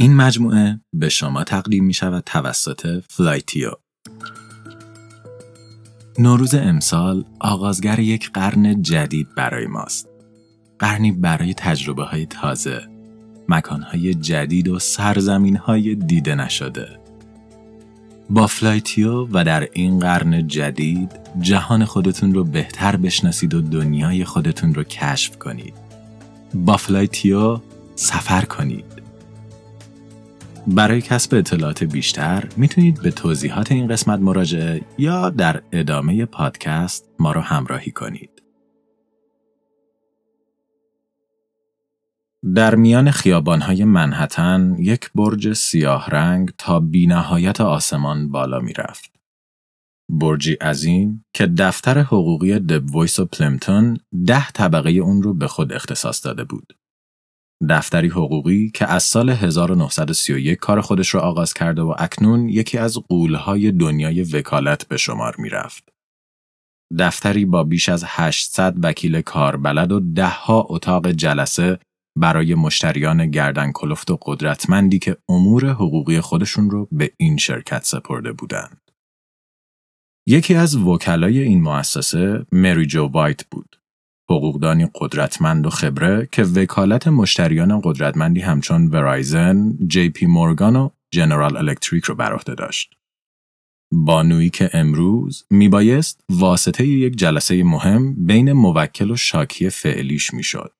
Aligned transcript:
این 0.00 0.16
مجموعه 0.16 0.80
به 0.92 1.08
شما 1.08 1.44
تقدیم 1.44 1.84
می 1.84 1.94
شود 1.94 2.22
توسط 2.26 3.02
فلایتیو. 3.08 3.70
نوروز 6.18 6.54
امسال 6.54 7.24
آغازگر 7.40 7.98
یک 7.98 8.30
قرن 8.32 8.82
جدید 8.82 9.34
برای 9.36 9.66
ماست. 9.66 10.08
قرنی 10.78 11.12
برای 11.12 11.54
تجربه 11.54 12.04
های 12.04 12.26
تازه، 12.26 12.82
مکان 13.48 13.82
های 13.82 14.14
جدید 14.14 14.68
و 14.68 14.78
سرزمین 14.78 15.56
های 15.56 15.94
دیده 15.94 16.34
نشده. 16.34 16.88
با 18.30 18.46
فلایتیو 18.46 19.26
و 19.32 19.44
در 19.44 19.68
این 19.72 19.98
قرن 19.98 20.48
جدید 20.48 21.10
جهان 21.40 21.84
خودتون 21.84 22.34
رو 22.34 22.44
بهتر 22.44 22.96
بشناسید 22.96 23.54
و 23.54 23.60
دنیای 23.60 24.24
خودتون 24.24 24.74
رو 24.74 24.84
کشف 24.84 25.38
کنید. 25.38 25.74
با 26.54 26.76
فلایتیو 26.76 27.60
سفر 27.94 28.44
کنید. 28.44 28.99
برای 30.74 31.00
کسب 31.00 31.34
اطلاعات 31.34 31.84
بیشتر 31.84 32.48
می‌تونید 32.56 33.02
به 33.02 33.10
توضیحات 33.10 33.72
این 33.72 33.88
قسمت 33.88 34.20
مراجعه 34.20 34.82
یا 34.98 35.30
در 35.30 35.62
ادامه 35.72 36.24
پادکست 36.24 37.10
ما 37.18 37.32
رو 37.32 37.40
همراهی 37.40 37.90
کنید. 37.90 38.30
در 42.54 42.74
میان 42.74 43.10
خیابانهای 43.10 43.84
منهتن 43.84 44.76
یک 44.78 45.10
برج 45.14 45.52
سیاه 45.52 46.10
رنگ 46.10 46.50
تا 46.58 46.80
بینهایت 46.80 47.60
آسمان 47.60 48.28
بالا 48.28 48.60
می‌رفت. 48.60 49.10
برجی 50.08 50.52
عظیم 50.52 51.24
که 51.32 51.46
دفتر 51.46 51.98
حقوقی 51.98 52.58
دبویس 52.58 53.18
و 53.18 53.26
پلیمپتون 53.26 53.96
ده 54.26 54.50
طبقه 54.50 54.90
اون 54.90 55.22
رو 55.22 55.34
به 55.34 55.46
خود 55.46 55.72
اختصاص 55.72 56.26
داده 56.26 56.44
بود. 56.44 56.79
دفتری 57.68 58.08
حقوقی 58.08 58.70
که 58.70 58.86
از 58.86 59.02
سال 59.02 59.30
1931 59.30 60.58
کار 60.58 60.80
خودش 60.80 61.14
را 61.14 61.20
آغاز 61.20 61.54
کرده 61.54 61.82
و 61.82 61.94
اکنون 61.98 62.48
یکی 62.48 62.78
از 62.78 62.98
قولهای 62.98 63.72
دنیای 63.72 64.22
وکالت 64.22 64.88
به 64.88 64.96
شمار 64.96 65.34
می 65.38 65.48
رفت. 65.48 65.88
دفتری 66.98 67.44
با 67.44 67.64
بیش 67.64 67.88
از 67.88 68.04
800 68.06 68.74
وکیل 68.82 69.20
کاربلد 69.20 69.92
و 69.92 70.00
دهها 70.00 70.66
اتاق 70.68 71.10
جلسه 71.10 71.78
برای 72.18 72.54
مشتریان 72.54 73.30
گردن 73.30 73.72
کلفت 73.72 74.10
و 74.10 74.18
قدرتمندی 74.22 74.98
که 74.98 75.16
امور 75.28 75.70
حقوقی 75.70 76.20
خودشون 76.20 76.70
رو 76.70 76.88
به 76.92 77.12
این 77.16 77.36
شرکت 77.36 77.84
سپرده 77.84 78.32
بودند. 78.32 78.90
یکی 80.26 80.54
از 80.54 80.76
وکلای 80.76 81.38
این 81.38 81.62
مؤسسه 81.62 82.46
مری 82.52 82.86
جو 82.86 83.06
وایت 83.06 83.44
بود. 83.50 83.79
حقوقدانی 84.30 84.90
قدرتمند 84.94 85.66
و 85.66 85.70
خبره 85.70 86.28
که 86.32 86.42
وکالت 86.42 87.08
مشتریان 87.08 87.80
قدرتمندی 87.84 88.40
همچون 88.40 88.86
ورایزن، 88.86 89.78
جی 89.86 90.08
پی 90.08 90.26
مورگان 90.26 90.76
و 90.76 90.90
جنرال 91.10 91.56
الکتریک 91.56 92.04
رو 92.04 92.14
بر 92.14 92.32
عهده 92.32 92.54
داشت. 92.54 92.94
بانویی 93.92 94.50
که 94.50 94.70
امروز 94.72 95.46
میبایست 95.50 96.24
واسطه 96.28 96.86
یک 96.86 97.16
جلسه 97.16 97.62
مهم 97.64 98.26
بین 98.26 98.52
موکل 98.52 99.10
و 99.10 99.16
شاکی 99.16 99.70
فعلیش 99.70 100.34
می‌شد. 100.34 100.74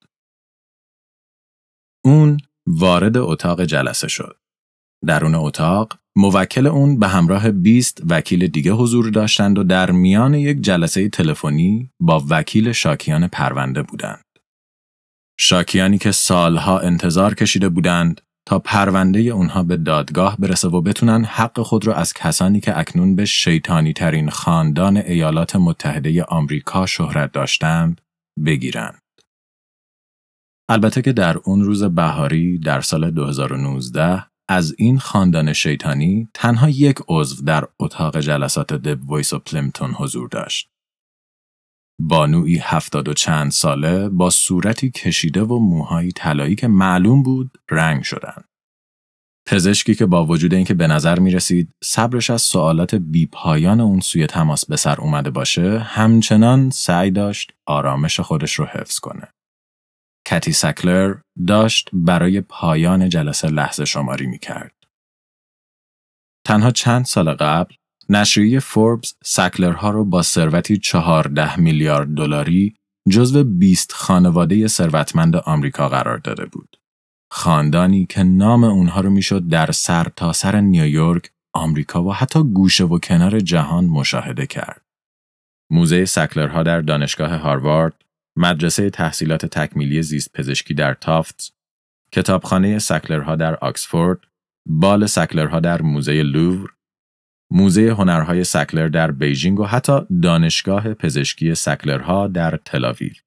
اون 2.04 2.36
وارد 2.66 3.16
اتاق 3.16 3.64
جلسه 3.64 4.08
شد. 4.08 4.36
درون 5.06 5.34
اتاق 5.34 5.99
موکل 6.16 6.66
اون 6.66 6.98
به 6.98 7.08
همراه 7.08 7.50
20 7.50 8.02
وکیل 8.10 8.46
دیگه 8.46 8.72
حضور 8.72 9.10
داشتند 9.10 9.58
و 9.58 9.64
در 9.64 9.90
میان 9.90 10.34
یک 10.34 10.60
جلسه 10.60 11.08
تلفنی 11.08 11.90
با 12.00 12.24
وکیل 12.28 12.72
شاکیان 12.72 13.28
پرونده 13.28 13.82
بودند. 13.82 14.24
شاکیانی 15.40 15.98
که 15.98 16.12
سالها 16.12 16.78
انتظار 16.78 17.34
کشیده 17.34 17.68
بودند 17.68 18.20
تا 18.46 18.58
پرونده 18.58 19.20
اونها 19.20 19.62
به 19.62 19.76
دادگاه 19.76 20.36
برسه 20.36 20.68
و 20.68 20.80
بتونن 20.80 21.24
حق 21.24 21.60
خود 21.62 21.86
را 21.86 21.94
از 21.94 22.12
کسانی 22.12 22.60
که 22.60 22.78
اکنون 22.78 23.16
به 23.16 23.24
شیطانی 23.24 23.92
ترین 23.92 24.30
خاندان 24.30 24.96
ایالات 24.96 25.56
متحده 25.56 26.24
آمریکا 26.24 26.86
شهرت 26.86 27.32
داشتند 27.32 28.00
بگیرند. 28.46 29.02
البته 30.68 31.02
که 31.02 31.12
در 31.12 31.38
اون 31.38 31.64
روز 31.64 31.84
بهاری 31.84 32.58
در 32.58 32.80
سال 32.80 33.10
2019 33.10 34.29
از 34.50 34.74
این 34.78 34.98
خاندان 34.98 35.52
شیطانی 35.52 36.28
تنها 36.34 36.68
یک 36.68 36.96
عضو 37.08 37.44
در 37.44 37.64
اتاق 37.80 38.20
جلسات 38.20 38.72
دب 38.72 39.10
ویس 39.10 39.32
و 39.32 39.38
پلمتون 39.38 39.90
حضور 39.90 40.28
داشت. 40.28 40.68
بانوی 42.00 42.58
هفتاد 42.58 43.08
و 43.08 43.14
چند 43.14 43.50
ساله 43.50 44.08
با 44.08 44.30
صورتی 44.30 44.90
کشیده 44.90 45.42
و 45.42 45.58
موهایی 45.58 46.12
طلایی 46.12 46.54
که 46.54 46.68
معلوم 46.68 47.22
بود 47.22 47.58
رنگ 47.70 48.02
شدن. 48.02 48.44
پزشکی 49.46 49.94
که 49.94 50.06
با 50.06 50.26
وجود 50.26 50.54
اینکه 50.54 50.74
به 50.74 50.86
نظر 50.86 51.18
می 51.18 51.30
رسید 51.30 51.74
صبرش 51.84 52.30
از 52.30 52.42
سوالات 52.42 52.94
بیپایان 52.94 53.80
اون 53.80 54.00
سوی 54.00 54.26
تماس 54.26 54.66
به 54.66 54.76
سر 54.76 55.00
اومده 55.00 55.30
باشه 55.30 55.78
همچنان 55.78 56.70
سعی 56.70 57.10
داشت 57.10 57.52
آرامش 57.66 58.20
خودش 58.20 58.54
رو 58.54 58.64
حفظ 58.64 58.98
کنه. 58.98 59.28
کتی 60.30 60.52
سکلر 60.52 61.14
داشت 61.46 61.88
برای 61.92 62.40
پایان 62.40 63.08
جلسه 63.08 63.48
لحظه 63.48 63.84
شماری 63.84 64.26
می 64.26 64.38
کرد. 64.38 64.74
تنها 66.46 66.70
چند 66.70 67.04
سال 67.04 67.32
قبل 67.32 67.74
نشریه 68.08 68.60
فوربس 68.60 69.14
سکلرها 69.24 69.90
رو 69.90 70.04
با 70.04 70.22
ثروتی 70.22 70.78
14 70.78 71.60
میلیارد 71.60 72.14
دلاری 72.14 72.74
جزو 73.08 73.44
20 73.44 73.92
خانواده 73.92 74.66
ثروتمند 74.66 75.36
آمریکا 75.36 75.88
قرار 75.88 76.18
داده 76.18 76.46
بود. 76.46 76.76
خاندانی 77.32 78.06
که 78.06 78.22
نام 78.22 78.64
اونها 78.64 79.00
رو 79.00 79.10
می‌شد 79.10 79.48
در 79.48 79.70
سر 79.70 80.06
تا 80.16 80.32
سر 80.32 80.60
نیویورک، 80.60 81.30
آمریکا 81.54 82.04
و 82.04 82.14
حتی 82.14 82.42
گوشه 82.42 82.84
و 82.84 82.98
کنار 82.98 83.40
جهان 83.40 83.84
مشاهده 83.84 84.46
کرد. 84.46 84.82
موزه 85.70 86.04
سکلرها 86.04 86.62
در 86.62 86.80
دانشگاه 86.80 87.36
هاروارد 87.36 87.94
مدرسه 88.40 88.90
تحصیلات 88.90 89.46
تکمیلی 89.46 90.02
زیست 90.02 90.32
پزشکی 90.32 90.74
در 90.74 90.94
تافت، 90.94 91.54
کتابخانه 92.12 92.78
سکلرها 92.78 93.36
در 93.36 93.54
آکسفورد، 93.54 94.18
بال 94.66 95.06
سکلرها 95.06 95.60
در 95.60 95.82
موزه 95.82 96.22
لوور، 96.22 96.70
موزه 97.50 97.90
هنرهای 97.90 98.44
سکلر 98.44 98.88
در 98.88 99.10
بیژینگ 99.10 99.60
و 99.60 99.64
حتی 99.64 100.00
دانشگاه 100.22 100.94
پزشکی 100.94 101.54
سکلرها 101.54 102.28
در 102.28 102.56
تلاویل. 102.56 103.18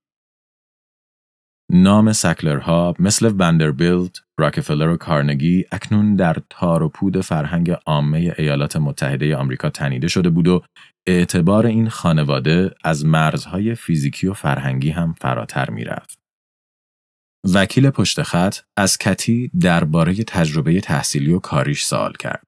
نام 1.71 2.13
سکلرها 2.13 2.95
مثل 2.99 3.33
وندربیلت، 3.39 4.22
راکفلر 4.39 4.87
و 4.87 4.97
کارنگی 4.97 5.65
اکنون 5.71 6.15
در 6.15 6.37
تار 6.49 6.83
و 6.83 6.89
پود 6.89 7.21
فرهنگ 7.21 7.71
عامه 7.71 8.35
ایالات 8.37 8.75
متحده 8.75 9.35
آمریکا 9.35 9.69
تنیده 9.69 10.07
شده 10.07 10.29
بود 10.29 10.47
و 10.47 10.63
اعتبار 11.07 11.65
این 11.65 11.89
خانواده 11.89 12.71
از 12.83 13.05
مرزهای 13.05 13.75
فیزیکی 13.75 14.27
و 14.27 14.33
فرهنگی 14.33 14.89
هم 14.89 15.13
فراتر 15.13 15.69
می‌رفت. 15.69 16.19
وکیل 17.53 17.89
پشت 17.89 18.23
خط 18.23 18.57
از 18.77 18.97
کتی 18.97 19.51
درباره 19.59 20.13
تجربه 20.13 20.81
تحصیلی 20.81 21.33
و 21.33 21.39
کاریش 21.39 21.83
سوال 21.83 22.13
کرد. 22.13 22.47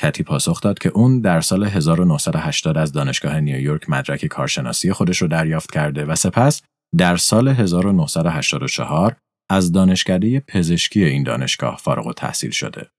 کتی 0.00 0.22
پاسخ 0.22 0.60
داد 0.60 0.78
که 0.78 0.88
اون 0.88 1.20
در 1.20 1.40
سال 1.40 1.64
1980 1.64 2.78
از 2.78 2.92
دانشگاه 2.92 3.40
نیویورک 3.40 3.90
مدرک 3.90 4.26
کارشناسی 4.26 4.92
خودش 4.92 5.22
رو 5.22 5.28
دریافت 5.28 5.72
کرده 5.72 6.04
و 6.04 6.14
سپس 6.14 6.62
در 6.98 7.16
سال 7.16 7.48
1984 7.48 9.16
از 9.50 9.72
دانشکده 9.72 10.40
پزشکی 10.40 11.04
این 11.04 11.22
دانشگاه 11.22 11.76
فارغ 11.76 12.06
و 12.06 12.12
تحصیل 12.12 12.50
شده. 12.50 12.90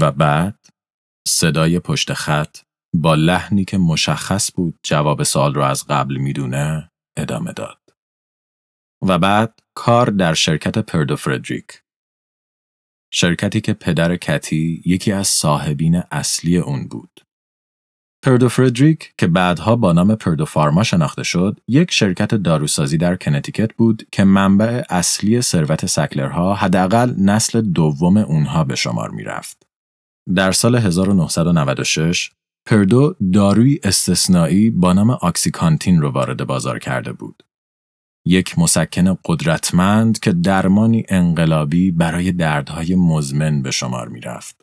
و 0.00 0.12
بعد 0.12 0.66
صدای 1.28 1.78
پشت 1.78 2.12
خط 2.12 2.58
با 2.94 3.14
لحنی 3.14 3.64
که 3.64 3.78
مشخص 3.78 4.50
بود 4.54 4.78
جواب 4.82 5.22
سوال 5.22 5.54
رو 5.54 5.62
از 5.62 5.86
قبل 5.86 6.16
می‌دونه 6.16 6.90
ادامه 7.16 7.52
داد. 7.52 7.80
و 9.08 9.18
بعد 9.18 9.60
کار 9.74 10.06
در 10.06 10.34
شرکت 10.34 10.78
پردو 10.78 11.16
فردریک. 11.16 11.82
شرکتی 13.12 13.60
که 13.60 13.72
پدر 13.72 14.16
کتی 14.16 14.82
یکی 14.86 15.12
از 15.12 15.28
صاحبین 15.28 16.02
اصلی 16.10 16.58
اون 16.58 16.88
بود. 16.88 17.20
پردو 18.24 18.48
فردریک 18.48 19.12
که 19.18 19.26
بعدها 19.26 19.76
با 19.76 19.92
نام 19.92 20.14
پردو 20.14 20.44
فارما 20.44 20.82
شناخته 20.82 21.22
شد، 21.22 21.60
یک 21.68 21.90
شرکت 21.90 22.34
داروسازی 22.34 22.96
در 22.96 23.16
کنتیکت 23.16 23.74
بود 23.74 24.08
که 24.12 24.24
منبع 24.24 24.82
اصلی 24.90 25.40
ثروت 25.40 25.86
سکلرها 25.86 26.54
حداقل 26.54 27.14
نسل 27.18 27.60
دوم 27.60 28.16
اونها 28.16 28.64
به 28.64 28.74
شمار 28.74 29.10
می‌رفت. 29.10 29.66
در 30.34 30.52
سال 30.52 30.76
1996 30.76 32.30
پردو 32.66 33.14
داروی 33.32 33.80
استثنایی 33.84 34.70
با 34.70 34.92
نام 34.92 35.10
آکسیکانتین 35.10 36.00
رو 36.02 36.10
وارد 36.10 36.46
بازار 36.46 36.78
کرده 36.78 37.12
بود. 37.12 37.42
یک 38.26 38.58
مسکن 38.58 39.18
قدرتمند 39.24 40.18
که 40.18 40.32
درمانی 40.32 41.04
انقلابی 41.08 41.90
برای 41.90 42.32
دردهای 42.32 42.94
مزمن 42.94 43.62
به 43.62 43.70
شمار 43.70 44.08
می 44.08 44.20
رفت. 44.20 44.61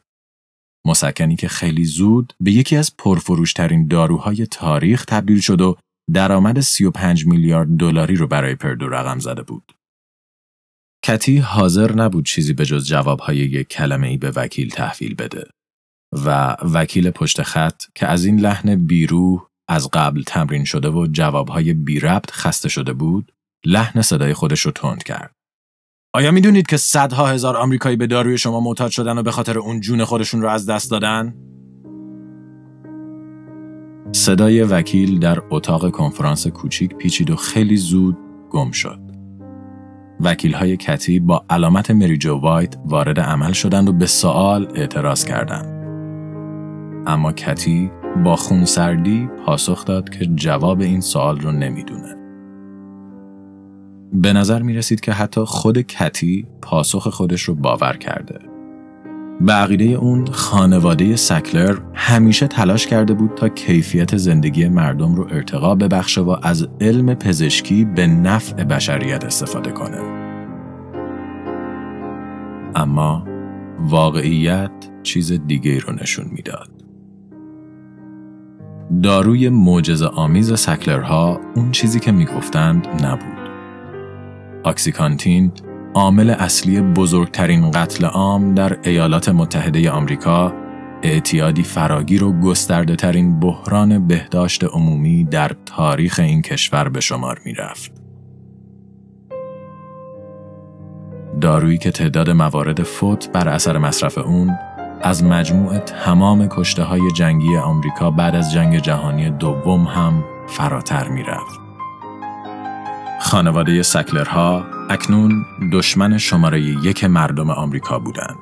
مسکنی 0.90 1.36
که 1.36 1.48
خیلی 1.48 1.86
زود 1.86 2.34
به 2.40 2.52
یکی 2.52 2.76
از 2.76 2.98
پرفروشترین 2.98 3.88
داروهای 3.88 4.46
تاریخ 4.46 5.06
تبدیل 5.06 5.40
شد 5.40 5.62
و 5.62 5.78
درآمد 6.14 6.60
35 6.60 7.26
میلیارد 7.26 7.68
دلاری 7.78 8.16
رو 8.16 8.28
برای 8.28 8.56
پردو 8.56 8.88
رقم 8.90 9.20
زده 9.20 9.42
بود. 9.42 9.74
کتی 11.06 11.38
حاضر 11.38 11.92
نبود 11.96 12.26
چیزی 12.26 12.54
به 12.54 12.66
جز 12.66 12.88
جوابهای 12.88 13.38
یک 13.38 13.68
کلمه 13.68 14.08
ای 14.08 14.18
به 14.18 14.32
وکیل 14.32 14.70
تحویل 14.70 15.16
بده 15.16 15.48
و 16.26 16.58
وکیل 16.74 17.12
پشت 17.12 17.44
خط 17.44 17.84
که 17.96 18.08
از 18.08 18.26
این 18.26 18.40
لحن 18.40 18.76
بیروح 18.76 19.48
از 19.70 19.90
قبل 19.94 20.24
تمرین 20.24 20.64
شده 20.64 20.90
و 20.90 21.08
جوابهای 21.12 21.74
بی 21.74 22.00
ربط 22.00 22.32
خسته 22.32 22.70
شده 22.70 22.94
بود 22.94 23.32
لحن 23.66 24.02
صدای 24.02 24.34
خودش 24.34 24.62
رو 24.62 24.72
تند 24.72 25.04
کرد. 25.04 25.39
آیا 26.14 26.32
می‌دونید 26.32 26.68
که 26.68 26.78
صدها 26.78 27.28
هزار 27.28 27.58
آمریکایی 27.58 27.96
به 27.96 28.08
داروی 28.08 28.38
شما 28.38 28.60
معتاد 28.60 28.92
شدن 28.92 29.18
و 29.18 29.24
به 29.24 29.32
خاطر 29.32 29.60
اون 29.60 29.80
جون 29.80 30.04
خودشون 30.04 30.42
رو 30.42 30.50
از 30.50 30.66
دست 30.66 30.92
دادن؟ 30.92 31.34
صدای 34.12 34.64
وکیل 34.64 35.20
در 35.20 35.42
اتاق 35.50 35.92
کنفرانس 35.92 36.48
کوچیک 36.48 36.96
پیچید 36.96 37.30
و 37.30 37.36
خیلی 37.36 37.78
زود 37.78 38.18
گم 38.50 38.72
شد. 38.72 39.00
وکیل 40.20 40.54
های 40.54 40.78
کتی 40.78 41.20
با 41.20 41.46
علامت 41.50 41.92
مریجو 41.92 42.36
وایت 42.36 42.76
وارد 42.86 43.20
عمل 43.20 43.52
شدند 43.52 43.90
و 43.90 43.94
به 43.94 44.06
سوال 44.06 44.72
اعتراض 44.76 45.26
کردند. 45.26 45.80
اما 47.08 47.32
کتی 47.32 47.92
با 48.26 48.36
خونسردی 48.36 49.30
پاسخ 49.46 49.86
داد 49.86 50.10
که 50.10 50.26
جواب 50.26 50.82
این 50.82 51.02
سوال 51.02 51.40
رو 51.40 51.52
نمی‌دونه. 51.52 52.19
به 54.14 54.34
نظر 54.34 54.62
می 54.62 54.74
رسید 54.74 55.02
که 55.02 55.12
حتی 55.12 55.42
خود 55.42 55.82
کتی 55.82 56.48
پاسخ 56.62 57.08
خودش 57.08 57.42
رو 57.42 57.56
باور 57.56 57.98
کرده. 57.98 58.40
به 59.42 59.54
عقیده 59.54 59.84
اون 59.84 60.26
خانواده 60.26 61.16
سکلر 61.16 61.78
همیشه 61.94 62.48
تلاش 62.48 62.88
کرده 62.88 63.14
بود 63.14 63.36
تا 63.36 63.50
کیفیت 63.50 64.18
زندگی 64.18 64.68
مردم 64.68 65.16
رو 65.16 65.28
ارتقا 65.32 65.76
ببخشه 65.76 66.22
و 66.22 66.36
از 66.44 66.68
علم 66.82 67.14
پزشکی 67.14 67.86
به 67.86 68.08
نفع 68.08 68.64
بشریت 68.64 69.26
استفاده 69.26 69.72
کنه. 69.72 70.02
اما 72.76 73.28
واقعیت 73.80 74.72
چیز 75.04 75.32
دیگه 75.32 75.80
رو 75.80 75.94
نشون 75.94 76.26
می‌داد. 76.32 76.70
داروی 79.04 79.50
معجزه 79.50 80.06
آمیز 80.06 80.54
سکلرها 80.54 81.40
اون 81.56 81.72
چیزی 81.72 82.00
که 82.00 82.12
می‌گفتند 82.12 82.88
نبود. 83.06 83.39
آکسیکانتین 84.64 85.52
عامل 85.94 86.30
اصلی 86.30 86.82
بزرگترین 86.82 87.72
قتل 87.72 88.06
عام 88.06 88.56
در 88.56 88.78
ایالات 88.84 89.30
متحده 89.30 89.92
آمریکا 89.92 90.54
اعتیادی 91.04 91.64
فراگیر 91.64 92.24
و 92.24 92.40
گسترده 92.40 92.96
ترین 92.96 93.40
بحران 93.40 94.08
بهداشت 94.08 94.64
عمومی 94.64 95.24
در 95.24 95.52
تاریخ 95.66 96.20
این 96.20 96.42
کشور 96.42 96.90
به 96.90 97.00
شمار 97.00 97.42
می 97.46 97.54
رفت. 97.54 97.92
دارویی 101.42 101.78
که 101.78 101.92
تعداد 101.92 102.30
موارد 102.30 102.84
فوت 102.84 103.32
بر 103.32 103.50
اثر 103.50 103.78
مصرف 103.78 104.18
اون 104.18 104.56
از 105.02 105.24
مجموع 105.24 105.78
تمام 105.78 106.48
کشته 106.48 106.84
های 106.84 107.12
جنگی 107.16 107.58
آمریکا 107.58 108.12
بعد 108.12 108.36
از 108.36 108.54
جنگ 108.54 108.78
جهانی 108.78 109.30
دوم 109.30 109.84
هم 109.84 110.24
فراتر 110.48 111.08
می 111.08 111.24
رفت. 111.24 111.69
خانواده 113.20 113.84
سکلرها 113.84 114.66
اکنون 114.90 115.46
دشمن 115.72 116.18
شماره 116.18 116.62
یک 116.62 117.04
مردم 117.04 117.50
آمریکا 117.50 118.00
بودند. 118.00 118.38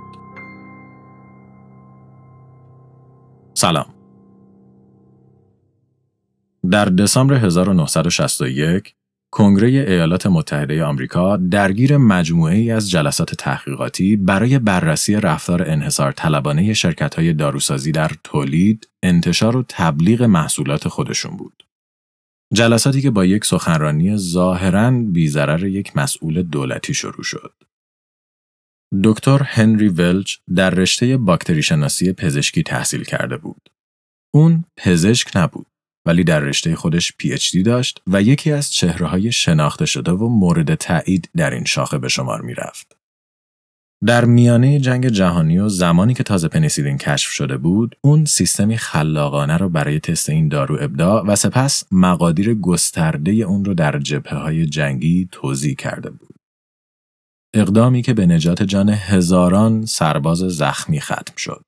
سلام. 3.54 3.86
در 6.72 6.86
دسامبر 6.86 7.36
1961 7.36 8.94
کنگره 9.32 9.68
ایالات 9.68 10.28
متحده 10.28 10.84
آمریکا 10.84 11.38
درگیر 11.38 11.98
مجموعه 11.98 12.56
ای 12.56 12.72
از 12.72 12.90
جلسات 12.90 13.36
تحقیقاتی 13.36 14.16
برای 14.16 14.60
بررسی 14.60 15.16
رفتار 15.16 15.70
انحصار 15.70 16.12
طلبانه 16.12 16.74
شرکت 16.74 17.16
های 17.16 17.34
داروسازی 17.34 17.92
در 17.92 18.12
تولید، 18.24 18.90
انتشار 19.04 19.58
و 19.58 19.64
تبلیغ 19.70 20.24
محصولات 20.24 20.88
خودشون 20.88 21.38
بود. 21.38 21.67
جلساتی 22.54 23.02
که 23.02 23.12
با 23.12 23.26
یک 23.26 23.46
سخنرانی 23.46 24.18
ظاهرا 24.18 24.92
بیزرر 24.92 25.66
یک 25.66 25.98
مسئول 25.98 26.44
دولتی 26.44 26.94
شروع 26.94 27.24
شد. 27.24 27.54
دکتر 29.04 29.44
هنری 29.44 29.88
ولچ 29.88 30.38
در 30.56 30.70
رشته 30.70 31.18
باکتری 31.18 31.64
شناسی 31.64 32.14
پزشکی 32.14 32.64
تحصیل 32.64 33.04
کرده 33.04 33.38
بود. 33.38 33.70
اون 34.34 34.66
پزشک 34.78 35.32
نبود 35.36 35.68
ولی 36.06 36.24
در 36.24 36.40
رشته 36.40 36.76
خودش 36.76 37.14
پی 37.18 37.34
اچ 37.34 37.52
دی 37.52 37.64
داشت 37.64 38.02
و 38.08 38.22
یکی 38.22 38.52
از 38.52 38.72
چهره 38.72 39.08
های 39.08 39.32
شناخته 39.32 39.86
شده 39.86 40.12
و 40.12 40.30
مورد 40.30 40.76
تایید 40.76 41.30
در 41.36 41.54
این 41.54 41.66
شاخه 41.66 41.98
به 41.98 42.08
شمار 42.08 42.42
می 42.42 42.54
رفت. 42.54 42.97
در 44.06 44.26
میانه 44.26 44.80
جنگ 44.80 45.08
جهانی 45.08 45.60
و 45.60 45.70
زمانی 45.70 46.14
که 46.14 46.24
تازه 46.24 46.48
پنیسیلین 46.48 46.98
کشف 46.98 47.32
شده 47.32 47.58
بود، 47.58 47.96
اون 48.02 48.26
سیستمی 48.26 48.78
خلاقانه 48.78 49.58
رو 49.58 49.70
برای 49.70 50.00
تست 50.00 50.30
این 50.30 50.48
دارو 50.48 50.78
ابداع 50.82 51.26
و 51.26 51.36
سپس 51.36 51.84
مقادیر 51.92 52.54
گسترده 52.54 53.32
اون 53.32 53.66
رو 53.66 53.74
در 53.74 54.00
جبهه 54.00 54.38
های 54.38 54.66
جنگی 54.66 55.30
توضیح 55.32 55.76
کرده 55.76 56.10
بود. 56.10 56.36
اقدامی 57.54 58.02
که 58.02 58.14
به 58.14 58.26
نجات 58.26 58.64
جان 58.64 58.90
هزاران 58.90 59.86
سرباز 59.86 60.38
زخمی 60.38 61.02
ختم 61.02 61.34
شد. 61.38 61.64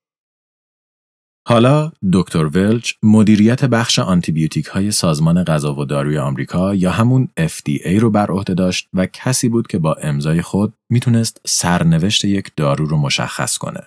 حالا 1.50 1.92
دکتر 2.12 2.44
ولچ 2.44 2.92
مدیریت 3.02 3.64
بخش 3.64 3.98
آنتیبیوتیک 3.98 4.66
های 4.66 4.90
سازمان 4.90 5.44
غذا 5.44 5.74
و 5.74 5.84
داروی 5.84 6.18
آمریکا 6.18 6.74
یا 6.74 6.90
همون 6.90 7.28
FDA 7.40 7.98
رو 8.00 8.10
بر 8.10 8.30
عهده 8.30 8.54
داشت 8.54 8.88
و 8.94 9.06
کسی 9.06 9.48
بود 9.48 9.66
که 9.66 9.78
با 9.78 9.94
امضای 9.94 10.42
خود 10.42 10.74
می‌تونست 10.90 11.40
سرنوشت 11.46 12.24
یک 12.24 12.50
دارو 12.56 12.86
رو 12.86 12.96
مشخص 12.96 13.58
کنه. 13.58 13.80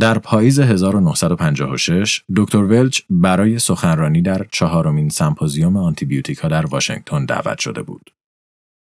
در 0.00 0.18
پاییز 0.18 0.60
1956 0.60 2.22
دکتر 2.36 2.58
ولچ 2.62 3.00
برای 3.10 3.58
سخنرانی 3.58 4.22
در 4.22 4.46
چهارمین 4.52 5.08
سمپوزیوم 5.08 5.76
آنتیبیوتیک 5.76 6.38
ها 6.38 6.48
در 6.48 6.66
واشنگتن 6.66 7.24
دعوت 7.24 7.58
شده 7.58 7.82
بود. 7.82 8.10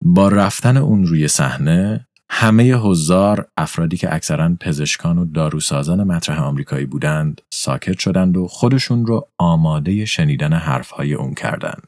با 0.05 0.29
رفتن 0.29 0.77
اون 0.77 1.05
روی 1.05 1.27
صحنه 1.27 2.07
همه 2.33 2.73
حضار 2.73 3.47
افرادی 3.57 3.97
که 3.97 4.15
اکثرا 4.15 4.55
پزشکان 4.59 5.17
و 5.17 5.25
داروسازان 5.25 6.03
مطرح 6.03 6.43
آمریکایی 6.43 6.85
بودند 6.85 7.41
ساکت 7.53 7.99
شدند 7.99 8.37
و 8.37 8.47
خودشون 8.47 9.05
رو 9.05 9.27
آماده 9.37 10.05
شنیدن 10.05 10.53
حرفهای 10.53 11.13
اون 11.13 11.33
کردند. 11.33 11.87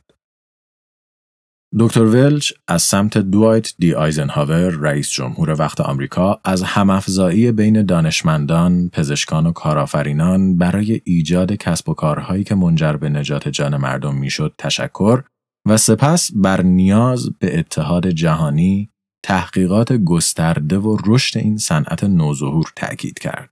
دکتر 1.80 2.02
ولچ 2.02 2.52
از 2.68 2.82
سمت 2.82 3.18
دوایت 3.18 3.74
دی 3.80 3.94
آیزنهاور 3.94 4.70
رئیس 4.70 5.10
جمهور 5.10 5.56
وقت 5.60 5.82
آمریکا 5.82 6.42
از 6.46 6.64
همافزایی 6.64 7.52
بین 7.52 7.86
دانشمندان، 7.86 8.90
پزشکان 8.90 9.48
و 9.48 9.52
کارآفرینان 9.52 10.58
برای 10.58 11.02
ایجاد 11.04 11.54
کسب 11.54 11.90
و 11.90 11.94
کارهایی 11.94 12.44
که 12.44 12.56
منجر 12.56 12.94
به 12.94 13.10
نجات 13.10 13.50
جان 13.50 13.78
مردم 13.78 14.16
می‌شد 14.16 14.56
تشکر 14.58 15.24
و 15.68 15.78
سپس 15.78 16.32
بر 16.36 16.62
نیاز 16.62 17.30
به 17.40 17.60
اتحاد 17.60 18.08
جهانی 18.08 18.90
تحقیقات 19.24 19.94
گسترده 19.94 20.78
و 20.78 20.98
رشد 21.06 21.38
این 21.38 21.58
صنعت 21.58 22.04
نوظهور 22.04 22.66
تاکید 22.76 23.20
کرد. 23.20 23.50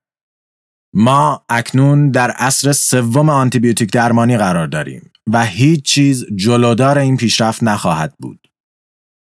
ما 0.93 1.45
اکنون 1.49 2.11
در 2.11 2.31
عصر 2.31 2.71
سوم 2.71 3.29
آنتیبیوتیک 3.29 3.91
درمانی 3.91 4.37
قرار 4.37 4.67
داریم 4.67 5.11
و 5.27 5.45
هیچ 5.45 5.83
چیز 5.83 6.25
جلودار 6.35 6.97
این 6.97 7.17
پیشرفت 7.17 7.63
نخواهد 7.63 8.13
بود. 8.19 8.47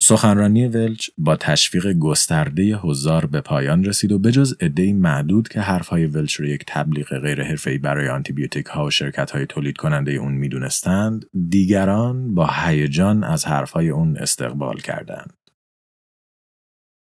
سخنرانی 0.03 0.67
ولچ 0.67 1.09
با 1.17 1.35
تشویق 1.35 1.93
گسترده 1.93 2.75
حضار 2.75 3.25
به 3.25 3.41
پایان 3.41 3.83
رسید 3.83 4.11
و 4.11 4.19
بجز 4.19 4.53
عدهای 4.61 4.93
معدود 4.93 5.47
که 5.47 5.61
حرفهای 5.61 6.05
ولچ 6.05 6.35
رو 6.35 6.45
یک 6.45 6.63
تبلیغ 6.67 7.19
غیر 7.19 7.77
برای 7.77 8.09
آنتیبیوتیک 8.09 8.65
ها 8.65 8.85
و 8.85 8.89
شرکت 8.89 9.31
های 9.31 9.45
تولید 9.45 9.77
کننده 9.77 10.11
اون 10.11 10.31
می‌دونستند، 10.31 11.25
دیگران 11.49 12.35
با 12.35 12.49
هیجان 12.65 13.23
از 13.23 13.45
حرفهای 13.45 13.89
اون 13.89 14.17
استقبال 14.17 14.77
کردند. 14.77 15.36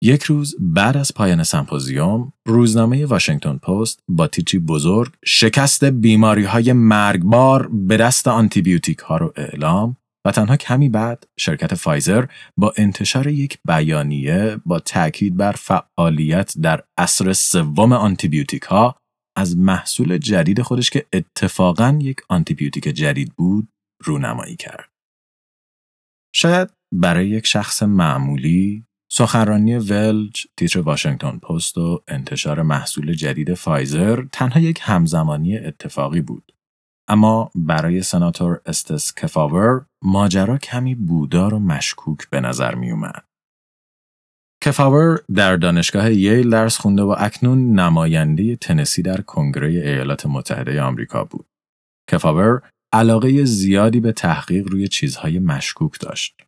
یک 0.03 0.23
روز 0.23 0.57
بعد 0.61 0.97
از 0.97 1.15
پایان 1.15 1.43
سمپوزیوم 1.43 2.33
روزنامه 2.47 3.07
واشنگتن 3.07 3.57
پست 3.59 4.01
با 4.09 4.27
تیتری 4.27 4.59
بزرگ 4.59 5.13
شکست 5.25 5.85
بیماری 5.85 6.45
های 6.45 6.73
مرگبار 6.73 7.69
به 7.73 7.97
دست 7.97 8.29
آنتیبیوتیک 8.29 8.99
ها 8.99 9.17
رو 9.17 9.33
اعلام 9.37 9.97
و 10.27 10.31
تنها 10.31 10.57
کمی 10.57 10.89
بعد 10.89 11.27
شرکت 11.39 11.75
فایزر 11.75 12.27
با 12.57 12.73
انتشار 12.77 13.27
یک 13.27 13.59
بیانیه 13.65 14.61
با 14.67 14.79
تاکید 14.79 15.37
بر 15.37 15.53
فعالیت 15.53 16.55
در 16.63 16.83
عصر 16.99 17.33
سوم 17.33 17.93
آنتیبیوتیک 17.93 18.63
ها 18.63 18.97
از 19.37 19.57
محصول 19.57 20.19
جدید 20.19 20.63
خودش 20.63 20.91
که 20.91 21.07
اتفاقا 21.13 21.99
یک 22.03 22.21
آنتیبیوتیک 22.29 22.85
جدید 22.85 23.33
بود 23.37 23.69
رونمایی 24.05 24.57
کرد. 24.57 24.91
شاید 26.35 26.71
برای 26.95 27.29
یک 27.29 27.47
شخص 27.47 27.83
معمولی 27.83 28.85
سخنرانی 29.17 29.77
ولج، 29.77 30.47
تیتر 30.57 30.81
واشنگتن 30.81 31.39
پست 31.39 31.79
و 31.79 32.03
انتشار 32.09 32.63
محصول 32.63 33.13
جدید 33.13 33.55
فایزر 33.55 34.25
تنها 34.33 34.61
یک 34.61 34.79
همزمانی 34.83 35.57
اتفاقی 35.59 36.21
بود. 36.21 36.53
اما 37.09 37.51
برای 37.55 38.03
سناتور 38.03 38.61
استس 38.67 39.15
کفاور 39.15 39.87
ماجرا 40.03 40.59
کمی 40.59 40.95
بودار 40.95 41.55
و 41.55 41.59
مشکوک 41.59 42.31
به 42.31 42.41
نظر 42.41 42.75
می 42.75 42.91
اومد. 42.91 43.25
کفاور 44.65 45.19
در 45.35 45.57
دانشگاه 45.57 46.13
ییل 46.13 46.51
درس 46.51 46.79
خونده 46.79 47.03
و 47.03 47.15
اکنون 47.19 47.81
نماینده 47.81 48.57
تنسی 48.57 49.03
در 49.03 49.21
کنگره 49.21 49.69
ایالات 49.69 50.27
متحده 50.27 50.83
آمریکا 50.83 51.25
بود. 51.25 51.47
کفاور 52.11 52.63
علاقه 52.93 53.45
زیادی 53.45 54.01
به 54.01 54.13
تحقیق 54.13 54.69
روی 54.69 54.89
چیزهای 54.89 55.39
مشکوک 55.39 56.01
داشت. 56.01 56.44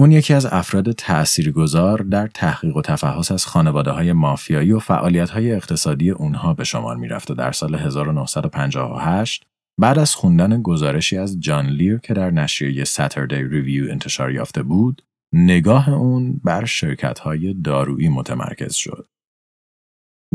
اون 0.00 0.12
یکی 0.12 0.34
از 0.34 0.46
افراد 0.46 0.92
تأثیرگذار 0.92 1.98
در 1.98 2.26
تحقیق 2.26 2.76
و 2.76 2.82
تفحص 2.82 3.32
از 3.32 3.46
خانواده 3.46 3.90
های 3.90 4.12
مافیایی 4.12 4.72
و 4.72 4.78
فعالیت 4.78 5.30
های 5.30 5.52
اقتصادی 5.52 6.10
اونها 6.10 6.54
به 6.54 6.64
شمار 6.64 6.96
می‌رفت 6.96 7.30
و 7.30 7.34
در 7.34 7.52
سال 7.52 7.74
1958 7.74 9.46
بعد 9.80 9.98
از 9.98 10.14
خوندن 10.14 10.62
گزارشی 10.62 11.18
از 11.18 11.40
جان 11.40 11.66
لیر 11.66 11.98
که 11.98 12.14
در 12.14 12.30
نشریه 12.30 12.84
ساتردی 12.84 13.42
ریویو 13.42 13.90
انتشار 13.90 14.32
یافته 14.32 14.62
بود، 14.62 15.02
نگاه 15.32 15.88
اون 15.88 16.40
بر 16.44 16.64
شرکت 16.64 17.18
های 17.18 17.54
دارویی 17.54 18.08
متمرکز 18.08 18.74
شد. 18.74 19.06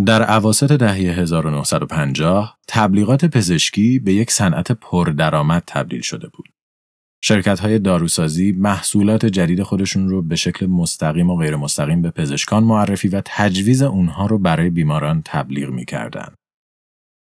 در 0.05 0.23
عواست 0.23 0.63
دهه 0.63 1.19
1950 1.19 2.57
تبلیغات 2.67 3.25
پزشکی 3.25 3.99
به 3.99 4.13
یک 4.13 4.31
صنعت 4.31 4.71
پردرآمد 4.71 5.63
تبدیل 5.67 6.01
شده 6.01 6.27
بود. 6.27 6.58
شرکت 7.21 7.59
های 7.59 7.79
داروسازی 7.79 8.51
محصولات 8.51 9.25
جدید 9.25 9.63
خودشون 9.63 10.09
رو 10.09 10.21
به 10.21 10.35
شکل 10.35 10.65
مستقیم 10.65 11.29
و 11.29 11.37
غیر 11.37 11.55
مستقیم 11.55 12.01
به 12.01 12.11
پزشکان 12.11 12.63
معرفی 12.63 13.07
و 13.07 13.21
تجویز 13.25 13.81
اونها 13.81 14.25
رو 14.25 14.39
برای 14.39 14.69
بیماران 14.69 15.21
تبلیغ 15.25 15.69
می‌کردند. 15.69 16.35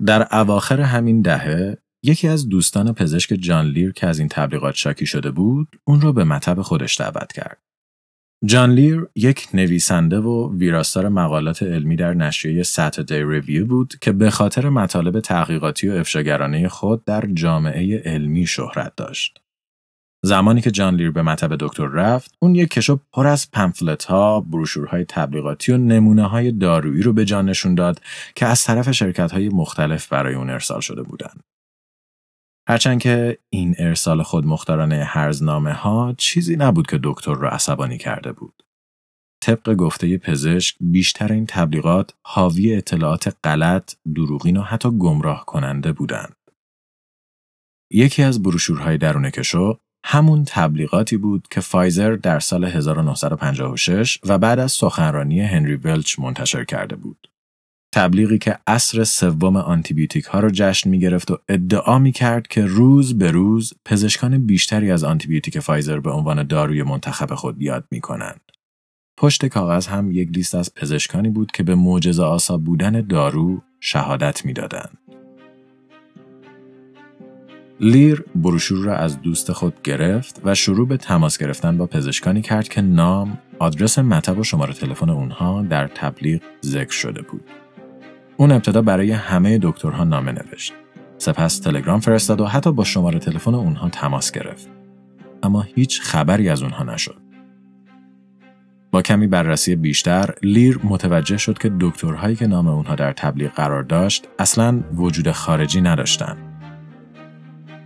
در 0.06 0.36
اواخر 0.36 0.82
همین 0.82 1.22
دهه 1.22 1.78
یکی 2.04 2.28
از 2.28 2.50
دوستان 2.50 2.94
پزشک 2.94 3.34
جان 3.40 3.66
لیر 3.66 3.92
که 3.92 4.08
از 4.08 4.20
این 4.20 4.28
تبلیغات 4.28 4.76
شاکی 4.76 5.06
شده 5.06 5.32
بود، 5.32 5.68
اون 5.84 6.02
رو 6.02 6.14
به 6.14 6.24
مطب 6.24 6.62
خودش 6.62 7.00
دعوت 7.00 7.34
کرد. 7.34 7.58
جان 8.46 8.72
لیر 8.72 9.08
یک 9.16 9.48
نویسنده 9.54 10.20
و 10.20 10.58
ویراستار 10.58 11.10
مقالات 11.10 11.64
علمی 11.64 11.96
در 11.96 12.14
نشریه 12.14 12.64
ساتردی 12.64 13.16
ریویو 13.16 13.66
بود 13.66 13.94
که 14.02 14.12
به 14.12 14.30
خاطر 14.30 14.70
مطالب 14.70 15.20
تحقیقاتی 15.20 15.88
و 15.88 15.94
افشاگرانه 15.94 16.68
خود 16.68 17.06
در 17.06 17.24
جامعه 17.34 18.02
علمی 18.06 18.46
شهرت 18.46 18.96
داشت. 18.96 19.40
زمانی 20.24 20.62
که 20.62 20.72
جان 20.72 20.96
لیر 20.96 21.12
به 21.12 21.22
مطب 21.22 21.56
دکتر 21.60 21.86
رفت، 21.86 22.36
اون 22.40 22.56
یک 22.56 22.70
کشو 22.70 23.00
پر 23.14 23.28
از 23.28 23.52
پمفلت 23.52 24.04
ها، 24.04 24.42
بروشورهای 24.42 25.06
تبلیغاتی 25.06 25.72
و 25.72 25.78
نمونه 25.78 26.24
های 26.24 26.52
دارویی 26.52 27.04
رو 27.04 27.14
به 27.14 27.26
جان 27.26 27.50
نشون 27.50 27.76
داد 27.76 28.02
که 28.36 28.46
از 28.46 28.64
طرف 28.64 28.92
شرکت 28.92 29.32
های 29.32 29.50
مختلف 29.50 30.08
برای 30.08 30.36
اون 30.36 30.50
ارسال 30.50 30.80
شده 30.80 31.04
بودند. 31.04 31.44
هرچند 32.70 33.02
که 33.02 33.38
این 33.50 33.76
ارسال 33.80 34.24
خود 34.24 34.46
مختارانه 34.46 35.04
هرزنامه 35.04 35.74
ها 35.74 36.16
چیزی 36.18 36.56
نبود 36.56 36.88
که 36.88 37.00
دکتر 37.04 37.34
را 37.34 37.50
عصبانی 37.50 37.98
کرده 37.98 38.32
بود. 38.32 38.64
طبق 39.44 39.74
گفته 39.74 40.18
پزشک 40.18 40.76
بیشتر 40.82 41.32
این 41.32 41.46
تبلیغات 41.46 42.14
حاوی 42.22 42.76
اطلاعات 42.76 43.36
غلط، 43.44 43.96
دروغین 44.16 44.58
و 44.58 44.62
حتی 44.62 44.90
گمراه 44.92 45.46
کننده 45.46 45.92
بودند. 45.92 46.36
یکی 47.92 48.24
از 48.24 48.44
بروشورهای 48.44 48.98
درون 48.98 49.30
کشو 49.30 49.80
همون 50.10 50.44
تبلیغاتی 50.48 51.18
بود 51.18 51.48
که 51.52 51.62
فایزر 51.62 52.12
در 52.16 52.40
سال 52.40 52.66
1956 52.66 54.20
و 54.26 54.38
بعد 54.38 54.60
از 54.60 54.72
سخنرانی 54.72 55.42
هنری 55.42 55.76
ولچ 55.76 56.20
منتشر 56.20 56.64
کرده 56.64 56.96
بود. 56.96 57.30
تبلیغی 57.94 58.38
که 58.38 58.58
عصر 58.68 59.04
سوم 59.04 59.56
آنتیبیوتیک 59.58 60.26
ها 60.26 60.40
رو 60.40 60.50
جشن 60.54 60.90
می 60.90 61.00
گرفت 61.00 61.32
و 61.32 61.38
ادعا 61.50 62.00
می 62.00 62.12
کرد 62.12 62.48
که 62.48 62.66
روز 62.66 63.18
به 63.18 63.32
روز 63.32 63.74
پزشکان 63.86 64.46
بیشتری 64.46 64.92
از 64.92 65.04
آنتیبیوتیک 65.04 65.60
فایزر 65.60 66.00
به 66.00 66.12
عنوان 66.12 66.44
داروی 66.44 66.84
منتخب 66.84 67.36
خود 67.36 67.62
یاد 67.62 67.86
می 67.92 68.02
کنند. 68.02 68.42
پشت 69.18 69.46
کاغذ 69.46 69.88
هم 69.88 70.12
یک 70.12 70.30
لیست 70.32 70.56
از 70.56 70.74
پزشکانی 70.74 71.30
بود 71.30 71.52
که 71.52 71.64
به 71.64 71.76
معجزه 71.76 72.24
آسا 72.24 72.58
بودن 72.58 73.02
دارو 73.02 73.62
شهادت 73.80 74.46
می‌دادند. 74.46 74.98
لیر 77.80 78.24
بروشور 78.36 78.86
را 78.86 78.96
از 78.96 79.22
دوست 79.22 79.52
خود 79.52 79.82
گرفت 79.84 80.42
و 80.44 80.56
شروع 80.56 80.88
به 80.88 80.98
تماس 80.98 81.38
گرفتن 81.38 81.78
با 81.78 81.86
پزشکانی 81.86 82.42
کرد 82.42 82.68
که 82.68 82.82
نام، 82.82 83.38
آدرس 83.60 84.00
مطب 84.00 84.40
و 84.40 84.44
شماره 84.44 84.74
تلفن 84.74 85.10
اونها 85.10 85.62
در 85.62 85.88
تبلیغ 85.88 86.42
ذکر 86.66 86.92
شده 86.92 87.22
بود. 87.22 87.44
اون 88.38 88.52
ابتدا 88.52 88.82
برای 88.82 89.12
همه 89.12 89.60
دکترها 89.62 90.04
نامه 90.04 90.32
نوشت. 90.32 90.74
سپس 91.18 91.60
تلگرام 91.60 92.00
فرستاد 92.00 92.42
و 92.42 92.46
حتی 92.46 92.72
با 92.72 92.84
شماره 92.84 93.20
تلفن 93.20 93.56
اونها 93.56 93.90
تماس 93.90 94.32
گرفت. 94.32 94.70
اما 95.44 95.62
هیچ 95.62 96.02
خبری 96.02 96.50
از 96.50 96.64
اونها 96.64 96.84
نشد. 96.84 97.18
با 98.92 99.02
کمی 99.02 99.28
بررسی 99.28 99.76
بیشتر، 99.76 100.34
لیر 100.44 100.80
متوجه 100.84 101.38
شد 101.38 101.58
که 101.58 101.72
دکترهایی 101.80 102.36
که 102.36 102.48
نام 102.48 102.68
اونها 102.68 102.96
در 102.96 103.14
تبلیغ 103.14 103.52
قرار 103.52 103.84
داشت 103.84 104.28
اصلا 104.40 104.84
وجود 104.94 105.32
خارجی 105.32 105.82
نداشتند. 105.82 106.47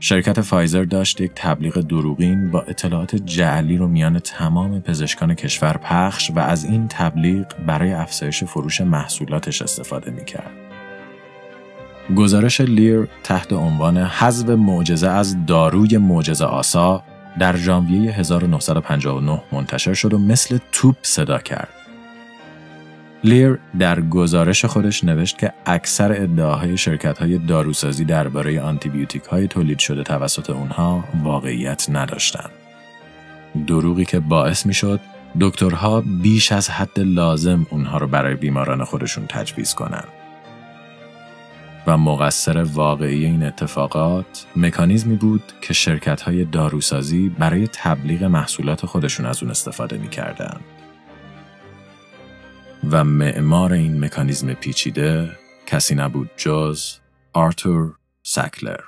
شرکت 0.04 0.42
فایزر 0.42 0.84
داشت 0.84 1.22
یک 1.22 1.32
تبلیغ 1.36 1.80
دروغین 1.80 2.52
با 2.52 2.62
اطلاعات 2.62 3.16
جعلی 3.16 3.78
رو 3.78 3.88
میان 3.88 4.20
تمام 4.20 4.82
پزشکان 4.82 5.36
کشور 5.36 5.78
پخش 5.78 6.32
و 6.36 6.40
از 6.40 6.66
این 6.66 6.88
تبلیغ 6.88 7.46
برای 7.68 7.94
افزایش 7.94 8.44
فروش 8.44 8.82
محصولاتش 8.82 9.62
استفاده 9.62 10.12
می‌کرد. 10.12 10.52
گزارش 12.16 12.62
لیر 12.62 13.08
تحت 13.24 13.54
عنوان 13.54 13.98
حذف 13.98 14.50
معجزه 14.50 15.08
از 15.08 15.46
داروی 15.46 15.98
معجزه 15.98 16.46
آسا 16.46 17.04
در 17.40 17.56
ژانویه 17.56 18.12
1959 18.12 19.42
منتشر 19.52 19.94
شد 19.94 20.14
و 20.14 20.20
مثل 20.20 20.58
توپ 20.72 20.96
صدا 21.02 21.38
کرد. 21.38 21.81
لیر 23.24 23.60
در 23.80 24.02
گزارش 24.02 24.66
خودش 24.66 25.04
نوشت 25.04 25.38
که 25.38 25.54
اکثر 25.66 26.12
ادعاهای 26.12 26.78
شرکت 26.78 27.18
های 27.18 27.38
داروسازی 27.38 28.06
درباره 28.06 28.62
آنتیبیوتیک 28.62 29.24
های 29.24 29.48
تولید 29.48 29.80
شده 29.80 30.04
توسط 30.04 30.50
اونها 30.50 31.04
واقعیت 31.24 31.86
نداشتند. 31.90 32.50
دروغی 33.68 34.06
که 34.06 34.20
باعث 34.20 34.66
می 34.66 34.74
شد 34.74 35.00
دکترها 35.40 36.02
بیش 36.02 36.52
از 36.52 36.70
حد 36.70 37.00
لازم 37.00 37.68
اونها 37.70 37.98
رو 37.98 38.08
برای 38.08 38.36
بیماران 38.36 38.84
خودشون 38.84 39.26
تجویز 39.30 39.74
کنند. 39.74 40.08
و 41.88 41.98
مقصر 41.98 42.64
واقعی 42.64 43.26
این 43.26 43.44
اتفاقات 43.44 44.46
مکانیزمی 44.56 45.16
بود 45.16 45.44
که 45.62 45.74
شرکت 45.74 46.22
های 46.22 46.46
داروسازی 46.46 47.30
برای 47.30 47.68
تبلیغ 47.68 48.24
محصولات 48.24 48.86
خودشون 48.86 49.26
از 49.26 49.44
اون 49.44 49.52
استفاده 49.52 49.98
می 49.98 50.08
و 52.90 53.04
معمار 53.04 53.74
این 53.74 54.06
مکانیزم 54.06 54.54
پیچیده 54.54 55.38
کسی 55.68 55.96
نبود 55.96 56.30
جز 56.38 56.84
آرتور 57.34 57.96
سکلر. 58.24 58.80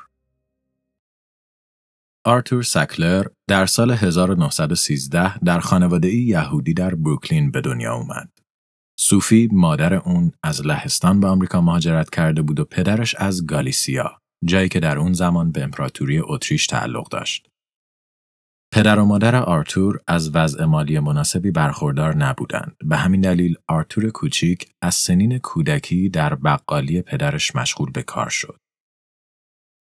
آرتور 2.25 2.63
سکلر 2.63 3.25
در 3.47 3.65
سال 3.65 3.91
1913 3.91 5.37
در 5.37 5.59
خانواده 5.59 6.09
یهودی 6.15 6.73
در 6.73 6.95
بروکلین 6.95 7.51
به 7.51 7.61
دنیا 7.61 7.93
اومد. 7.93 8.29
صوفی 8.99 9.49
مادر 9.51 9.93
اون 9.93 10.31
از 10.43 10.65
لهستان 10.65 11.19
به 11.19 11.27
آمریکا 11.27 11.61
مهاجرت 11.61 12.09
کرده 12.09 12.41
بود 12.41 12.59
و 12.59 12.65
پدرش 12.65 13.15
از 13.15 13.45
گالیسیا، 13.45 14.21
جایی 14.45 14.69
که 14.69 14.79
در 14.79 14.99
اون 14.99 15.13
زمان 15.13 15.51
به 15.51 15.63
امپراتوری 15.63 16.19
اتریش 16.19 16.67
تعلق 16.67 17.09
داشت. 17.09 17.49
پدر 18.73 18.99
و 18.99 19.05
مادر 19.05 19.35
آرتور 19.35 19.99
از 20.07 20.35
وضع 20.35 20.65
مالی 20.65 20.99
مناسبی 20.99 21.51
برخوردار 21.51 22.15
نبودند. 22.15 22.75
به 22.85 22.97
همین 22.97 23.21
دلیل 23.21 23.55
آرتور 23.67 24.09
کوچیک 24.09 24.69
از 24.81 24.95
سنین 24.95 25.37
کودکی 25.37 26.09
در 26.09 26.35
بقالی 26.35 27.01
پدرش 27.01 27.55
مشغول 27.55 27.91
به 27.91 28.03
کار 28.03 28.29
شد. 28.29 28.57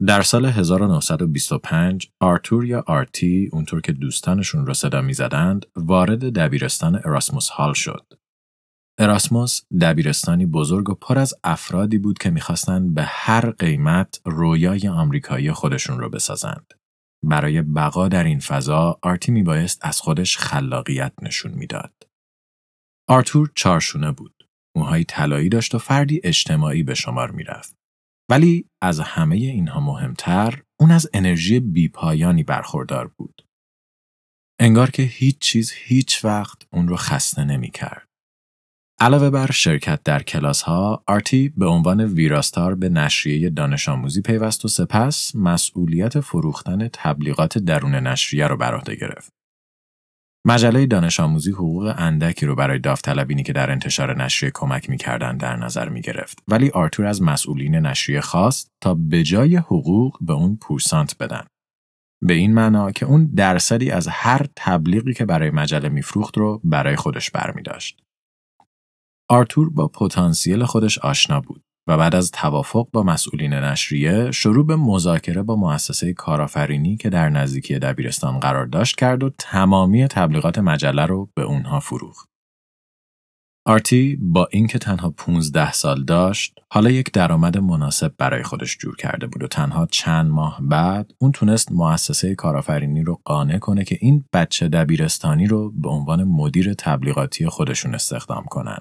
در 0.07 0.23
سال 0.23 0.47
1925 0.47 2.09
آرتور 2.21 2.65
یا 2.65 2.85
آرتی 2.87 3.49
اونطور 3.53 3.81
که 3.81 3.93
دوستانش 3.93 4.50
اون 4.50 4.67
رو 4.67 4.75
صدا 4.75 5.03
می‌زدند 5.03 5.67
وارد 5.77 6.33
دبیرستان 6.33 7.01
اراسموس 7.05 7.49
هال 7.49 7.73
شد. 7.73 8.07
اراسموس 8.99 9.61
دبیرستانی 9.81 10.47
بزرگ 10.47 10.91
و 10.91 10.95
پر 10.95 11.19
از 11.19 11.35
افرادی 11.45 11.99
بود 11.99 12.19
که 12.19 12.31
می‌خواستند 12.31 12.95
به 12.95 13.03
هر 13.03 13.51
قیمت 13.51 14.21
رویای 14.25 14.89
آمریکایی 14.89 15.53
خودشون 15.53 15.99
رو 15.99 16.11
بسازند. 16.11 16.82
برای 17.25 17.63
بقا 17.63 18.09
در 18.09 18.25
این 18.25 18.39
فضا 18.39 18.99
آرتی 19.03 19.33
میبایست 19.33 19.79
از 19.83 20.01
خودش 20.01 20.39
خلاقیت 20.39 21.13
نشون 21.23 21.53
می‌داد. 21.53 22.09
آرتور 23.09 23.53
چارشونه 23.55 24.13
بود. 24.13 24.49
موهای 24.77 25.05
طلایی 25.05 25.49
داشت 25.49 25.75
و 25.75 25.79
فردی 25.79 26.21
اجتماعی 26.25 26.83
به 26.83 26.95
شمار 26.95 27.31
می‌رفت. 27.31 27.77
ولی 28.31 28.71
از 28.83 29.01
همه 29.01 29.37
اینها 29.37 29.81
مهمتر 29.81 30.63
اون 30.81 30.91
از 30.91 31.11
انرژی 31.15 31.61
بیپایانی 31.61 32.43
برخوردار 32.43 33.09
بود. 33.09 33.47
انگار 34.61 34.91
که 34.91 35.03
هیچ 35.03 35.39
چیز 35.39 35.73
هیچ 35.77 36.25
وقت 36.25 36.63
اون 36.73 36.89
رو 36.89 36.97
خسته 36.97 37.45
نمی 37.45 37.71
کرد. 37.71 38.09
علاوه 39.03 39.31
بر 39.31 39.51
شرکت 39.51 40.03
در 40.05 40.23
کلاس 40.23 40.63
ها، 40.63 41.05
آرتی 41.07 41.53
به 41.57 41.67
عنوان 41.67 42.01
ویراستار 42.05 42.75
به 42.75 42.89
نشریه 42.89 43.51
دانش 43.51 43.89
آموزی 43.89 44.23
پیوست 44.23 44.65
و 44.65 44.69
سپس 44.69 45.37
مسئولیت 45.37 46.21
فروختن 46.21 46.89
تبلیغات 46.93 47.59
درون 47.59 47.95
نشریه 47.95 48.47
را 48.47 48.57
بر 48.57 48.75
عهده 48.75 48.95
گرفت. 48.95 49.33
مجله 50.47 50.87
دانش 50.87 51.21
آموزی 51.21 51.51
حقوق 51.51 51.95
اندکی 51.97 52.47
رو 52.47 52.55
برای 52.55 52.79
داوطلبینی 52.79 53.43
که 53.43 53.53
در 53.53 53.71
انتشار 53.71 54.23
نشریه 54.23 54.53
کمک 54.55 54.91
می‌کردن 54.91 55.37
در 55.37 55.57
نظر 55.57 55.89
می 55.89 56.01
گرفت 56.01 56.39
ولی 56.49 56.71
آرتور 56.71 57.07
از 57.07 57.23
مسئولین 57.23 57.75
نشریه 57.75 58.21
خواست 58.21 58.71
تا 58.81 58.95
به 58.95 59.23
جای 59.23 59.57
حقوق 59.57 60.19
به 60.21 60.33
اون 60.33 60.57
پورسانت 60.57 61.17
بدن. 61.21 61.45
به 62.25 62.35
این 62.35 62.55
معنا 62.55 62.93
که 62.93 63.07
اون 63.07 63.27
درصدی 63.27 63.91
از 63.91 64.09
هر 64.09 64.47
تبلیغی 64.57 65.15
که 65.15 65.25
برای 65.25 65.51
مجله 65.51 65.89
میفروخت 65.89 66.39
رو 66.39 66.61
برای 66.65 66.97
خودش 66.97 67.31
برمی 67.31 67.63
داشت. 67.63 68.03
آرتور 69.29 69.71
با 69.71 69.89
پتانسیل 69.89 70.65
خودش 70.65 70.99
آشنا 70.99 71.41
بود 71.41 71.63
و 71.89 71.99
بعد 71.99 72.15
از 72.15 72.31
توافق 72.31 72.89
با 72.93 73.03
مسئولین 73.03 73.53
نشریه 73.53 74.31
شروع 74.31 74.67
به 74.67 74.77
مذاکره 74.77 75.43
با 75.43 75.57
مؤسسه 75.57 76.13
کارآفرینی 76.13 76.97
که 76.97 77.11
در 77.11 77.29
نزدیکی 77.29 77.79
دبیرستان 77.79 78.41
قرار 78.41 78.67
داشت 78.67 78.97
کرد 78.97 79.23
و 79.23 79.31
تمامی 79.39 80.07
تبلیغات 80.09 80.59
مجله 80.59 81.07
رو 81.07 81.31
به 81.37 81.43
اونها 81.43 81.81
فروخت. 81.81 82.33
آرتی 83.67 84.19
با 84.21 84.49
اینکه 84.53 84.79
تنها 84.79 85.11
15 85.11 85.73
سال 85.73 86.05
داشت، 86.05 86.59
حالا 86.73 86.91
یک 86.91 87.13
درآمد 87.13 87.59
مناسب 87.59 88.13
برای 88.19 88.43
خودش 88.43 88.79
جور 88.79 88.97
کرده 88.97 89.27
بود 89.27 89.43
و 89.43 89.47
تنها 89.47 89.87
چند 89.87 90.31
ماه 90.31 90.59
بعد 90.63 91.13
اون 91.19 91.33
تونست 91.33 91.73
مؤسسه 91.73 92.35
کارآفرینی 92.35 93.03
رو 93.03 93.21
قانع 93.25 93.59
کنه 93.59 93.85
که 93.85 93.99
این 94.01 94.25
بچه 94.33 94.69
دبیرستانی 94.69 95.47
رو 95.47 95.71
به 95.71 95.89
عنوان 95.89 96.25
مدیر 96.25 96.75
تبلیغاتی 96.75 97.47
خودشون 97.47 97.95
استخدام 97.95 98.45
کنن. 98.45 98.79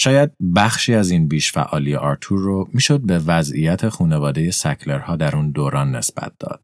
شاید 0.00 0.30
بخشی 0.56 0.94
از 0.94 1.10
این 1.10 1.28
بیش 1.28 1.52
فعالی 1.52 1.94
آرتور 1.94 2.38
رو 2.38 2.68
می‌شد 2.72 3.00
به 3.00 3.18
وضعیت 3.18 3.88
خانواده 3.88 4.50
سکلرها 4.50 5.16
در 5.16 5.36
اون 5.36 5.50
دوران 5.50 5.96
نسبت 5.96 6.32
داد. 6.38 6.62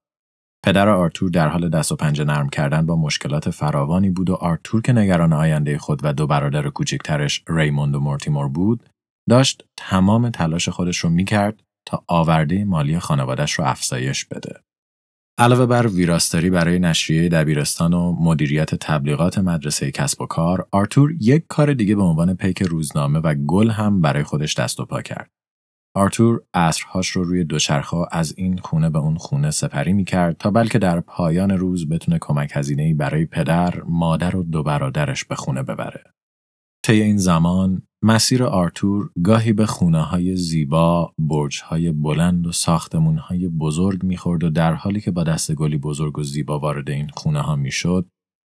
پدر 0.64 0.88
آرتور 0.88 1.30
در 1.30 1.48
حال 1.48 1.68
دست 1.68 1.92
و 1.92 1.96
پنجه 1.96 2.24
نرم 2.24 2.48
کردن 2.48 2.86
با 2.86 2.96
مشکلات 2.96 3.50
فراوانی 3.50 4.10
بود 4.10 4.30
و 4.30 4.34
آرتور 4.34 4.82
که 4.82 4.92
نگران 4.92 5.32
آینده 5.32 5.78
خود 5.78 6.00
و 6.02 6.12
دو 6.12 6.26
برادر 6.26 6.68
کوچکترش 6.68 7.44
ریموند 7.48 7.94
و 7.94 8.00
مورتیمور 8.00 8.48
بود 8.48 8.88
داشت 9.28 9.64
تمام 9.76 10.30
تلاش 10.30 10.68
خودش 10.68 10.98
رو 10.98 11.10
می‌کرد 11.10 11.62
تا 11.86 12.04
آورده 12.06 12.64
مالی 12.64 12.98
خانوادش 12.98 13.52
رو 13.52 13.64
افزایش 13.64 14.24
بده. 14.24 14.60
علاوه 15.38 15.66
بر 15.66 15.86
ویراستاری 15.86 16.50
برای 16.50 16.78
نشریه 16.78 17.28
دبیرستان 17.28 17.92
و 17.92 18.12
مدیریت 18.20 18.74
تبلیغات 18.74 19.38
مدرسه 19.38 19.90
کسب 19.90 20.20
و 20.20 20.26
کار، 20.26 20.68
آرتور 20.70 21.14
یک 21.20 21.44
کار 21.48 21.74
دیگه 21.74 21.96
به 21.96 22.02
عنوان 22.02 22.34
پیک 22.34 22.62
روزنامه 22.62 23.18
و 23.18 23.34
گل 23.34 23.70
هم 23.70 24.00
برای 24.00 24.22
خودش 24.22 24.54
دست 24.58 24.80
و 24.80 24.84
پا 24.84 25.02
کرد. 25.02 25.30
آرتور 25.94 26.40
عصرهاش 26.54 27.08
رو 27.08 27.24
روی 27.24 27.44
دوچرخه 27.44 27.96
از 28.10 28.34
این 28.36 28.58
خونه 28.58 28.90
به 28.90 28.98
اون 28.98 29.16
خونه 29.16 29.50
سپری 29.50 29.92
می 29.92 30.04
کرد 30.04 30.36
تا 30.36 30.50
بلکه 30.50 30.78
در 30.78 31.00
پایان 31.00 31.50
روز 31.50 31.88
بتونه 31.88 32.18
کمک 32.20 32.50
هزینه‌ای 32.54 32.94
برای 32.94 33.26
پدر، 33.26 33.82
مادر 33.82 34.36
و 34.36 34.42
دو 34.42 34.62
برادرش 34.62 35.24
به 35.24 35.34
خونه 35.34 35.62
ببره. 35.62 36.04
طی 36.84 37.02
این 37.02 37.16
زمان 37.16 37.85
مسیر 38.04 38.44
آرتور 38.44 39.10
گاهی 39.24 39.52
به 39.52 39.66
خونه 39.66 40.02
های 40.02 40.36
زیبا، 40.36 41.14
برج 41.18 41.60
های 41.60 41.92
بلند 41.92 42.46
و 42.46 42.52
ساختمون 42.52 43.18
های 43.18 43.48
بزرگ 43.48 44.02
می‌خورد 44.04 44.44
و 44.44 44.50
در 44.50 44.74
حالی 44.74 45.00
که 45.00 45.10
با 45.10 45.24
دست 45.24 45.54
گلی 45.54 45.78
بزرگ 45.78 46.18
و 46.18 46.22
زیبا 46.22 46.58
وارد 46.58 46.90
این 46.90 47.08
خونه 47.08 47.40
ها 47.40 47.56
می‌شد، 47.56 48.08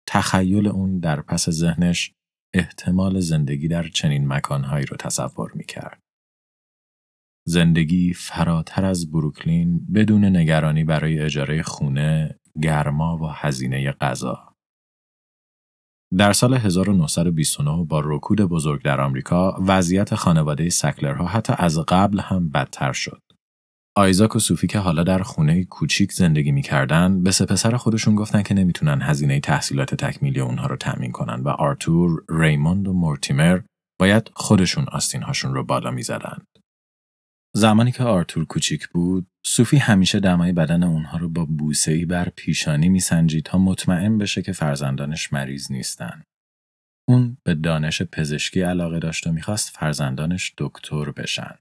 تخیل 0.09 0.69
اون 0.69 0.99
در 0.99 1.21
پس 1.21 1.50
ذهنش 1.50 2.12
احتمال 2.55 3.21
زندگی 3.21 3.69
در 3.69 3.88
چنین 3.88 4.29
مکانهایی 4.29 4.87
رو 4.87 4.97
تصور 4.97 5.53
می‌کرد. 5.55 6.00
زندگی 7.49 8.12
فراتر 8.12 8.85
از 8.85 9.11
بروکلین 9.11 9.87
بدون 9.95 10.25
نگرانی 10.25 10.85
برای 10.85 11.19
اجاره 11.19 11.62
خونه، 11.62 12.38
گرما 12.62 13.17
و 13.17 13.26
هزینه 13.26 13.93
غذا. 13.93 14.56
در 16.19 16.33
سال 16.33 16.55
1929 16.55 17.85
با 17.85 18.03
رکود 18.05 18.41
بزرگ 18.41 18.83
در 18.83 19.01
آمریکا 19.01 19.57
وضعیت 19.67 20.15
خانواده 20.15 20.69
سکلرها 20.69 21.27
حتی 21.27 21.53
از 21.59 21.79
قبل 21.79 22.21
هم 22.21 22.49
بدتر 22.49 22.93
شد. 22.93 23.23
آیزاک 23.97 24.37
و 24.37 24.38
صوفی 24.38 24.66
که 24.66 24.79
حالا 24.79 25.03
در 25.03 25.23
خونه 25.23 25.64
کوچیک 25.64 26.12
زندگی 26.12 26.53
می‌کردن 26.53 27.23
به 27.23 27.31
سه 27.31 27.47
پسر 27.47 27.77
خودشون 27.77 28.14
گفتن 28.14 28.42
که 28.42 28.55
نمی‌تونن 28.55 29.03
هزینه 29.03 29.40
تحصیلات 29.40 29.95
تکمیلی 29.95 30.40
اونها 30.40 30.66
رو 30.66 30.77
تأمین 30.77 31.12
کنن 31.12 31.40
و 31.40 31.49
آرتور، 31.49 32.25
ریموند 32.29 32.88
و 32.88 32.92
مورتیمر 32.92 33.61
باید 34.01 34.31
خودشون 34.35 34.85
آستینهاشون 34.92 35.55
رو 35.55 35.64
بالا 35.64 35.90
می‌زدند. 35.90 36.47
زمانی 37.57 37.92
که 37.92 38.03
آرتور 38.03 38.45
کوچیک 38.45 38.88
بود، 38.88 39.27
صوفی 39.47 39.77
همیشه 39.77 40.21
دمای 40.21 40.53
بدن 40.53 40.83
اونها 40.83 41.19
رو 41.19 41.29
با 41.29 41.45
بوسه‌ای 41.45 42.05
بر 42.05 42.29
پیشانی 42.29 42.88
میسنجید 42.88 43.45
تا 43.45 43.59
مطمئن 43.59 44.19
بشه 44.19 44.42
که 44.42 44.53
فرزندانش 44.53 45.33
مریض 45.33 45.73
نیستن. 45.73 46.23
اون 47.09 47.37
به 47.45 47.55
دانش 47.55 48.03
پزشکی 48.03 48.61
علاقه 48.61 48.99
داشت 48.99 49.27
و 49.27 49.33
می‌خواست 49.33 49.71
فرزندانش 49.71 50.55
دکتر 50.59 51.11
بشن. 51.11 51.55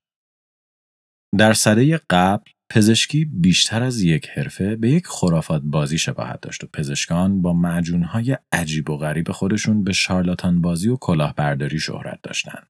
در 1.38 1.54
سده 1.54 2.02
قبل 2.10 2.52
پزشکی 2.70 3.26
بیشتر 3.26 3.84
از 3.84 4.02
یک 4.02 4.30
حرفه 4.30 4.76
به 4.76 4.92
یک 4.92 5.08
خرافات 5.08 5.62
بازی 5.66 5.98
شباهت 5.98 6.42
داشت 6.42 6.64
و 6.64 6.68
پزشکان 6.74 7.42
با 7.42 7.54
معجونهای 7.54 8.38
عجیب 8.52 8.90
و 8.90 8.98
غریب 8.98 9.32
خودشون 9.32 9.84
به 9.84 9.94
شارلاتان 9.94 10.62
بازی 10.62 10.90
و 10.90 10.96
کلاهبرداری 10.96 11.80
شهرت 11.80 12.20
داشتند. 12.24 12.68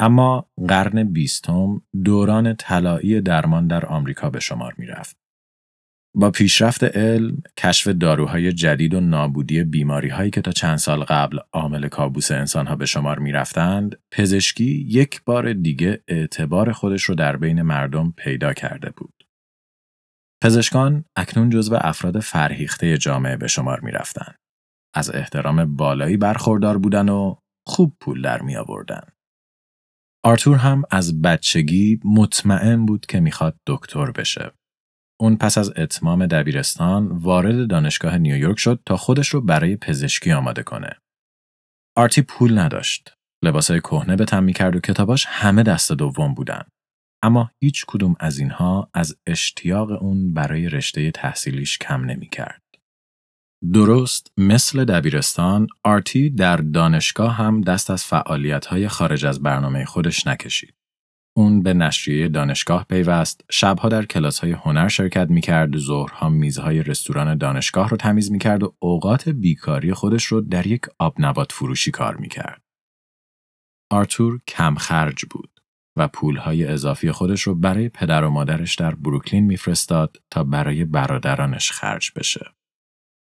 اما 0.00 0.50
قرن 0.68 1.04
بیستم 1.04 1.82
دوران 2.04 2.54
طلایی 2.54 3.20
درمان 3.20 3.66
در 3.66 3.86
آمریکا 3.86 4.30
به 4.30 4.40
شمار 4.40 4.74
می 4.78 4.86
رفت. 4.86 5.16
با 6.14 6.30
پیشرفت 6.30 6.84
علم، 6.84 7.42
کشف 7.56 7.88
داروهای 7.88 8.52
جدید 8.52 8.94
و 8.94 9.00
نابودی 9.00 9.64
بیماری 9.64 10.08
هایی 10.08 10.30
که 10.30 10.40
تا 10.40 10.52
چند 10.52 10.76
سال 10.76 11.04
قبل 11.04 11.38
عامل 11.52 11.88
کابوس 11.88 12.30
انسان 12.30 12.66
ها 12.66 12.76
به 12.76 12.86
شمار 12.86 13.18
می 13.18 13.32
رفتند، 13.32 13.96
پزشکی 14.10 14.86
یک 14.88 15.24
بار 15.24 15.52
دیگه 15.52 16.02
اعتبار 16.08 16.72
خودش 16.72 17.02
رو 17.02 17.14
در 17.14 17.36
بین 17.36 17.62
مردم 17.62 18.14
پیدا 18.16 18.52
کرده 18.52 18.90
بود. 18.90 19.26
پزشکان 20.42 21.04
اکنون 21.16 21.50
جزو 21.50 21.78
افراد 21.80 22.20
فرهیخته 22.20 22.98
جامعه 22.98 23.36
به 23.36 23.46
شمار 23.46 23.80
می 23.80 23.90
رفتند. 23.90 24.36
از 24.94 25.14
احترام 25.14 25.76
بالایی 25.76 26.16
برخوردار 26.16 26.78
بودن 26.78 27.08
و 27.08 27.36
خوب 27.66 27.96
پول 28.00 28.22
در 28.22 28.42
می 28.42 28.56
آوردن. 28.56 29.02
آرتور 30.24 30.56
هم 30.56 30.82
از 30.90 31.22
بچگی 31.22 32.00
مطمئن 32.04 32.86
بود 32.86 33.06
که 33.06 33.20
می‌خواد 33.20 33.56
دکتر 33.66 34.10
بشه. 34.10 34.52
اون 35.20 35.36
پس 35.36 35.58
از 35.58 35.72
اتمام 35.76 36.26
دبیرستان 36.26 37.08
وارد 37.08 37.70
دانشگاه 37.70 38.18
نیویورک 38.18 38.58
شد 38.58 38.82
تا 38.86 38.96
خودش 38.96 39.28
رو 39.28 39.40
برای 39.40 39.76
پزشکی 39.76 40.32
آماده 40.32 40.62
کنه. 40.62 40.90
آرتی 41.96 42.22
پول 42.22 42.58
نداشت. 42.58 43.14
لباسای 43.44 43.80
کهنه 43.80 44.16
به 44.16 44.24
تن 44.24 44.44
می‌کرد 44.44 44.76
و 44.76 44.80
کتاباش 44.80 45.26
همه 45.28 45.62
دست 45.62 45.92
دوم 45.92 46.34
بودن. 46.34 46.62
اما 47.22 47.50
هیچ 47.62 47.84
کدوم 47.88 48.16
از 48.20 48.38
اینها 48.38 48.90
از 48.94 49.16
اشتیاق 49.26 50.02
اون 50.02 50.34
برای 50.34 50.68
رشته 50.68 51.10
تحصیلیش 51.10 51.78
کم 51.78 52.04
نمی‌کرد. 52.04 52.62
درست 53.72 54.32
مثل 54.36 54.84
دبیرستان، 54.84 55.66
آرتی 55.84 56.30
در 56.30 56.56
دانشگاه 56.56 57.34
هم 57.34 57.60
دست 57.60 57.90
از 57.90 58.04
فعالیت‌های 58.04 58.88
خارج 58.88 59.26
از 59.26 59.42
برنامه 59.42 59.84
خودش 59.84 60.26
نکشید. 60.26 60.74
اون 61.36 61.62
به 61.62 61.74
نشریه 61.74 62.28
دانشگاه 62.28 62.86
پیوست، 62.88 63.44
شبها 63.50 63.88
در 63.88 64.04
کلاس‌های 64.04 64.52
هنر 64.52 64.88
شرکت 64.88 65.30
می‌کرد، 65.30 65.78
ظهرها 65.78 66.28
میزهای 66.28 66.82
رستوران 66.82 67.38
دانشگاه 67.38 67.88
رو 67.88 67.96
تمیز 67.96 68.32
می‌کرد 68.32 68.62
و 68.62 68.76
اوقات 68.78 69.28
بیکاری 69.28 69.92
خودش 69.94 70.24
رو 70.24 70.40
در 70.40 70.66
یک 70.66 70.86
آبنبات 70.98 71.52
فروشی 71.52 71.90
کار 71.90 72.16
می‌کرد. 72.16 72.62
آرتور 73.92 74.40
کم 74.48 74.74
خرج 74.74 75.24
بود 75.30 75.60
و 75.96 76.08
پولهای 76.08 76.66
اضافی 76.66 77.12
خودش 77.12 77.42
رو 77.42 77.54
برای 77.54 77.88
پدر 77.88 78.24
و 78.24 78.30
مادرش 78.30 78.74
در 78.74 78.94
بروکلین 78.94 79.44
میفرستاد 79.44 80.16
تا 80.30 80.44
برای 80.44 80.84
برادرانش 80.84 81.70
خرج 81.72 82.10
بشه. 82.16 82.46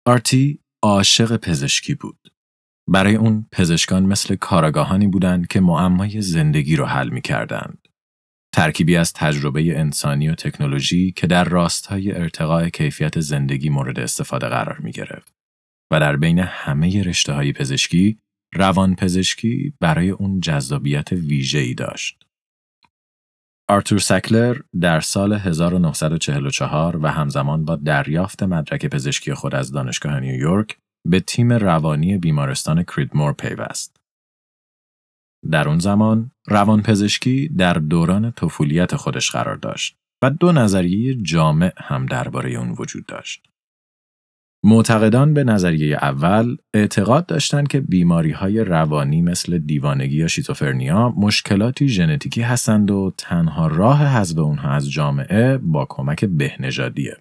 آرتی 0.06 0.58
عاشق 0.82 1.36
پزشکی 1.36 1.94
بود. 1.94 2.32
برای 2.88 3.14
اون 3.14 3.46
پزشکان 3.52 4.06
مثل 4.06 4.34
کاراگاهانی 4.34 5.06
بودند 5.06 5.46
که 5.46 5.60
معمای 5.60 6.20
زندگی 6.20 6.76
رو 6.76 6.84
حل 6.86 7.08
می 7.08 7.20
کردند. 7.20 7.88
ترکیبی 8.54 8.96
از 8.96 9.12
تجربه 9.12 9.78
انسانی 9.78 10.28
و 10.28 10.34
تکنولوژی 10.34 11.12
که 11.12 11.26
در 11.26 11.44
راستای 11.44 12.12
ارتقاء 12.12 12.68
کیفیت 12.68 13.20
زندگی 13.20 13.68
مورد 13.68 14.00
استفاده 14.00 14.48
قرار 14.48 14.78
می 14.78 14.92
گرفت. 14.92 15.34
و 15.92 16.00
در 16.00 16.16
بین 16.16 16.38
همه 16.38 17.02
رشته 17.02 17.32
های 17.32 17.52
پزشکی، 17.52 18.18
روان 18.54 18.94
پزشکی 18.94 19.74
برای 19.80 20.10
اون 20.10 20.40
جذابیت 20.40 21.12
ویژه‌ای 21.12 21.74
داشت. 21.74 22.21
آرتور 23.68 23.98
سکلر 23.98 24.56
در 24.80 25.00
سال 25.00 25.32
1944 25.32 26.96
و 26.96 27.06
همزمان 27.06 27.64
با 27.64 27.76
دریافت 27.76 28.42
مدرک 28.42 28.86
پزشکی 28.86 29.34
خود 29.34 29.54
از 29.54 29.72
دانشگاه 29.72 30.20
نیویورک 30.20 30.78
به 31.08 31.20
تیم 31.20 31.52
روانی 31.52 32.18
بیمارستان 32.18 32.82
کریدمور 32.82 33.32
پیوست. 33.32 33.96
در 35.50 35.68
اون 35.68 35.78
زمان 35.78 36.30
روانپزشکی 36.46 37.48
در 37.48 37.74
دوران 37.74 38.32
طفولیت 38.32 38.96
خودش 38.96 39.30
قرار 39.30 39.56
داشت 39.56 39.96
و 40.22 40.30
دو 40.30 40.52
نظریه 40.52 41.14
جامع 41.14 41.72
هم 41.76 42.06
درباره 42.06 42.50
اون 42.50 42.74
وجود 42.78 43.06
داشت. 43.06 43.51
معتقدان 44.64 45.34
به 45.34 45.44
نظریه 45.44 45.96
اول 45.96 46.56
اعتقاد 46.74 47.26
داشتند 47.26 47.68
که 47.68 47.80
بیماری 47.80 48.30
های 48.30 48.64
روانی 48.64 49.22
مثل 49.22 49.58
دیوانگی 49.58 50.16
یا 50.16 50.28
شیزوفرنیا 50.28 51.08
مشکلاتی 51.08 51.88
ژنتیکی 51.88 52.42
هستند 52.42 52.90
و 52.90 53.12
تنها 53.18 53.66
راه 53.66 54.06
حذف 54.06 54.38
اونها 54.38 54.70
از 54.70 54.90
جامعه 54.90 55.58
با 55.58 55.86
کمک 55.88 56.24
بهنژادیه. 56.24 57.16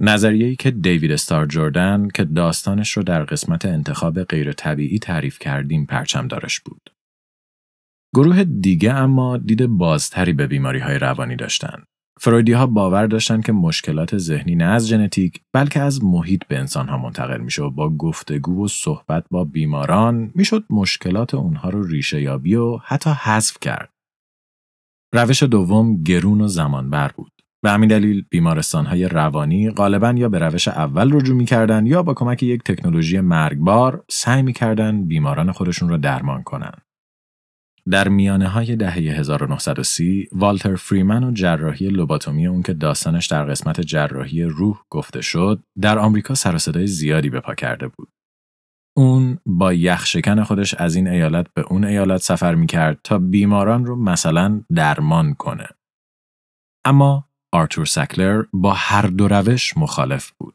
نظریه‌ای 0.00 0.56
که 0.56 0.70
دیوید 0.70 1.12
استار 1.12 1.46
جردن 1.46 2.08
که 2.08 2.24
داستانش 2.24 2.90
رو 2.90 3.02
در 3.02 3.24
قسمت 3.24 3.64
انتخاب 3.64 4.24
غیر 4.24 4.52
طبیعی 4.52 4.98
تعریف 4.98 5.38
کردیم 5.38 5.86
پرچم 5.86 6.28
دارش 6.28 6.60
بود. 6.60 6.90
گروه 8.14 8.44
دیگه 8.44 8.94
اما 8.94 9.36
دید 9.36 9.66
بازتری 9.66 10.32
به 10.32 10.46
بیماری 10.46 10.78
های 10.78 10.98
روانی 10.98 11.36
داشتند. 11.36 11.84
فرویدی 12.22 12.52
ها 12.52 12.66
باور 12.66 13.06
داشتند 13.06 13.44
که 13.44 13.52
مشکلات 13.52 14.18
ذهنی 14.18 14.54
نه 14.54 14.64
از 14.64 14.88
ژنتیک 14.88 15.40
بلکه 15.52 15.80
از 15.80 16.04
محیط 16.04 16.44
به 16.48 16.58
انسان 16.58 16.88
ها 16.88 16.98
منتقل 16.98 17.40
میشه 17.40 17.62
و 17.62 17.70
با 17.70 17.90
گفتگو 17.90 18.64
و 18.64 18.68
صحبت 18.68 19.24
با 19.30 19.44
بیماران 19.44 20.32
می‌شد 20.34 20.64
مشکلات 20.70 21.34
اونها 21.34 21.68
رو 21.68 21.86
ریشه 21.86 22.22
یابی 22.22 22.54
و 22.54 22.76
حتی 22.76 23.10
حذف 23.10 23.56
کرد. 23.60 23.90
روش 25.14 25.42
دوم 25.42 26.02
گرون 26.02 26.40
و 26.40 26.48
زمانبر 26.48 27.10
بود. 27.16 27.32
به 27.62 27.70
همین 27.70 27.88
دلیل 27.88 28.24
بیمارستان 28.30 28.86
های 28.86 29.08
روانی 29.08 29.70
غالبا 29.70 30.14
یا 30.16 30.28
به 30.28 30.38
روش 30.38 30.68
اول 30.68 31.12
رجوع 31.12 31.36
می‌کردند 31.36 31.86
یا 31.86 32.02
با 32.02 32.14
کمک 32.14 32.42
یک 32.42 32.62
تکنولوژی 32.62 33.20
مرگبار 33.20 34.04
سعی 34.10 34.42
می‌کردند 34.42 35.08
بیماران 35.08 35.52
خودشون 35.52 35.88
را 35.88 35.96
درمان 35.96 36.42
کنند. 36.42 36.82
در 37.90 38.08
میانه 38.08 38.48
های 38.48 38.76
دهه 38.76 38.94
1930 38.94 40.28
والتر 40.32 40.74
فریمن 40.74 41.24
و 41.24 41.32
جراحی 41.32 41.88
لوباتومی 41.88 42.46
اون 42.46 42.62
که 42.62 42.72
داستانش 42.72 43.26
در 43.26 43.44
قسمت 43.44 43.80
جراحی 43.80 44.42
روح 44.42 44.78
گفته 44.90 45.20
شد 45.20 45.62
در 45.80 45.98
آمریکا 45.98 46.34
سر 46.34 46.58
صدای 46.58 46.86
زیادی 46.86 47.30
به 47.30 47.40
پا 47.40 47.54
کرده 47.54 47.88
بود. 47.88 48.08
اون 48.96 49.38
با 49.46 49.72
یخشکن 49.72 50.42
خودش 50.42 50.74
از 50.74 50.94
این 50.94 51.08
ایالت 51.08 51.46
به 51.54 51.62
اون 51.62 51.84
ایالت 51.84 52.20
سفر 52.20 52.54
می‌کرد 52.54 53.00
تا 53.04 53.18
بیماران 53.18 53.86
رو 53.86 53.96
مثلا 53.96 54.62
درمان 54.74 55.34
کنه. 55.34 55.66
اما 56.84 57.28
آرتور 57.52 57.86
سکلر 57.86 58.42
با 58.52 58.72
هر 58.72 59.02
دو 59.02 59.28
روش 59.28 59.76
مخالف 59.76 60.30
بود. 60.30 60.54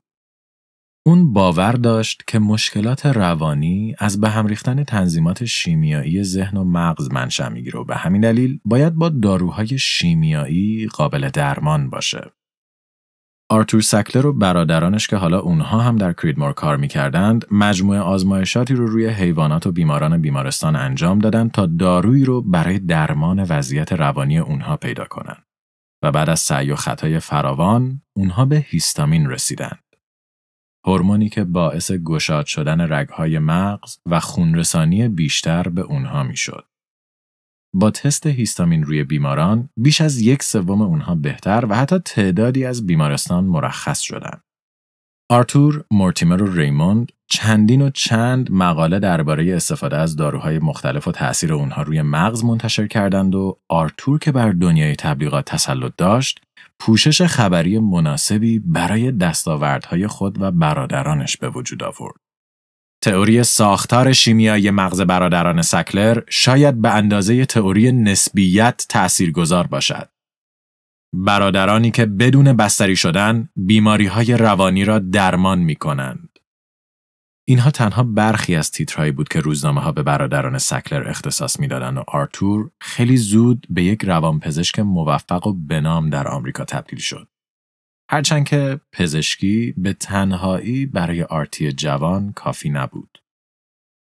اون 1.07 1.33
باور 1.33 1.71
داشت 1.71 2.23
که 2.27 2.39
مشکلات 2.39 3.05
روانی 3.05 3.95
از 3.99 4.21
به 4.21 4.29
هم 4.29 4.47
ریختن 4.47 4.83
تنظیمات 4.83 5.45
شیمیایی 5.45 6.23
ذهن 6.23 6.57
و 6.57 6.63
مغز 6.63 7.11
منشأ 7.11 7.49
می‌گیره 7.49 7.79
و 7.79 7.83
به 7.83 7.95
همین 7.95 8.21
دلیل 8.21 8.59
باید 8.65 8.93
با 8.93 9.09
داروهای 9.09 9.77
شیمیایی 9.77 10.87
قابل 10.87 11.29
درمان 11.29 11.89
باشه. 11.89 12.31
آرتور 13.49 13.81
سکلر 13.81 14.25
و 14.25 14.33
برادرانش 14.33 15.07
که 15.07 15.15
حالا 15.15 15.39
اونها 15.39 15.81
هم 15.81 15.95
در 15.95 16.13
کریدمور 16.13 16.53
کار 16.53 16.77
می‌کردند 16.77 17.45
مجموعه 17.51 17.99
آزمایشاتی 17.99 18.73
رو 18.73 18.87
روی 18.87 19.07
حیوانات 19.07 19.67
و 19.67 19.71
بیماران 19.71 20.21
بیمارستان 20.21 20.75
انجام 20.75 21.19
دادند 21.19 21.51
تا 21.51 21.65
دارویی 21.65 22.25
رو 22.25 22.41
برای 22.41 22.79
درمان 22.79 23.45
وضعیت 23.49 23.93
روانی 23.93 24.37
اونها 24.37 24.77
پیدا 24.77 25.05
کنند. 25.05 25.43
و 26.03 26.11
بعد 26.11 26.29
از 26.29 26.39
سعی 26.39 26.71
و 26.71 26.75
خطای 26.75 27.19
فراوان 27.19 28.01
اونها 28.15 28.45
به 28.45 28.65
هیستامین 28.67 29.29
رسیدند. 29.29 29.84
هورمونی 30.87 31.29
که 31.29 31.43
باعث 31.43 31.91
گشاد 31.91 32.45
شدن 32.45 32.81
رگهای 32.81 33.39
مغز 33.39 33.97
و 34.05 34.19
خونرسانی 34.19 35.07
بیشتر 35.07 35.69
به 35.69 35.81
اونها 35.81 36.23
می‌شد. 36.23 36.65
با 37.75 37.91
تست 37.91 38.27
هیستامین 38.27 38.83
روی 38.83 39.03
بیماران 39.03 39.69
بیش 39.77 40.01
از 40.01 40.21
یک 40.21 40.43
سوم 40.43 40.81
اونها 40.81 41.15
بهتر 41.15 41.65
و 41.69 41.75
حتی 41.75 41.99
تعدادی 41.99 42.65
از 42.65 42.85
بیمارستان 42.85 43.43
مرخص 43.43 43.99
شدند. 43.99 44.41
آرتور، 45.29 45.83
مورتیمر 45.91 46.41
و 46.41 46.53
ریموند 46.53 47.11
چندین 47.27 47.81
و 47.81 47.89
چند 47.89 48.51
مقاله 48.51 48.99
درباره 48.99 49.55
استفاده 49.55 49.97
از 49.97 50.15
داروهای 50.15 50.59
مختلف 50.59 51.07
و 51.07 51.11
تأثیر 51.11 51.53
اونها 51.53 51.81
روی 51.81 52.01
مغز 52.01 52.43
منتشر 52.43 52.87
کردند 52.87 53.35
و 53.35 53.59
آرتور 53.69 54.19
که 54.19 54.31
بر 54.31 54.51
دنیای 54.51 54.95
تبلیغات 54.95 55.45
تسلط 55.45 55.93
داشت 55.97 56.41
پوشش 56.79 57.21
خبری 57.21 57.79
مناسبی 57.79 58.59
برای 58.59 59.11
دستاوردهای 59.11 60.07
خود 60.07 60.41
و 60.41 60.51
برادرانش 60.51 61.37
به 61.37 61.49
وجود 61.49 61.83
آورد. 61.83 62.15
تئوری 63.03 63.43
ساختار 63.43 64.13
شیمیایی 64.13 64.71
مغز 64.71 65.01
برادران 65.01 65.61
سکلر 65.61 66.21
شاید 66.29 66.81
به 66.81 66.89
اندازه 66.89 67.45
تئوری 67.45 67.91
نسبیت 67.91 68.85
تأثیرگذار 68.89 69.67
باشد. 69.67 70.09
برادرانی 71.13 71.91
که 71.91 72.05
بدون 72.05 72.53
بستری 72.53 72.95
شدن 72.95 73.49
بیماری 73.55 74.05
های 74.05 74.33
روانی 74.33 74.85
را 74.85 74.99
درمان 74.99 75.59
می 75.59 75.75
کنند. 75.75 76.24
اینها 77.47 77.71
تنها 77.71 78.03
برخی 78.03 78.55
از 78.55 78.71
تیترهایی 78.71 79.11
بود 79.11 79.29
که 79.29 79.39
روزنامه 79.39 79.81
ها 79.81 79.91
به 79.91 80.03
برادران 80.03 80.57
سکلر 80.57 81.09
اختصاص 81.09 81.59
می‌دادند 81.59 81.97
و 81.97 82.03
آرتور 82.07 82.71
خیلی 82.81 83.17
زود 83.17 83.67
به 83.69 83.83
یک 83.83 84.03
روانپزشک 84.03 84.79
موفق 84.79 85.47
و 85.47 85.53
بنام 85.53 86.09
در 86.09 86.27
آمریکا 86.27 86.65
تبدیل 86.65 86.99
شد. 86.99 87.27
هرچند 88.11 88.47
که 88.47 88.79
پزشکی 88.91 89.73
به 89.77 89.93
تنهایی 89.93 90.85
برای 90.85 91.23
آرتی 91.23 91.71
جوان 91.71 92.33
کافی 92.33 92.69
نبود. 92.69 93.21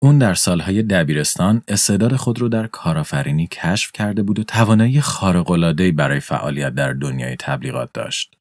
اون 0.03 0.19
در 0.19 0.35
سالهای 0.35 0.83
دبیرستان 0.83 1.63
استعداد 1.69 2.17
خود 2.17 2.41
رو 2.41 2.49
در 2.49 2.67
کارآفرینی 2.67 3.47
کشف 3.47 3.93
کرده 3.93 4.23
بود 4.23 4.39
و 4.39 4.45
توانایی 4.45 5.01
خارق‌العاده‌ای 5.01 5.93
برای 5.93 6.21
فعالیت 6.21 6.75
در 6.75 6.93
دنیای 6.93 7.37
تبلیغات 7.37 7.93
داشت. 7.93 8.37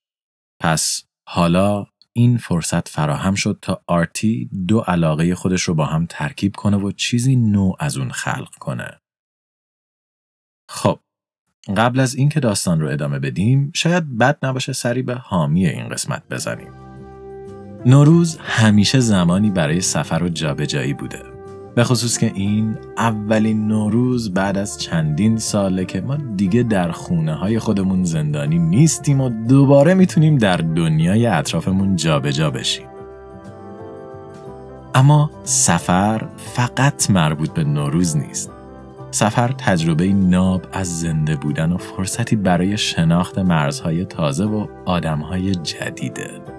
پس 0.61 1.03
حالا 1.27 1.85
این 2.17 2.37
فرصت 2.37 2.87
فراهم 2.87 3.35
شد 3.35 3.59
تا 3.61 3.83
آرتی 3.87 4.49
دو 4.67 4.79
علاقه 4.79 5.35
خودش 5.35 5.61
رو 5.61 5.73
با 5.73 5.85
هم 5.85 6.05
ترکیب 6.09 6.55
کنه 6.55 6.77
و 6.77 6.91
چیزی 6.91 7.35
نو 7.35 7.73
از 7.79 7.97
اون 7.97 8.11
خلق 8.11 8.55
کنه. 8.55 9.01
خب 10.69 10.99
قبل 11.77 11.99
از 11.99 12.15
اینکه 12.15 12.39
داستان 12.39 12.81
رو 12.81 12.87
ادامه 12.87 13.19
بدیم 13.19 13.71
شاید 13.75 14.17
بد 14.17 14.45
نباشه 14.45 14.73
سری 14.73 15.01
به 15.01 15.15
حامی 15.15 15.67
این 15.67 15.89
قسمت 15.89 16.23
بزنیم. 16.29 16.71
نوروز 17.85 18.37
همیشه 18.37 18.99
زمانی 18.99 19.51
برای 19.51 19.81
سفر 19.81 20.23
و 20.23 20.29
جابجایی 20.29 20.93
بوده. 20.93 21.36
به 21.77 21.83
خصوص 21.83 22.17
که 22.17 22.31
این 22.35 22.77
اولین 22.97 23.67
نوروز 23.67 24.33
بعد 24.33 24.57
از 24.57 24.77
چندین 24.77 25.37
ساله 25.37 25.85
که 25.85 26.01
ما 26.01 26.15
دیگه 26.35 26.63
در 26.63 26.91
خونه 26.91 27.33
های 27.33 27.59
خودمون 27.59 28.03
زندانی 28.03 28.59
نیستیم 28.59 29.21
و 29.21 29.29
دوباره 29.29 29.93
می‌تونیم 29.93 30.37
در 30.37 30.57
دنیای 30.57 31.25
اطرافمون 31.25 31.95
جابجا 31.95 32.31
جا 32.31 32.51
بشیم. 32.51 32.85
اما 34.95 35.31
سفر 35.43 36.27
فقط 36.37 37.11
مربوط 37.11 37.49
به 37.49 37.63
نوروز 37.63 38.17
نیست. 38.17 38.51
سفر 39.11 39.47
تجربه 39.47 40.13
ناب 40.13 40.61
از 40.71 40.99
زنده 40.99 41.35
بودن 41.35 41.71
و 41.71 41.77
فرصتی 41.77 42.35
برای 42.35 42.77
شناخت 42.77 43.39
مرزهای 43.39 44.05
تازه 44.05 44.45
و 44.45 44.67
آدمهای 44.85 45.55
جدیده. 45.55 46.56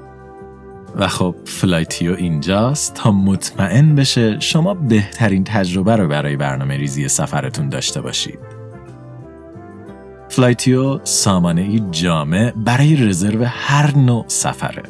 و 0.96 1.09
خب 1.09 1.35
فلایتیو 1.44 2.14
اینجاست 2.14 2.94
تا 2.94 3.11
مطمئن 3.11 3.94
بشه 3.94 4.40
شما 4.40 4.74
بهترین 4.74 5.44
تجربه 5.44 5.96
رو 5.96 6.09
برای 6.09 6.37
برنامه 6.37 6.77
ریزی 6.77 7.09
سفرتون 7.09 7.68
داشته 7.68 8.01
باشید. 8.01 8.38
فلایتیو 10.29 11.01
سامانه 11.05 11.61
ای 11.61 11.83
جامع 11.90 12.53
برای 12.57 12.96
رزرو 12.96 13.44
هر 13.44 13.96
نوع 13.96 14.24
سفره. 14.27 14.83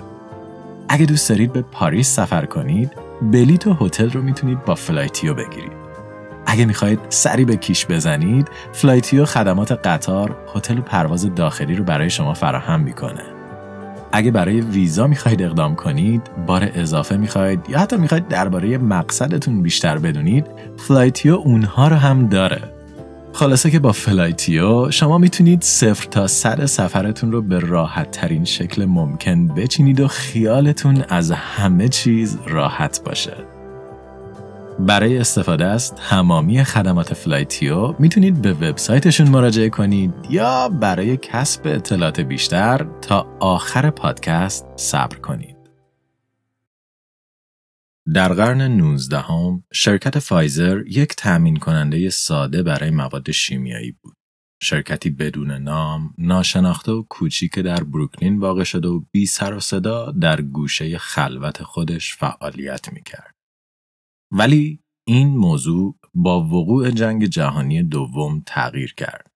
اگه 0.89 1.07
دوست 1.07 1.29
دارید 1.29 1.53
به 1.53 1.63
پاریس 1.63 2.15
سفر 2.15 2.45
کنید، 2.45 2.93
بلیت 3.23 3.67
و 3.67 3.75
هتل 3.81 4.11
رو 4.11 4.23
می‌تونید 4.23 4.65
با 4.65 4.75
فلایتیو 4.75 5.35
بگیرید. 5.35 5.79
اگه 6.47 6.65
می‌خواهید 6.65 7.01
سری 7.09 7.45
به 7.45 7.57
کیش 7.57 7.87
بزنید، 7.87 8.49
فلایتیو 8.73 9.25
خدمات 9.25 9.73
قطار، 9.73 10.37
هتل 10.55 10.79
و 10.79 10.83
پرواز 10.83 11.35
داخلی 11.35 11.77
رو 11.77 11.85
برای 11.85 12.11
شما 12.11 12.35
فراهم 12.35 12.81
می‌کنه. 12.81 13.38
اگه 14.13 14.31
برای 14.31 14.61
ویزا 14.61 15.07
می‌خواید 15.07 15.43
اقدام 15.43 15.75
کنید، 15.75 16.23
بار 16.47 16.71
اضافه 16.75 17.17
می‌خواید 17.17 17.61
یا 17.69 17.79
حتی 17.79 17.97
می‌خواید 17.97 18.29
درباره 18.29 18.79
مقصدتون 18.79 19.63
بیشتر 19.63 19.99
بدونید، 19.99 20.47
فلایتیو 20.77 21.35
اونها 21.35 21.89
رو 21.89 21.97
هم 21.97 22.29
داره. 22.29 22.63
خلاصه 23.33 23.71
که 23.71 23.79
با 23.79 23.93
فلایتیو 23.93 24.91
شما 24.91 25.19
می‌تونید 25.19 25.63
صفر 25.63 26.09
تا 26.09 26.27
صد 26.27 26.65
سفرتون 26.65 27.33
رو 27.33 27.43
به 27.43 27.59
راحت 27.59 28.11
ترین 28.11 28.45
شکل 28.45 28.85
ممکن 28.85 29.47
بچینید 29.49 30.01
و 30.01 30.09
خیالتون 30.09 31.05
از 31.09 31.31
همه 31.31 31.89
چیز 31.89 32.39
راحت 32.47 33.01
باشه. 33.05 33.35
برای 34.81 35.19
استفاده 35.19 35.65
از 35.65 35.95
تمامی 35.95 36.65
خدمات 36.65 37.15
فلایتیو 37.15 37.95
می‌تونید 37.99 38.43
به 38.43 38.53
وبسایتشون 38.53 39.29
مراجعه 39.29 39.69
کنید 39.69 40.15
یا 40.31 40.69
برای 40.69 41.17
کسب 41.17 41.63
اطلاعات 41.65 42.21
بیشتر 42.21 42.87
تا 43.03 43.27
آخر 43.41 43.91
پادکست 43.91 44.67
صبر 44.77 45.17
کنید. 45.17 45.57
در 48.15 48.33
قرن 48.33 48.63
19 48.63 49.19
هم، 49.19 49.65
شرکت 49.73 50.19
فایزر 50.19 50.83
یک 50.87 51.17
تأمین 51.17 51.57
کننده 51.57 52.11
ساده 52.11 52.63
برای 52.63 52.91
مواد 52.91 53.31
شیمیایی 53.31 53.93
بود. 53.93 54.15
شرکتی 54.63 55.11
بدون 55.11 55.51
نام، 55.51 56.15
ناشناخته 56.19 56.93
و 56.93 57.03
کوچیک 57.09 57.59
در 57.59 57.85
بروکلین 57.85 58.39
واقع 58.39 58.65
شده 58.65 58.89
و 58.89 59.01
بی 59.11 59.27
سر 59.27 59.55
و 59.55 59.61
صدا 59.61 60.11
در 60.11 60.43
گوشه 60.43 60.99
خلوت 60.99 61.63
خودش 61.63 62.17
فعالیت 62.17 62.93
می‌کرد. 62.93 63.38
ولی 64.31 64.81
این 65.07 65.37
موضوع 65.37 65.99
با 66.15 66.45
وقوع 66.45 66.91
جنگ 66.91 67.25
جهانی 67.25 67.83
دوم 67.83 68.43
تغییر 68.47 68.95
کرد. 68.95 69.31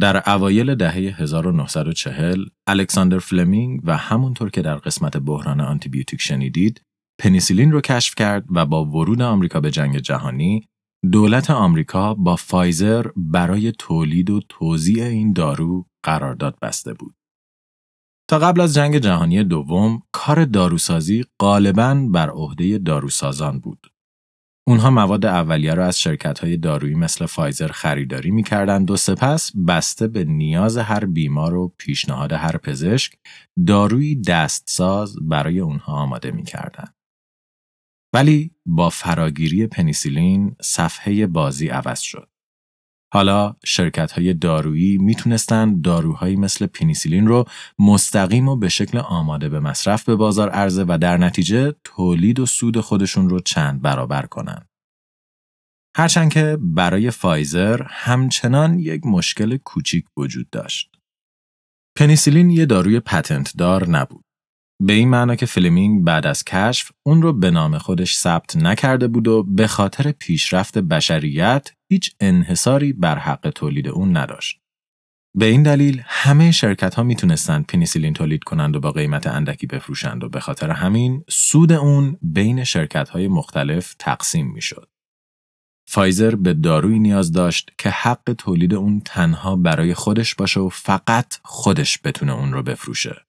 در 0.00 0.30
اوایل 0.30 0.74
دهه 0.74 0.94
1940 0.94 2.44
الکساندر 2.66 3.18
فلمینگ 3.18 3.80
و 3.84 3.96
همونطور 3.96 4.50
که 4.50 4.62
در 4.62 4.76
قسمت 4.76 5.16
بحران 5.16 5.60
آنتیبیوتیک 5.60 6.20
شنیدید 6.20 6.82
پنیسیلین 7.20 7.72
رو 7.72 7.80
کشف 7.80 8.14
کرد 8.14 8.44
و 8.50 8.66
با 8.66 8.84
ورود 8.84 9.22
آمریکا 9.22 9.60
به 9.60 9.70
جنگ 9.70 9.98
جهانی 9.98 10.68
دولت 11.12 11.50
آمریکا 11.50 12.14
با 12.14 12.36
فایزر 12.36 13.06
برای 13.16 13.72
تولید 13.72 14.30
و 14.30 14.40
توزیع 14.48 15.04
این 15.04 15.32
دارو 15.32 15.86
قرارداد 16.04 16.58
بسته 16.62 16.94
بود. 16.94 17.14
تا 18.30 18.38
قبل 18.38 18.60
از 18.60 18.74
جنگ 18.74 18.98
جهانی 18.98 19.44
دوم 19.44 20.02
کار 20.12 20.44
داروسازی 20.44 21.24
غالباً 21.40 22.08
بر 22.10 22.30
عهده 22.30 22.78
داروسازان 22.78 23.60
بود. 23.60 23.86
اونها 24.66 24.90
مواد 24.90 25.26
اولیه 25.26 25.74
را 25.74 25.86
از 25.86 26.00
شرکت 26.00 26.38
های 26.38 26.56
دارویی 26.56 26.94
مثل 26.94 27.26
فایزر 27.26 27.68
خریداری 27.68 28.30
می‌کردند 28.30 28.90
و 28.90 28.96
سپس 28.96 29.56
بسته 29.68 30.08
به 30.08 30.24
نیاز 30.24 30.76
هر 30.76 31.04
بیمار 31.04 31.54
و 31.54 31.74
پیشنهاد 31.78 32.32
هر 32.32 32.56
پزشک 32.56 33.12
دارویی 33.66 34.22
دستساز 34.22 35.16
برای 35.20 35.60
اونها 35.60 35.92
آماده 35.92 36.30
می‌کردند. 36.30 36.94
ولی 38.14 38.50
با 38.66 38.90
فراگیری 38.90 39.66
پنیسیلین 39.66 40.56
صفحه 40.62 41.26
بازی 41.26 41.68
عوض 41.68 42.00
شد. 42.00 42.28
حالا 43.14 43.56
شرکت 43.64 44.12
های 44.12 44.34
دارویی 44.34 44.98
می‌تونستند 44.98 45.82
داروهایی 45.82 46.36
مثل 46.36 46.66
پنیسیلین 46.66 47.26
رو 47.26 47.44
مستقیم 47.78 48.48
و 48.48 48.56
به 48.56 48.68
شکل 48.68 48.98
آماده 48.98 49.48
به 49.48 49.60
مصرف 49.60 50.04
به 50.04 50.16
بازار 50.16 50.50
عرضه 50.50 50.84
و 50.88 50.98
در 51.00 51.16
نتیجه 51.16 51.74
تولید 51.84 52.40
و 52.40 52.46
سود 52.46 52.80
خودشون 52.80 53.28
رو 53.28 53.40
چند 53.40 53.82
برابر 53.82 54.26
کنند. 54.26 54.68
هرچند 55.96 56.32
که 56.32 56.58
برای 56.60 57.10
فایزر 57.10 57.82
همچنان 57.86 58.78
یک 58.78 59.06
مشکل 59.06 59.56
کوچیک 59.56 60.04
وجود 60.16 60.50
داشت. 60.50 60.96
پنیسیلین 61.96 62.50
یه 62.50 62.66
داروی 62.66 63.00
patent 63.00 63.56
دار 63.56 63.88
نبود. 63.88 64.24
به 64.82 64.92
این 64.92 65.08
معنا 65.08 65.36
که 65.36 65.46
فلمینگ 65.46 66.04
بعد 66.04 66.26
از 66.26 66.44
کشف 66.44 66.90
اون 67.02 67.22
رو 67.22 67.32
به 67.32 67.50
نام 67.50 67.78
خودش 67.78 68.16
ثبت 68.16 68.56
نکرده 68.56 69.08
بود 69.08 69.28
و 69.28 69.42
به 69.42 69.66
خاطر 69.66 70.12
پیشرفت 70.12 70.78
بشریت 70.78 71.70
هیچ 71.90 72.14
انحصاری 72.20 72.92
بر 72.92 73.18
حق 73.18 73.50
تولید 73.54 73.88
اون 73.88 74.16
نداشت. 74.16 74.60
به 75.36 75.44
این 75.44 75.62
دلیل 75.62 76.02
همه 76.06 76.50
شرکت 76.50 76.94
ها 76.94 77.02
می‌تونستند 77.02 77.66
پنیسیلین 77.66 78.14
تولید 78.14 78.44
کنند 78.44 78.76
و 78.76 78.80
با 78.80 78.92
قیمت 78.92 79.26
اندکی 79.26 79.66
بفروشند 79.66 80.24
و 80.24 80.28
به 80.28 80.40
خاطر 80.40 80.70
همین 80.70 81.24
سود 81.28 81.72
اون 81.72 82.18
بین 82.22 82.64
شرکت 82.64 83.08
های 83.08 83.28
مختلف 83.28 83.94
تقسیم 83.98 84.52
می‌شد. 84.52 84.88
فایزر 85.88 86.34
به 86.34 86.54
دارویی 86.54 86.98
نیاز 86.98 87.32
داشت 87.32 87.70
که 87.78 87.90
حق 87.90 88.34
تولید 88.38 88.74
اون 88.74 89.00
تنها 89.04 89.56
برای 89.56 89.94
خودش 89.94 90.34
باشه 90.34 90.60
و 90.60 90.68
فقط 90.68 91.34
خودش 91.42 91.98
بتونه 92.04 92.32
اون 92.32 92.52
رو 92.52 92.62
بفروشه. 92.62 93.26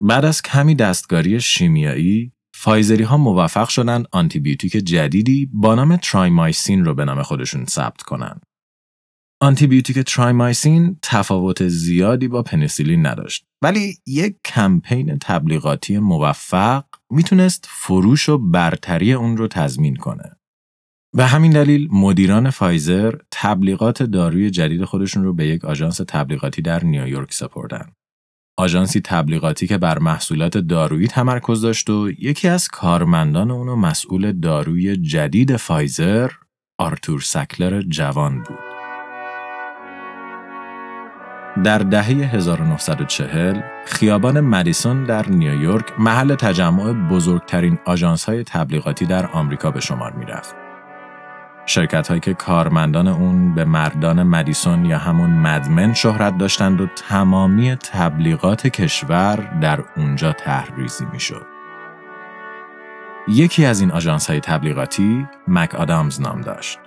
بعد 0.00 0.24
از 0.24 0.42
کمی 0.42 0.74
دستکاری 0.74 1.40
شیمیایی، 1.40 2.32
فایزری 2.54 3.02
ها 3.02 3.16
موفق 3.16 3.68
شدن 3.68 4.04
آنتیبیوتیک 4.12 4.72
جدیدی 4.72 5.50
با 5.52 5.74
نام 5.74 5.96
ترامایسین 5.96 6.84
رو 6.84 6.94
به 6.94 7.04
نام 7.04 7.22
خودشون 7.22 7.64
ثبت 7.64 8.02
کنند. 8.02 8.42
آنتیبیوتیک 9.40 9.98
ترامایسین 9.98 10.98
تفاوت 11.02 11.68
زیادی 11.68 12.28
با 12.28 12.42
پنیسیلین 12.42 13.06
نداشت 13.06 13.46
ولی 13.62 13.96
یک 14.06 14.36
کمپین 14.44 15.18
تبلیغاتی 15.18 15.98
موفق 15.98 16.84
می‌تونست 17.10 17.68
فروش 17.68 18.28
و 18.28 18.38
برتری 18.38 19.12
اون 19.12 19.36
رو 19.36 19.48
تضمین 19.48 19.96
کنه. 19.96 20.36
به 21.16 21.24
همین 21.24 21.52
دلیل 21.52 21.88
مدیران 21.92 22.50
فایزر 22.50 23.14
تبلیغات 23.30 24.02
داروی 24.02 24.50
جدید 24.50 24.84
خودشون 24.84 25.24
رو 25.24 25.34
به 25.34 25.46
یک 25.46 25.64
آژانس 25.64 26.00
تبلیغاتی 26.08 26.62
در 26.62 26.84
نیویورک 26.84 27.32
سپردن. 27.32 27.92
آژانسی 28.56 29.00
تبلیغاتی 29.00 29.66
که 29.66 29.78
بر 29.78 29.98
محصولات 29.98 30.58
دارویی 30.58 31.08
تمرکز 31.08 31.60
داشت 31.60 31.90
و 31.90 32.10
یکی 32.18 32.48
از 32.48 32.68
کارمندان 32.68 33.50
اونو 33.50 33.76
مسئول 33.76 34.32
داروی 34.32 34.96
جدید 34.96 35.56
فایزر 35.56 36.30
آرتور 36.78 37.20
سکلر 37.20 37.82
جوان 37.82 38.38
بود. 38.38 38.58
در 41.64 41.78
دهه 41.78 42.06
1940 42.06 43.60
خیابان 43.86 44.40
مدیسون 44.40 45.04
در 45.04 45.28
نیویورک 45.28 46.00
محل 46.00 46.34
تجمع 46.34 46.92
بزرگترین 46.92 47.78
های 48.26 48.44
تبلیغاتی 48.44 49.06
در 49.06 49.26
آمریکا 49.26 49.70
به 49.70 49.80
شمار 49.80 50.12
می‌رفت. 50.12 50.63
شرکت 51.66 52.08
هایی 52.08 52.20
که 52.20 52.34
کارمندان 52.34 53.08
اون 53.08 53.54
به 53.54 53.64
مردان 53.64 54.22
مدیسون 54.22 54.84
یا 54.84 54.98
همون 54.98 55.30
مدمن 55.30 55.94
شهرت 55.94 56.38
داشتند 56.38 56.80
و 56.80 56.86
تمامی 56.86 57.74
تبلیغات 57.74 58.66
کشور 58.66 59.36
در 59.60 59.80
اونجا 59.96 60.32
تحریزی 60.32 61.04
می‌شد. 61.12 61.46
یکی 63.28 63.64
از 63.64 63.80
این 63.80 63.90
آژانس 63.90 64.30
های 64.30 64.40
تبلیغاتی 64.40 65.26
مک 65.48 65.74
آدامز 65.74 66.20
نام 66.20 66.40
داشت. 66.40 66.78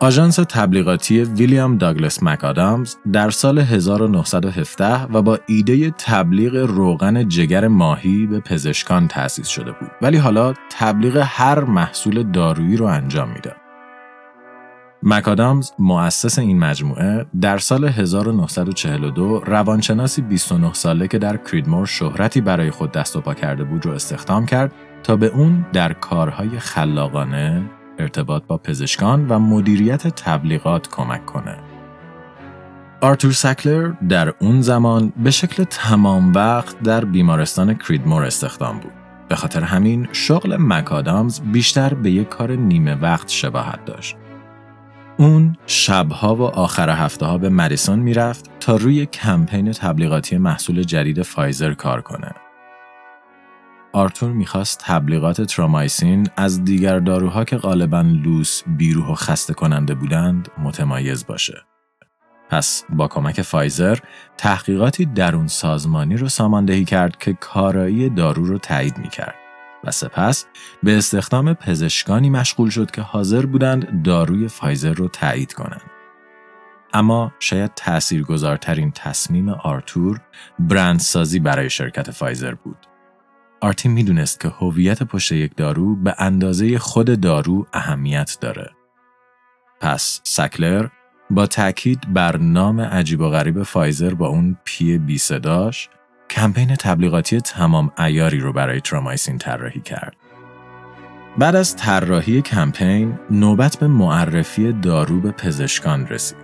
آژانس 0.00 0.36
تبلیغاتی 0.36 1.24
ویلیام 1.24 1.78
داگلس 1.78 2.22
مکادامز 2.22 2.96
در 3.12 3.30
سال 3.30 3.58
1917 3.58 5.02
و 5.02 5.22
با 5.22 5.38
ایده 5.46 5.90
تبلیغ 5.90 6.54
روغن 6.54 7.28
جگر 7.28 7.68
ماهی 7.68 8.26
به 8.26 8.40
پزشکان 8.40 9.08
تأسیس 9.08 9.48
شده 9.48 9.72
بود 9.72 9.90
ولی 10.02 10.16
حالا 10.16 10.54
تبلیغ 10.70 11.22
هر 11.26 11.64
محصول 11.64 12.22
دارویی 12.22 12.76
رو 12.76 12.86
انجام 12.86 13.28
می‌داد. 13.28 13.56
مکادامز 15.02 15.70
مؤسس 15.78 16.38
این 16.38 16.58
مجموعه 16.58 17.26
در 17.40 17.58
سال 17.58 17.84
1942 17.84 19.40
روانشناسی 19.46 20.22
29 20.22 20.72
ساله 20.72 21.08
که 21.08 21.18
در 21.18 21.36
کریدمور 21.36 21.86
شهرتی 21.86 22.40
برای 22.40 22.70
خود 22.70 22.92
دست 22.92 23.16
و 23.16 23.20
پا 23.20 23.34
کرده 23.34 23.64
بود 23.64 23.86
رو 23.86 23.92
استخدام 23.92 24.46
کرد 24.46 24.72
تا 25.02 25.16
به 25.16 25.26
اون 25.26 25.66
در 25.72 25.92
کارهای 25.92 26.58
خلاقانه 26.58 27.62
ارتباط 27.98 28.42
با 28.46 28.58
پزشکان 28.58 29.28
و 29.28 29.38
مدیریت 29.38 30.08
تبلیغات 30.08 30.88
کمک 30.88 31.26
کنه. 31.26 31.56
آرتور 33.00 33.32
سکلر 33.32 33.92
در 34.08 34.34
اون 34.40 34.60
زمان 34.60 35.12
به 35.16 35.30
شکل 35.30 35.64
تمام 35.64 36.32
وقت 36.32 36.82
در 36.82 37.04
بیمارستان 37.04 37.74
کریدمور 37.74 38.24
استخدام 38.24 38.78
بود. 38.78 38.92
به 39.28 39.36
خاطر 39.36 39.62
همین 39.62 40.08
شغل 40.12 40.56
مکادامز 40.60 41.40
بیشتر 41.40 41.94
به 41.94 42.10
یک 42.10 42.28
کار 42.28 42.52
نیمه 42.52 42.94
وقت 42.94 43.28
شباهت 43.28 43.84
داشت. 43.84 44.16
اون 45.16 45.56
شبها 45.66 46.36
و 46.36 46.42
آخر 46.42 46.90
هفته 46.90 47.26
ها 47.26 47.38
به 47.38 47.48
مدیسون 47.48 47.98
می‌رفت 47.98 48.50
تا 48.60 48.76
روی 48.76 49.06
کمپین 49.06 49.72
تبلیغاتی 49.72 50.38
محصول 50.38 50.82
جدید 50.82 51.22
فایزر 51.22 51.74
کار 51.74 52.00
کنه. 52.00 52.34
آرتور 53.96 54.32
می‌خواست 54.32 54.82
تبلیغات 54.84 55.42
ترامایسین 55.42 56.28
از 56.36 56.64
دیگر 56.64 56.98
داروها 56.98 57.44
که 57.44 57.56
غالبا 57.56 58.00
لوس، 58.00 58.62
بیروح 58.66 59.08
و 59.08 59.14
خسته 59.14 59.54
کننده 59.54 59.94
بودند 59.94 60.48
متمایز 60.58 61.26
باشه. 61.26 61.62
پس 62.50 62.84
با 62.88 63.08
کمک 63.08 63.42
فایزر 63.42 63.98
تحقیقاتی 64.36 65.06
درون 65.06 65.46
سازمانی 65.46 66.16
رو 66.16 66.28
ساماندهی 66.28 66.84
کرد 66.84 67.16
که 67.16 67.32
کارایی 67.32 68.10
دارو 68.10 68.44
رو 68.44 68.58
تایید 68.58 68.98
می‌کرد 68.98 69.34
و 69.84 69.90
سپس 69.90 70.46
به 70.82 70.96
استخدام 70.96 71.54
پزشکانی 71.54 72.30
مشغول 72.30 72.70
شد 72.70 72.90
که 72.90 73.02
حاضر 73.02 73.46
بودند 73.46 74.02
داروی 74.02 74.48
فایزر 74.48 74.94
رو 74.94 75.08
تایید 75.08 75.52
کنند. 75.52 75.90
اما 76.92 77.32
شاید 77.38 77.74
تأثیرگذارترین 77.76 78.90
تصمیم 78.90 79.48
آرتور 79.48 80.20
برندسازی 80.58 81.38
برای 81.38 81.70
شرکت 81.70 82.10
فایزر 82.10 82.54
بود. 82.54 82.76
آرتور 83.60 83.92
می‌دونست 83.92 84.40
که 84.40 84.48
هویت 84.48 85.02
پشت 85.02 85.32
یک 85.32 85.56
دارو 85.56 85.96
به 85.96 86.14
اندازه 86.18 86.78
خود 86.78 87.20
دارو 87.20 87.66
اهمیت 87.72 88.38
داره. 88.40 88.70
پس 89.80 90.20
سکلر 90.24 90.86
با 91.30 91.46
تاکید 91.46 92.12
بر 92.12 92.36
نام 92.36 92.80
عجیب 92.80 93.20
و 93.20 93.30
غریب 93.30 93.62
فایزر 93.62 94.14
با 94.14 94.26
اون 94.26 94.56
P 94.64 94.98
بی 94.98 95.18
صداش 95.18 95.88
کمپین 96.30 96.76
تبلیغاتی 96.76 97.40
تمام 97.40 97.92
ایاری 97.98 98.40
رو 98.40 98.52
برای 98.52 98.80
ترامایسین 98.80 99.38
طراحی 99.38 99.80
کرد. 99.80 100.16
بعد 101.38 101.56
از 101.56 101.76
طراحی 101.76 102.42
کمپین 102.42 103.18
نوبت 103.30 103.76
به 103.76 103.86
معرفی 103.86 104.72
دارو 104.72 105.20
به 105.20 105.30
پزشکان 105.30 106.06
رسید. 106.06 106.38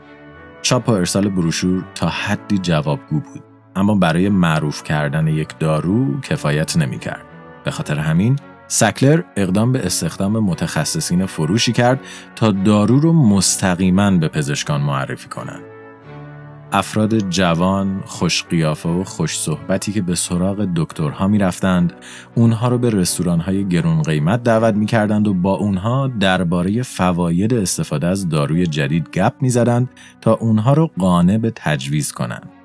چاپ 0.63 0.89
و 0.89 0.93
ارسال 0.93 1.29
بروشور 1.29 1.85
تا 1.95 2.09
حدی 2.09 2.59
جوابگو 2.59 3.21
بود. 3.21 3.52
اما 3.77 3.95
برای 3.95 4.29
معروف 4.29 4.83
کردن 4.83 5.27
یک 5.27 5.59
دارو 5.59 6.21
کفایت 6.21 6.77
نمی 6.77 6.99
کرد. 6.99 7.25
به 7.65 7.71
خاطر 7.71 7.99
همین 7.99 8.37
سکلر 8.69 9.23
اقدام 9.37 9.73
به 9.73 9.87
استخدام 9.87 10.39
متخصصین 10.39 11.27
فروشی 11.27 11.73
کرد 11.73 12.01
تا 12.37 12.51
دارو 12.51 13.01
رو 13.01 13.13
مستقیما 13.13 14.11
به 14.11 14.29
پزشکان 14.29 14.81
معرفی 14.81 15.29
کنند. 15.29 15.63
افراد 16.75 17.19
جوان، 17.19 18.03
خوش 18.07 18.45
قیافه 18.45 18.89
و 18.89 19.05
خوش 19.05 19.39
صحبتی 19.39 19.93
که 19.93 20.03
به 20.03 20.15
سراغ 20.15 20.69
دکترها 20.77 21.29
می 21.29 21.39
رفتند، 21.39 21.93
اونها 22.35 22.69
رو 22.69 22.79
به 22.79 22.91
رستورانهای 22.91 23.69
گرون 23.69 24.03
قیمت 24.03 24.43
دعوت 24.43 24.75
می 24.75 24.87
کردند 24.87 25.29
و 25.29 25.35
با 25.35 25.55
اونها 25.55 26.11
درباره 26.21 26.83
فواید 26.83 27.55
استفاده 27.55 28.07
از 28.07 28.29
داروی 28.29 28.67
جدید 28.67 29.11
گپ 29.11 29.33
می 29.41 29.51
زدند 29.51 29.91
تا 30.21 30.35
اونها 30.35 30.73
رو 30.73 30.91
قانع 30.99 31.39
به 31.39 31.53
تجویز 31.57 32.13
کنند. 32.13 32.62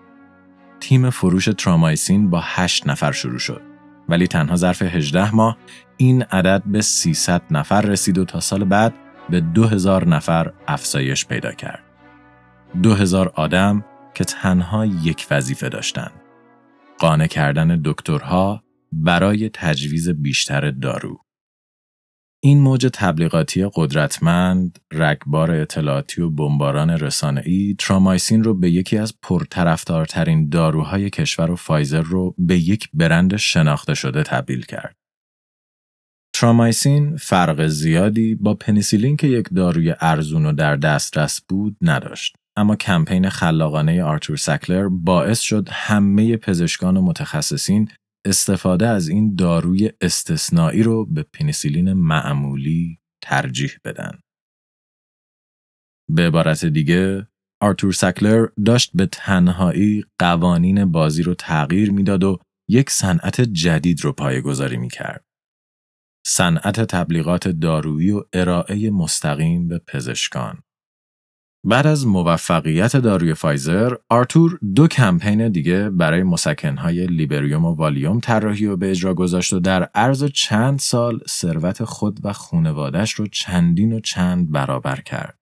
تیم 0.80 1.10
فروش 1.10 1.46
ترامایسین 1.46 2.30
با 2.30 2.42
8 2.44 2.88
نفر 2.88 3.12
شروع 3.12 3.40
شد. 3.40 3.62
ولی 4.10 4.28
تنها 4.28 4.56
ظرف 4.56 4.82
18 4.82 5.36
ماه 5.36 5.58
این 5.98 6.24
عدد 6.24 6.64
به 6.66 6.82
300 6.82 7.42
نفر 7.52 7.82
رسید 7.82 8.18
و 8.18 8.26
تا 8.26 8.40
سال 8.40 8.64
بعد 8.64 8.94
به 9.30 9.42
2000 9.42 10.08
نفر 10.08 10.54
افزایش 10.68 11.26
پیدا 11.26 11.52
کرد. 11.52 11.84
2000 12.84 13.32
آدم 13.36 13.86
که 14.14 14.24
تنها 14.24 14.86
یک 14.86 15.28
وظیفه 15.32 15.70
داشتند. 15.70 16.12
قانع 17.00 17.28
کردن 17.28 17.82
دکترها 17.86 18.64
برای 18.92 19.50
تجویز 19.54 20.10
بیشتر 20.10 20.72
دارو. 20.72 21.27
این 22.44 22.60
موج 22.60 22.90
تبلیغاتی 22.94 23.70
قدرتمند، 23.74 24.80
رگبار 24.94 25.52
اطلاعاتی 25.52 26.22
و 26.22 26.30
بمباران 26.30 26.90
رسانه‌ای 26.90 27.76
ترامایسین 27.80 28.44
رو 28.44 28.54
به 28.54 28.72
یکی 28.72 28.98
از 28.98 29.14
پرطرفدارترین 29.22 30.50
داروهای 30.50 31.10
کشور 31.10 31.52
و 31.52 31.56
فایزر 31.56 32.02
رو 32.02 32.36
به 32.38 32.58
یک 32.58 32.90
برند 32.94 33.36
شناخته 33.36 33.94
شده 33.94 34.24
تبدیل 34.24 34.62
کرد. 34.62 34.96
ترامایسین 36.36 37.16
فرق 37.16 37.68
زیادی 37.68 38.36
با 38.36 38.54
پنیسیلین 38.54 39.18
که 39.18 39.28
یک 39.28 39.48
داروی 39.56 39.96
ارزون 40.02 40.46
و 40.46 40.54
در 40.54 40.76
دسترس 40.76 41.42
بود 41.50 41.78
نداشت. 41.82 42.36
اما 42.56 42.76
کمپین 42.76 43.30
خلاقانه 43.30 44.04
آرتور 44.04 44.38
سکلر 44.38 44.88
باعث 44.88 45.40
شد 45.40 45.70
همه 45.72 46.38
پزشکان 46.38 46.98
و 46.98 47.02
متخصصین 47.02 47.90
استفاده 48.28 48.88
از 48.88 49.10
این 49.10 49.36
داروی 49.36 49.92
استثنایی 50.02 50.84
رو 50.84 51.06
به 51.06 51.24
پنیسیلین 51.24 51.94
معمولی 51.94 53.00
ترجیح 53.22 53.72
بدن. 53.86 54.20
به 56.10 56.28
عبارت 56.28 56.66
دیگه، 56.66 57.28
آرتور 57.62 57.94
سکلر 57.94 58.48
داشت 58.66 58.92
به 58.94 59.06
تنهایی 59.06 60.06
قوانین 60.20 60.92
بازی 60.92 61.24
رو 61.24 61.34
تغییر 61.34 61.92
می‌داد 61.92 62.24
و 62.24 62.40
یک 62.70 62.90
صنعت 62.90 63.42
جدید 63.42 64.04
رو 64.04 64.14
پایه‌گذاری 64.14 64.78
می 64.78 64.90
کرد. 64.90 65.26
صنعت 66.26 66.82
تبلیغات 66.82 67.48
دارویی 67.48 68.12
و 68.12 68.24
ارائه 68.34 68.90
مستقیم 68.90 69.68
به 69.68 69.80
پزشکان. 69.80 70.64
بعد 71.64 71.88
از 71.88 72.08
موفقیت 72.08 72.98
داروی 72.98 73.34
فایزر، 73.34 73.94
آرتور 74.10 74.60
دو 74.76 74.88
کمپین 74.88 75.50
دیگه 75.50 75.90
برای 75.90 76.24
مسکنهای 76.24 77.08
لیبریوم 77.08 77.66
و 77.66 77.76
والیوم 77.76 78.20
طراحی 78.20 78.66
و 78.66 78.76
به 78.78 78.92
اجرا 78.92 79.14
گذاشت 79.14 79.54
و 79.54 79.60
در 79.60 79.84
عرض 79.84 80.24
چند 80.24 80.80
سال 80.80 81.20
ثروت 81.30 81.84
خود 81.84 82.20
و 82.24 82.34
خونوادش 82.34 83.12
رو 83.12 83.28
چندین 83.28 83.94
و 83.94 84.00
چند 84.00 84.52
برابر 84.52 85.02
کرد. 85.02 85.38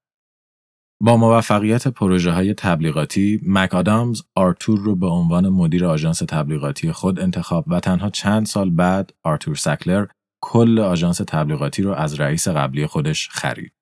با 1.02 1.18
موفقیت 1.18 1.88
پروژه 1.88 2.32
های 2.32 2.54
تبلیغاتی، 2.54 3.42
مک 3.48 3.76
آدامز 3.76 4.22
آرتور 4.36 4.80
رو 4.80 4.96
به 4.96 5.08
عنوان 5.08 5.50
مدیر 5.50 5.86
آژانس 5.86 6.20
تبلیغاتی 6.20 6.92
خود 6.92 7.20
انتخاب 7.20 7.66
و 7.68 7.80
تنها 7.80 8.10
چند 8.10 8.46
سال 8.46 8.70
بعد 8.70 9.14
آرتور 9.24 9.56
سکلر 9.56 10.06
کل 10.42 10.80
آژانس 10.80 11.18
تبلیغاتی 11.18 11.84
رو 11.84 11.92
از 11.92 12.20
رئیس 12.20 12.48
قبلی 12.48 12.88
خودش 12.88 13.30
خرید. 13.30 13.74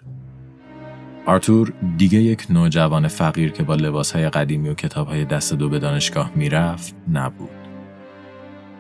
آرتور 1.26 1.74
دیگه 1.98 2.20
یک 2.20 2.46
نوجوان 2.50 3.08
فقیر 3.08 3.52
که 3.52 3.64
با 3.64 3.76
لباسهای 3.76 4.30
قدیمی 4.30 4.70
و 4.70 4.74
کتابهای 4.74 5.26
دست 5.26 5.54
دو 5.54 5.70
به 5.70 5.80
دانشگاه 5.80 6.32
می‌رفت 6.36 6.96
نبود. 7.14 7.50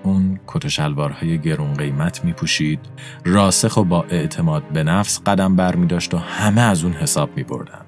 اون 0.03 0.39
کت 0.47 0.67
شلوارهای 0.67 1.39
گرون 1.39 1.73
قیمت 1.73 2.25
می 2.25 2.33
پوشید، 2.33 2.79
راسخ 3.25 3.77
و 3.77 3.83
با 3.83 4.05
اعتماد 4.09 4.63
به 4.63 4.83
نفس 4.83 5.21
قدم 5.25 5.55
بر 5.55 5.75
می 5.75 5.87
داشت 5.87 6.13
و 6.13 6.17
همه 6.17 6.61
از 6.61 6.83
اون 6.83 6.93
حساب 6.93 7.29
می 7.35 7.43
بردن. 7.43 7.81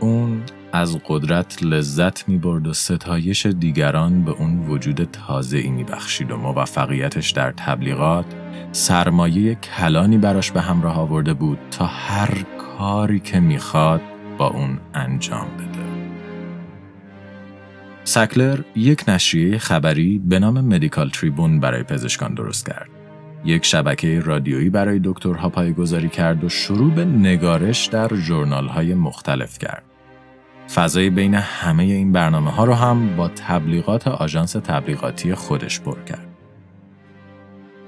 اون 0.00 0.42
از 0.72 0.98
قدرت 1.08 1.62
لذت 1.62 2.28
می 2.28 2.38
برد 2.38 2.66
و 2.66 2.72
ستایش 2.72 3.46
دیگران 3.46 4.24
به 4.24 4.30
اون 4.30 4.66
وجود 4.68 5.04
تازه 5.04 5.58
ای 5.58 5.68
می 5.68 5.84
بخشید 5.84 6.30
و 6.30 6.36
موفقیتش 6.36 7.30
در 7.30 7.52
تبلیغات 7.52 8.26
سرمایه 8.72 9.54
کلانی 9.54 10.18
براش 10.18 10.50
به 10.50 10.60
همراه 10.60 10.98
آورده 10.98 11.34
بود 11.34 11.58
تا 11.70 11.86
هر 11.86 12.44
کاری 12.78 13.20
که 13.20 13.40
می‌خواد 13.40 14.00
با 14.38 14.48
اون 14.48 14.78
انجام 14.94 15.48
بده. 15.58 15.82
سکلر 18.04 18.58
یک 18.76 19.04
نشریه 19.08 19.58
خبری 19.58 20.22
به 20.24 20.38
نام 20.38 20.60
مدیکال 20.60 21.10
تریبون 21.10 21.60
برای 21.60 21.82
پزشکان 21.82 22.34
درست 22.34 22.66
کرد. 22.66 22.88
یک 23.44 23.64
شبکه 23.64 24.20
رادیویی 24.20 24.70
برای 24.70 25.00
دکترها 25.04 25.48
پایگذاری 25.48 26.08
کرد 26.08 26.44
و 26.44 26.48
شروع 26.48 26.90
به 26.90 27.04
نگارش 27.04 27.86
در 27.86 28.14
ژورنال 28.14 28.66
های 28.66 28.94
مختلف 28.94 29.58
کرد. 29.58 29.82
فضای 30.74 31.10
بین 31.10 31.34
همه 31.34 31.82
این 31.82 32.12
برنامه 32.12 32.50
ها 32.50 32.64
رو 32.64 32.74
هم 32.74 33.16
با 33.16 33.28
تبلیغات 33.28 34.08
آژانس 34.08 34.52
تبلیغاتی 34.52 35.34
خودش 35.34 35.80
پر 35.80 35.96
کرد. 36.02 36.31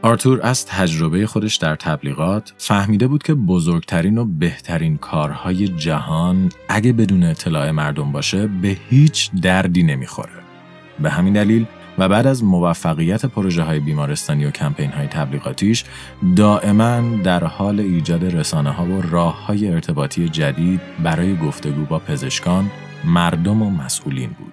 آرتور 0.04 0.40
از 0.42 0.66
تجربه 0.66 1.26
خودش 1.26 1.56
در 1.56 1.76
تبلیغات 1.76 2.52
فهمیده 2.58 3.06
بود 3.06 3.22
که 3.22 3.34
بزرگترین 3.34 4.18
و 4.18 4.24
بهترین 4.24 4.96
کارهای 4.96 5.68
جهان 5.68 6.52
اگه 6.68 6.92
بدون 6.92 7.22
اطلاع 7.22 7.70
مردم 7.70 8.12
باشه 8.12 8.46
به 8.46 8.76
هیچ 8.90 9.30
دردی 9.42 9.82
نمی‌خوره. 9.82 10.32
به 11.00 11.10
همین 11.10 11.32
دلیل 11.32 11.66
و 11.98 12.08
بعد 12.08 12.26
از 12.26 12.44
موفقیت 12.44 13.26
پروژه 13.26 13.62
های 13.62 13.80
بیمارستانی 13.80 14.44
و 14.44 14.50
کمپین 14.50 14.90
های 14.90 15.06
تبلیغاتیش 15.06 15.84
دائما 16.36 17.16
در 17.22 17.44
حال 17.44 17.80
ایجاد 17.80 18.24
رسانه 18.24 18.70
ها 18.70 18.84
و 18.84 19.02
راه 19.02 19.46
های 19.46 19.68
ارتباطی 19.68 20.28
جدید 20.28 20.80
برای 21.02 21.36
گفتگو 21.36 21.84
با 21.84 21.98
پزشکان، 21.98 22.70
مردم 23.04 23.62
و 23.62 23.70
مسئولین 23.70 24.30
بود. 24.30 24.52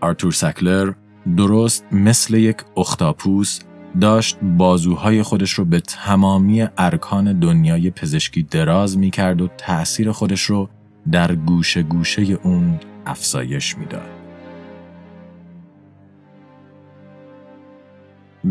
آرتور 0.00 0.32
سکلر 0.32 0.92
درست 1.36 1.84
مثل 1.92 2.34
یک 2.34 2.56
اختاپوس 2.76 3.60
داشت 4.00 4.38
بازوهای 4.42 5.22
خودش 5.22 5.52
رو 5.52 5.64
به 5.64 5.80
تمامی 5.80 6.68
ارکان 6.78 7.38
دنیای 7.38 7.90
پزشکی 7.90 8.42
دراز 8.42 8.98
می 8.98 9.10
کرد 9.10 9.40
و 9.40 9.48
تأثیر 9.58 10.12
خودش 10.12 10.42
رو 10.42 10.68
در 11.12 11.34
گوشه 11.34 11.82
گوشه 11.82 12.22
اون 12.22 12.80
افزایش 13.06 13.78
می‌داد. 13.78 14.08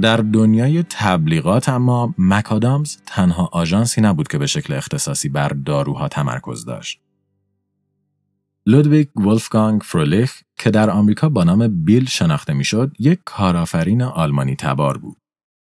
در 0.01 0.17
دنیای 0.17 0.83
تبلیغات 0.83 1.69
اما 1.69 2.13
مکادامز 2.17 2.97
تنها 3.05 3.49
آژانسی 3.51 4.01
نبود 4.01 4.27
که 4.27 4.37
به 4.37 4.47
شکل 4.47 4.73
اختصاصی 4.73 5.29
بر 5.29 5.47
داروها 5.47 6.07
تمرکز 6.07 6.65
داشت. 6.65 7.04
لودویگ 8.67 9.19
ولفگانگ 9.19 9.81
فرولیخ 9.81 10.41
که 10.57 10.69
در 10.71 10.89
آمریکا 10.89 11.29
با 11.29 11.43
نام 11.43 11.85
بیل 11.85 12.05
شناخته 12.05 12.53
می‌شد، 12.53 12.91
یک 12.99 13.19
کارآفرین 13.25 14.01
آلمانی 14.01 14.55
تبار 14.55 14.97
بود. 14.97 15.17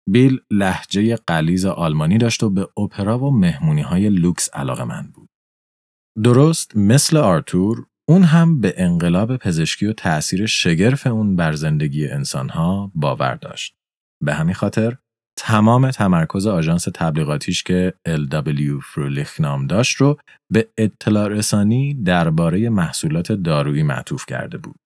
بیل 0.10 0.40
لهجه 0.52 1.16
غلیظ 1.16 1.66
آلمانی 1.66 2.18
داشت 2.18 2.44
و 2.44 2.50
به 2.50 2.68
اپرا 2.78 3.20
و 3.20 3.40
مهمونی 3.40 3.82
های 3.82 4.10
لوکس 4.10 4.50
علاقه‌مند 4.54 5.12
بود. 5.14 5.30
درست 6.24 6.78
مثل 6.78 7.18
آرتور، 7.18 7.86
اون 8.10 8.24
هم 8.24 8.62
به 8.62 8.74
انقلاب 8.78 9.38
پزشکی 9.38 9.86
و 9.86 9.94
تأثیر 9.94 10.46
شگرف 10.46 11.08
اون 11.08 11.36
بر 11.36 11.54
زندگی 11.54 12.08
انسانها 12.08 12.92
باور 12.96 13.36
داشت. 13.36 13.76
به 14.24 14.34
همین 14.34 14.56
خاطر 14.56 14.98
تمام 15.38 15.92
تمرکز 15.92 16.48
آژانس 16.48 16.88
تبلیغاتیش 16.94 17.64
که 17.64 17.94
LW 18.08 18.84
فرولیخ 18.84 19.42
نام 19.42 19.68
داشت 19.68 19.96
رو 19.98 20.18
به 20.54 20.68
اطلاع 20.78 21.28
رسانی 21.28 21.94
درباره 21.94 22.70
محصولات 22.70 23.32
دارویی 23.32 23.84
معطوف 23.84 24.26
کرده 24.26 24.58
بود. 24.58 24.80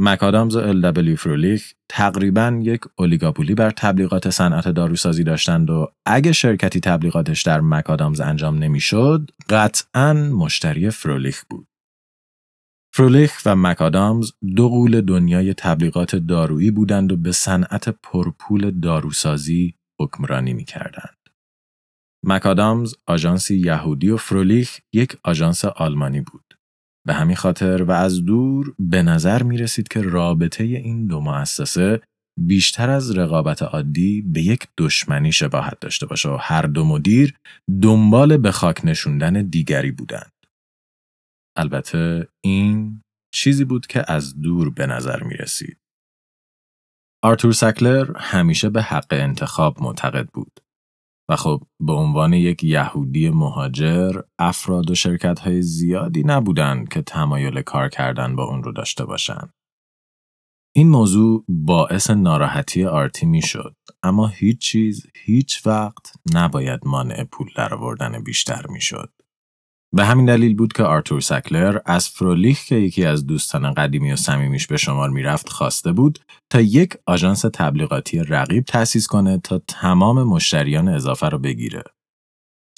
مکادامز 0.00 0.56
و 0.56 0.72
LW 0.72 1.18
فرولیخ 1.18 1.72
تقریبا 1.88 2.60
یک 2.62 2.80
اولیگاپولی 2.96 3.54
بر 3.54 3.70
تبلیغات 3.70 4.30
صنعت 4.30 4.68
داروسازی 4.68 5.24
داشتند 5.24 5.70
و 5.70 5.92
اگه 6.06 6.32
شرکتی 6.32 6.80
تبلیغاتش 6.80 7.42
در 7.42 7.60
مکادامز 7.60 8.20
انجام 8.20 8.58
نمی‌شد، 8.58 9.30
قطعا 9.50 10.12
مشتری 10.12 10.90
فرولیخ 10.90 11.44
بود. 11.50 11.66
فرولیخ 12.96 13.42
و 13.46 13.56
مکادامز 13.56 14.32
دو 14.56 14.68
قول 14.68 15.00
دنیای 15.00 15.54
تبلیغات 15.54 16.16
دارویی 16.16 16.70
بودند 16.70 17.12
و 17.12 17.16
به 17.16 17.32
صنعت 17.32 17.88
پرپول 17.88 18.80
داروسازی 18.80 19.74
حکمرانی 20.00 20.52
می 20.52 20.64
کردند. 20.64 21.18
مکادامز 22.24 22.94
آژانسی 23.06 23.56
یهودی 23.56 24.10
و 24.10 24.16
فرولیخ 24.16 24.78
یک 24.92 25.16
آژانس 25.24 25.64
آلمانی 25.64 26.20
بود. 26.20 26.58
به 27.06 27.14
همین 27.14 27.36
خاطر 27.36 27.82
و 27.82 27.90
از 27.90 28.24
دور 28.24 28.74
به 28.78 29.02
نظر 29.02 29.42
می 29.42 29.58
رسید 29.58 29.88
که 29.88 30.02
رابطه 30.02 30.64
این 30.64 31.06
دو 31.06 31.20
مؤسسه 31.20 32.00
بیشتر 32.40 32.90
از 32.90 33.18
رقابت 33.18 33.62
عادی 33.62 34.22
به 34.22 34.42
یک 34.42 34.68
دشمنی 34.78 35.32
شباهت 35.32 35.80
داشته 35.80 36.06
باشه 36.06 36.28
و 36.28 36.36
هر 36.40 36.62
دو 36.62 36.84
مدیر 36.84 37.34
دنبال 37.82 38.36
به 38.36 38.50
خاک 38.50 38.80
نشوندن 38.84 39.42
دیگری 39.42 39.90
بودند. 39.90 40.33
البته 41.56 42.28
این 42.44 43.02
چیزی 43.34 43.64
بود 43.64 43.86
که 43.86 44.12
از 44.12 44.40
دور 44.40 44.70
به 44.70 44.86
نظر 44.86 45.22
می 45.22 45.34
رسید. 45.34 45.78
آرتور 47.24 47.52
سکلر 47.52 48.16
همیشه 48.16 48.70
به 48.70 48.82
حق 48.82 49.06
انتخاب 49.10 49.82
معتقد 49.82 50.28
بود 50.28 50.60
و 51.30 51.36
خب 51.36 51.62
به 51.80 51.92
عنوان 51.92 52.32
یک 52.32 52.64
یهودی 52.64 53.30
مهاجر 53.30 54.20
افراد 54.38 54.90
و 54.90 54.94
شرکت 54.94 55.38
های 55.38 55.62
زیادی 55.62 56.22
نبودند 56.22 56.88
که 56.88 57.02
تمایل 57.02 57.62
کار 57.62 57.88
کردن 57.88 58.36
با 58.36 58.44
اون 58.44 58.62
رو 58.62 58.72
داشته 58.72 59.04
باشند. 59.04 59.50
این 60.76 60.88
موضوع 60.88 61.44
باعث 61.48 62.10
ناراحتی 62.10 62.84
آرتی 62.84 63.26
می 63.26 63.42
شد 63.42 63.76
اما 64.02 64.26
هیچ 64.26 64.58
چیز 64.58 65.06
هیچ 65.14 65.66
وقت 65.66 66.12
نباید 66.34 66.80
مانع 66.86 67.24
پول 67.24 67.48
درآوردن 67.56 68.22
بیشتر 68.22 68.66
می 68.66 68.80
شد. 68.80 69.12
به 69.94 70.04
همین 70.04 70.24
دلیل 70.24 70.54
بود 70.56 70.72
که 70.72 70.82
آرتور 70.82 71.20
سکلر 71.20 71.78
از 71.86 72.08
فرولیخ 72.08 72.64
که 72.64 72.74
یکی 72.74 73.04
از 73.04 73.26
دوستان 73.26 73.74
قدیمی 73.74 74.12
و 74.12 74.16
صمیمیش 74.16 74.66
به 74.66 74.76
شمار 74.76 75.10
می‌رفت 75.10 75.48
خواسته 75.48 75.92
بود 75.92 76.18
تا 76.50 76.60
یک 76.60 76.94
آژانس 77.06 77.40
تبلیغاتی 77.40 78.18
رقیب 78.18 78.64
تأسیس 78.64 79.06
کنه 79.06 79.38
تا 79.38 79.58
تمام 79.58 80.22
مشتریان 80.22 80.88
اضافه 80.88 81.28
را 81.28 81.38
بگیره. 81.38 81.82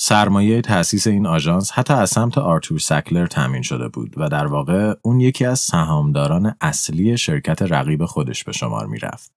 سرمایه 0.01 0.61
تأسیس 0.61 1.07
این 1.07 1.27
آژانس 1.27 1.73
حتی 1.73 1.95
از 1.95 2.11
سمت 2.11 2.39
آرتور 2.39 2.79
سکلر 2.79 3.27
تامین 3.27 3.63
شده 3.63 3.89
بود 3.89 4.15
و 4.17 4.29
در 4.29 4.47
واقع 4.47 4.95
اون 5.03 5.21
یکی 5.21 5.45
از 5.45 5.59
سهامداران 5.59 6.55
اصلی 6.61 7.19
شرکت 7.19 7.63
رقیب 7.63 8.05
خودش 8.05 8.45
به 8.45 8.53
شمار 8.53 8.87
می‌رفت. 8.87 9.33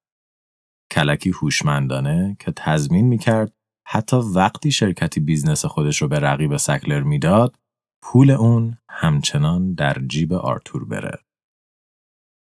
کلکی 0.92 1.30
هوشمندانه 1.30 2.36
که 2.38 2.52
تضمین 2.56 3.06
می‌کرد 3.06 3.52
حتی 3.86 4.16
وقتی 4.16 4.72
شرکتی 4.72 5.20
business 5.20 5.64
خودش 5.64 6.02
رو 6.02 6.08
به 6.08 6.18
رقیب 6.18 6.56
سکلر 6.56 7.02
می‌داد 7.02 7.56
پول 8.02 8.30
اون 8.30 8.78
همچنان 8.90 9.74
در 9.74 9.96
جیب 10.08 10.32
آرتور 10.32 10.84
بره. 10.84 11.18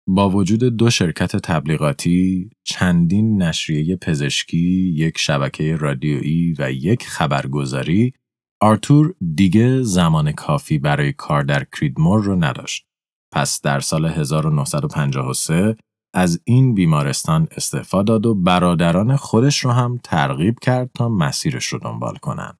با 0.07 0.29
وجود 0.29 0.63
دو 0.63 0.89
شرکت 0.89 1.35
تبلیغاتی، 1.35 2.49
چندین 2.63 3.41
نشریه 3.41 3.95
پزشکی، 3.95 4.93
یک 4.95 5.17
شبکه 5.17 5.75
رادیویی 5.75 6.55
و 6.59 6.71
یک 6.71 7.07
خبرگزاری، 7.07 8.13
آرتور 8.61 9.15
دیگه 9.35 9.81
زمان 9.81 10.31
کافی 10.31 10.77
برای 10.77 11.13
کار 11.13 11.43
در 11.43 11.63
کریدمور 11.63 12.23
رو 12.23 12.43
نداشت. 12.43 12.85
پس 13.33 13.61
در 13.61 13.79
سال 13.79 14.05
1953 14.05 15.75
از 16.13 16.41
این 16.43 16.73
بیمارستان 16.73 17.47
استعفا 17.51 18.03
داد 18.03 18.25
و 18.25 18.35
برادران 18.35 19.15
خودش 19.15 19.59
رو 19.59 19.71
هم 19.71 19.99
ترغیب 20.03 20.59
کرد 20.59 20.91
تا 20.93 21.09
مسیرش 21.09 21.65
رو 21.65 21.79
دنبال 21.79 22.15
کنند. 22.15 22.57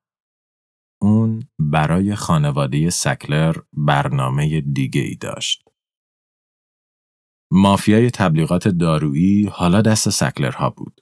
اون 1.01 1.43
برای 1.59 2.15
خانواده 2.15 2.89
سکلر 2.89 3.55
برنامه 3.73 4.61
دیگه 4.61 5.01
ای 5.01 5.15
داشت. 5.15 5.63
مافیای 7.51 8.11
تبلیغات 8.11 8.67
دارویی 8.67 9.45
حالا 9.45 9.81
دست 9.81 10.09
سکلرها 10.09 10.69
بود. 10.69 11.01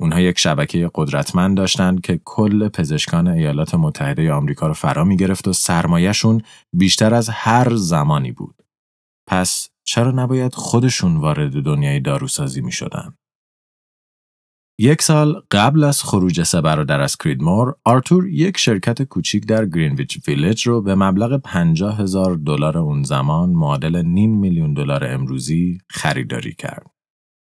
اونها 0.00 0.20
یک 0.20 0.38
شبکه 0.38 0.90
قدرتمند 0.94 1.56
داشتند 1.56 2.00
که 2.00 2.20
کل 2.24 2.68
پزشکان 2.68 3.28
ایالات 3.28 3.74
متحده 3.74 4.32
آمریکا 4.32 4.66
رو 4.66 4.74
فرا 4.74 5.04
می 5.04 5.16
گرفت 5.16 5.48
و 5.48 5.52
سرمایهشون 5.52 6.42
بیشتر 6.72 7.14
از 7.14 7.28
هر 7.28 7.74
زمانی 7.74 8.32
بود. 8.32 8.62
پس 9.28 9.68
چرا 9.86 10.10
نباید 10.10 10.54
خودشون 10.54 11.16
وارد 11.16 11.62
دنیای 11.62 12.00
داروسازی 12.00 12.60
می 12.60 12.72
شدن؟ 12.72 13.16
یک 14.78 15.02
سال 15.02 15.42
قبل 15.50 15.84
از 15.84 16.02
خروج 16.02 16.42
سه 16.42 16.60
برادر 16.60 17.00
از 17.00 17.16
کریدمور، 17.16 17.74
آرتور 17.84 18.28
یک 18.28 18.56
شرکت 18.56 19.02
کوچیک 19.02 19.46
در 19.46 19.66
گرینویچ 19.66 20.28
ویلج 20.28 20.66
رو 20.66 20.82
به 20.82 20.94
مبلغ 20.94 21.36
50 21.36 21.98
هزار 22.00 22.34
دلار 22.34 22.78
اون 22.78 23.02
زمان 23.02 23.50
معادل 23.50 24.02
نیم 24.02 24.38
میلیون 24.38 24.74
دلار 24.74 25.04
امروزی 25.12 25.78
خریداری 25.90 26.54
کرد. 26.54 26.86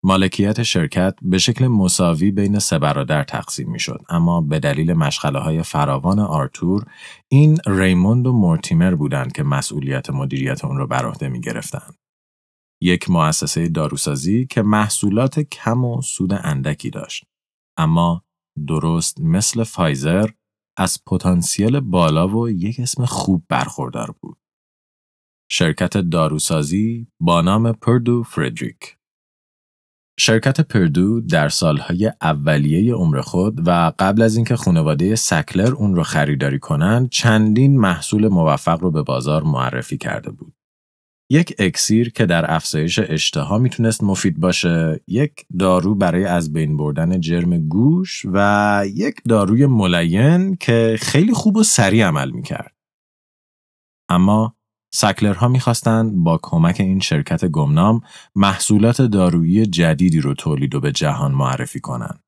مالکیت 0.04 0.64
شرکت 0.64 1.16
به 1.22 1.38
شکل 1.38 1.68
مساوی 1.68 2.32
بین 2.32 2.60
سه 2.60 2.80
برادر 2.80 3.24
تقسیم 3.24 3.72
می 3.72 3.80
شد 3.80 4.02
اما 4.10 4.42
به 4.42 4.60
دلیل 4.60 4.94
مشغله 4.94 5.40
های 5.40 5.64
فراوان 5.64 6.20
آرتور 6.20 6.86
این 7.28 7.58
ریموند 7.66 8.28
و 8.28 8.34
مورتیمر 8.34 8.96
بودند 8.96 9.32
که 9.32 9.44
مسئولیت 9.44 10.10
مدیریت 10.10 10.66
اون 10.66 10.78
را 10.78 10.86
بر 10.88 11.06
عهده 11.06 11.30
می 11.30 11.42
گرفتند. 11.42 11.97
یک 12.82 13.10
مؤسسه 13.10 13.70
داروسازی 13.70 14.46
که 14.46 14.62
محصولات 14.62 15.40
کم 15.40 15.86
و 15.86 16.02
سود 16.02 16.34
اندکی 16.34 16.90
داشت. 16.90 17.24
اما 17.78 18.24
درست 18.68 19.22
مثل 19.22 19.64
فایزر 19.64 20.30
از 20.78 21.04
پتانسیل 21.06 21.80
بالا 21.80 22.28
و 22.28 22.50
یک 22.50 22.80
اسم 22.80 23.06
خوب 23.06 23.44
برخوردار 23.50 24.16
بود. 24.22 24.38
شرکت 25.52 25.98
داروسازی 25.98 27.08
با 27.20 27.42
نام 27.42 27.72
پردو 27.72 28.24
فردریک 28.24 28.98
شرکت 30.20 30.62
پردو 30.62 31.22
در 31.22 31.50
سالهای 31.50 32.12
اولیه 32.22 32.94
عمر 32.94 33.22
خود 33.22 33.68
و 33.68 33.92
قبل 34.00 34.22
از 34.22 34.36
اینکه 34.36 34.56
خانواده 34.56 35.16
سکلر 35.16 35.74
اون 35.74 35.96
رو 35.96 36.04
خریداری 36.04 36.60
کنند 36.60 37.10
چندین 37.10 37.80
محصول 37.80 38.28
موفق 38.28 38.82
رو 38.82 38.92
به 38.92 39.04
بازار 39.04 39.44
معرفی 39.44 39.98
کرده 39.98 40.32
بود. 40.32 40.57
یک 41.30 41.56
اکسیر 41.60 42.12
که 42.12 42.26
در 42.26 42.54
افزایش 42.54 43.00
اشتها 43.00 43.58
می‌تونست 43.58 44.04
مفید 44.04 44.40
باشه، 44.40 45.02
یک 45.08 45.46
دارو 45.60 45.96
برای 45.96 46.26
از 46.26 46.54
بین 46.54 46.78
بردن 46.78 47.20
جرم 47.20 47.68
گوش 47.68 48.26
و 48.34 48.84
یک 48.94 49.16
داروی 49.30 49.66
ملین 49.66 50.56
که 50.56 50.96
خیلی 51.00 51.34
خوب 51.34 51.58
و 51.58 51.64
سریع 51.64 52.08
عمل 52.08 52.32
می‌کرد. 52.32 52.76
اما 54.10 54.56
سکلرها 54.94 55.48
می‌خواستند 55.48 56.16
با 56.16 56.40
کمک 56.44 56.76
این 56.80 57.00
شرکت 57.00 57.46
گمنام 57.46 58.02
محصولات 58.36 59.02
دارویی 59.02 59.66
جدیدی 59.66 60.22
رو 60.22 60.34
تولید 60.34 60.76
و 60.76 60.80
به 60.80 60.92
جهان 60.92 61.32
معرفی 61.32 61.80
کنند. 61.80 62.24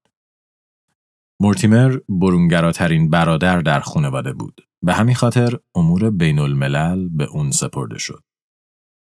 مورتیمر 1.42 1.98
برونگراترین 2.10 3.10
برادر 3.10 3.62
در 3.62 3.80
خانواده 3.80 4.34
بود. 4.34 4.62
به 4.86 4.94
همین 4.94 5.16
خاطر 5.16 5.60
امور 5.76 6.10
بین 6.10 6.40
الملل 6.40 7.10
به 7.10 7.24
اون 7.26 7.52
سپرده 7.52 7.98
شد. 7.98 8.24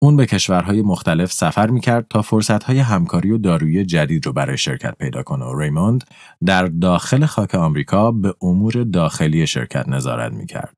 اون 0.04 0.16
به 0.16 0.26
کشورهای 0.26 0.82
مختلف 0.82 1.32
سفر 1.32 1.70
می‌کرد 1.70 2.08
تا 2.10 2.22
فرصتهای 2.22 2.80
همکاری 2.80 3.32
و 3.32 3.38
دارویی 3.38 3.86
جدید 3.86 4.26
رو 4.26 4.34
برای 4.34 4.58
شرکت 4.58 4.98
پیدا 4.98 5.24
کنه 5.24 5.46
و 5.46 5.60
ریموند 5.60 6.04
در 6.46 6.66
داخل 6.66 7.26
خاک 7.26 7.56
آمریکا 7.56 8.12
به 8.12 8.36
امور 8.42 8.84
داخلی 8.84 9.48
شرکت 9.48 9.88
نظارت 9.88 10.32
می‌کرد. 10.32 10.74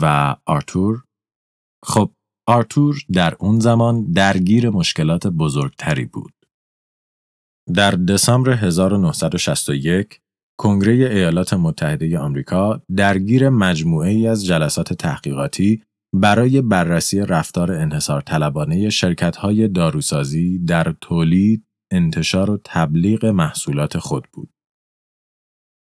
و 0.00 0.36
آرتور 0.46 1.04
خب 1.84 2.12
آرتور 2.48 3.02
در 3.12 3.36
اون 3.40 3.58
زمان 3.58 4.12
درگیر 4.12 4.70
مشکلات 4.70 5.26
بزرگتری 5.26 6.04
بود. 6.04 6.32
در 7.74 7.90
دسامبر 7.90 8.50
1961 8.50 10.20
کنگره 10.58 10.92
ایالات 10.92 11.54
متحده 11.54 12.18
آمریکا 12.18 12.82
درگیر 12.96 13.48
مجموعه 13.48 14.10
ای 14.10 14.26
از 14.26 14.46
جلسات 14.46 14.92
تحقیقاتی 14.92 15.82
برای 16.14 16.60
بررسی 16.60 17.20
رفتار 17.20 17.72
انحصار 17.72 18.20
طلبانه 18.20 18.90
شرکت 18.90 19.36
های 19.36 19.68
داروسازی 19.68 20.58
در 20.58 20.94
تولید، 21.00 21.66
انتشار 21.90 22.50
و 22.50 22.60
تبلیغ 22.64 23.26
محصولات 23.26 23.98
خود 23.98 24.24
بود. 24.32 24.50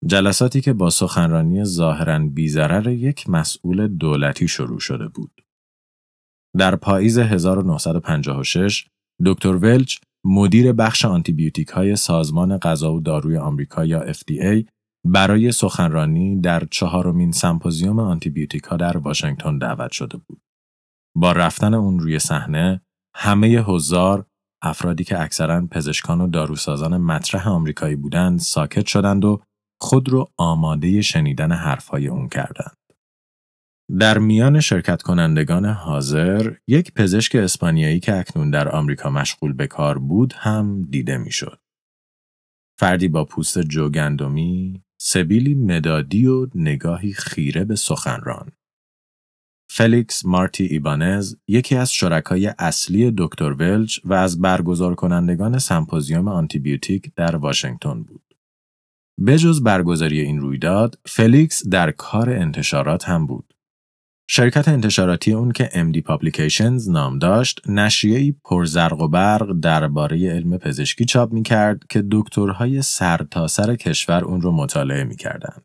جلساتی 0.06 0.60
که 0.60 0.72
با 0.72 0.90
سخنرانی 0.90 1.64
ظاهرا 1.64 2.18
بیزرر 2.18 2.88
یک 2.88 3.30
مسئول 3.30 3.88
دولتی 3.88 4.48
شروع 4.48 4.80
شده 4.80 5.08
بود. 5.08 5.44
در 6.58 6.76
پاییز 6.76 7.18
1956 7.18 8.86
دکتر 9.24 9.56
ولچ 9.56 9.98
مدیر 10.24 10.72
بخش 10.72 11.04
آنتیبیوتیک 11.04 11.68
های 11.68 11.96
سازمان 11.96 12.58
غذا 12.58 12.94
و 12.94 13.00
داروی 13.00 13.36
آمریکا 13.36 13.84
یا 13.84 14.12
FDA 14.12 14.64
برای 15.05 15.53
سخنرانی 15.53 16.40
در 16.40 16.64
چهارمین 16.70 17.32
سمپوزیوم 17.32 17.98
آنتیبیوتیک 17.98 18.64
ها 18.64 18.76
در 18.76 18.96
واشنگتن 18.96 19.59
دعوت 19.59 19.92
شده 19.92 20.16
بود. 20.16 20.40
با 21.16 21.32
رفتن 21.32 21.74
اون 21.74 22.01
روی 22.01 22.18
صحنه 22.18 22.80
همه 23.16 23.48
هزار 23.48 24.26
افرادی 24.62 25.05
که 25.05 25.20
اکثرا 25.20 25.66
پزشکان 25.66 26.20
و 26.20 26.26
داروسازان 26.26 26.96
مطرح 26.96 27.48
آمریکایی 27.48 27.96
بودند 27.96 28.38
ساکت 28.38 28.86
شدند 28.86 29.24
و 29.24 29.42
خود 29.80 30.09
رو 30.09 30.30
آماده 30.36 31.03
شنیدن 31.03 31.53
حرفهای 31.53 32.09
اون 32.09 32.28
کردند. 32.28 32.76
در 33.98 34.18
میان 34.18 34.61
شرکت 34.61 35.03
کنندگان 35.03 35.66
حاضر 35.66 36.55
یک 36.68 36.94
پزشک 36.94 37.34
اسپانیایی 37.34 38.01
که 38.01 38.18
اکنون 38.18 38.51
در 38.51 38.68
آمریکا 38.68 39.11
مشغول 39.11 39.53
به 39.53 39.66
کار 39.66 39.98
بود 39.98 40.32
هم 40.32 40.82
دیده 40.82 41.18
می‌شد. 41.18 41.61
فردی 42.78 43.09
با 43.09 43.24
پوست 43.24 43.62
جوگندمی، 43.62 44.82
سبیلی 45.03 45.55
مدادی 45.55 46.26
و 46.26 46.46
نگاهی 46.55 47.12
خیره 47.12 47.64
به 47.64 47.76
سخنران. 47.76 48.53
فلیکس 49.70 50.26
مارتی 50.26 50.64
ایبانز 50.64 51.36
یکی 51.48 51.76
از 51.76 51.92
شرکای 51.92 52.46
اصلی 52.59 53.12
دکتر 53.18 53.53
ولچ 53.53 53.98
و 54.05 54.14
از 54.14 54.40
برگزار 54.40 54.94
کنندگان 54.94 55.59
سمپوزیوم 55.59 56.28
آنتیبیوتیک 56.28 57.12
در 57.16 57.36
واشنگتن 57.36 58.03
بود. 58.03 58.34
بجز 59.26 59.62
برگزاری 59.62 60.20
این 60.20 60.40
رویداد، 60.40 60.98
فلیکس 61.07 61.68
در 61.68 61.90
کار 61.90 62.30
انتشارات 62.30 63.09
هم 63.09 63.26
بود. 63.26 63.55
شرکت 64.32 64.68
انتشاراتی 64.68 65.32
اون 65.32 65.52
که 65.52 65.64
MD 65.72 66.12
Publications 66.12 66.90
نام 66.90 67.18
داشت، 67.18 67.68
نشریه‌ای 67.68 68.34
پرزرق 68.44 69.00
و 69.00 69.08
برق 69.08 69.60
درباره 69.60 70.30
علم 70.30 70.58
پزشکی 70.58 71.04
چاپ 71.04 71.32
می‌کرد 71.32 71.82
که 71.88 72.04
دکترهای 72.10 72.82
سرتاسر 72.82 73.62
سر 73.62 73.76
کشور 73.76 74.24
اون 74.24 74.40
رو 74.40 74.52
مطالعه 74.52 75.04
می‌کردند. 75.04 75.62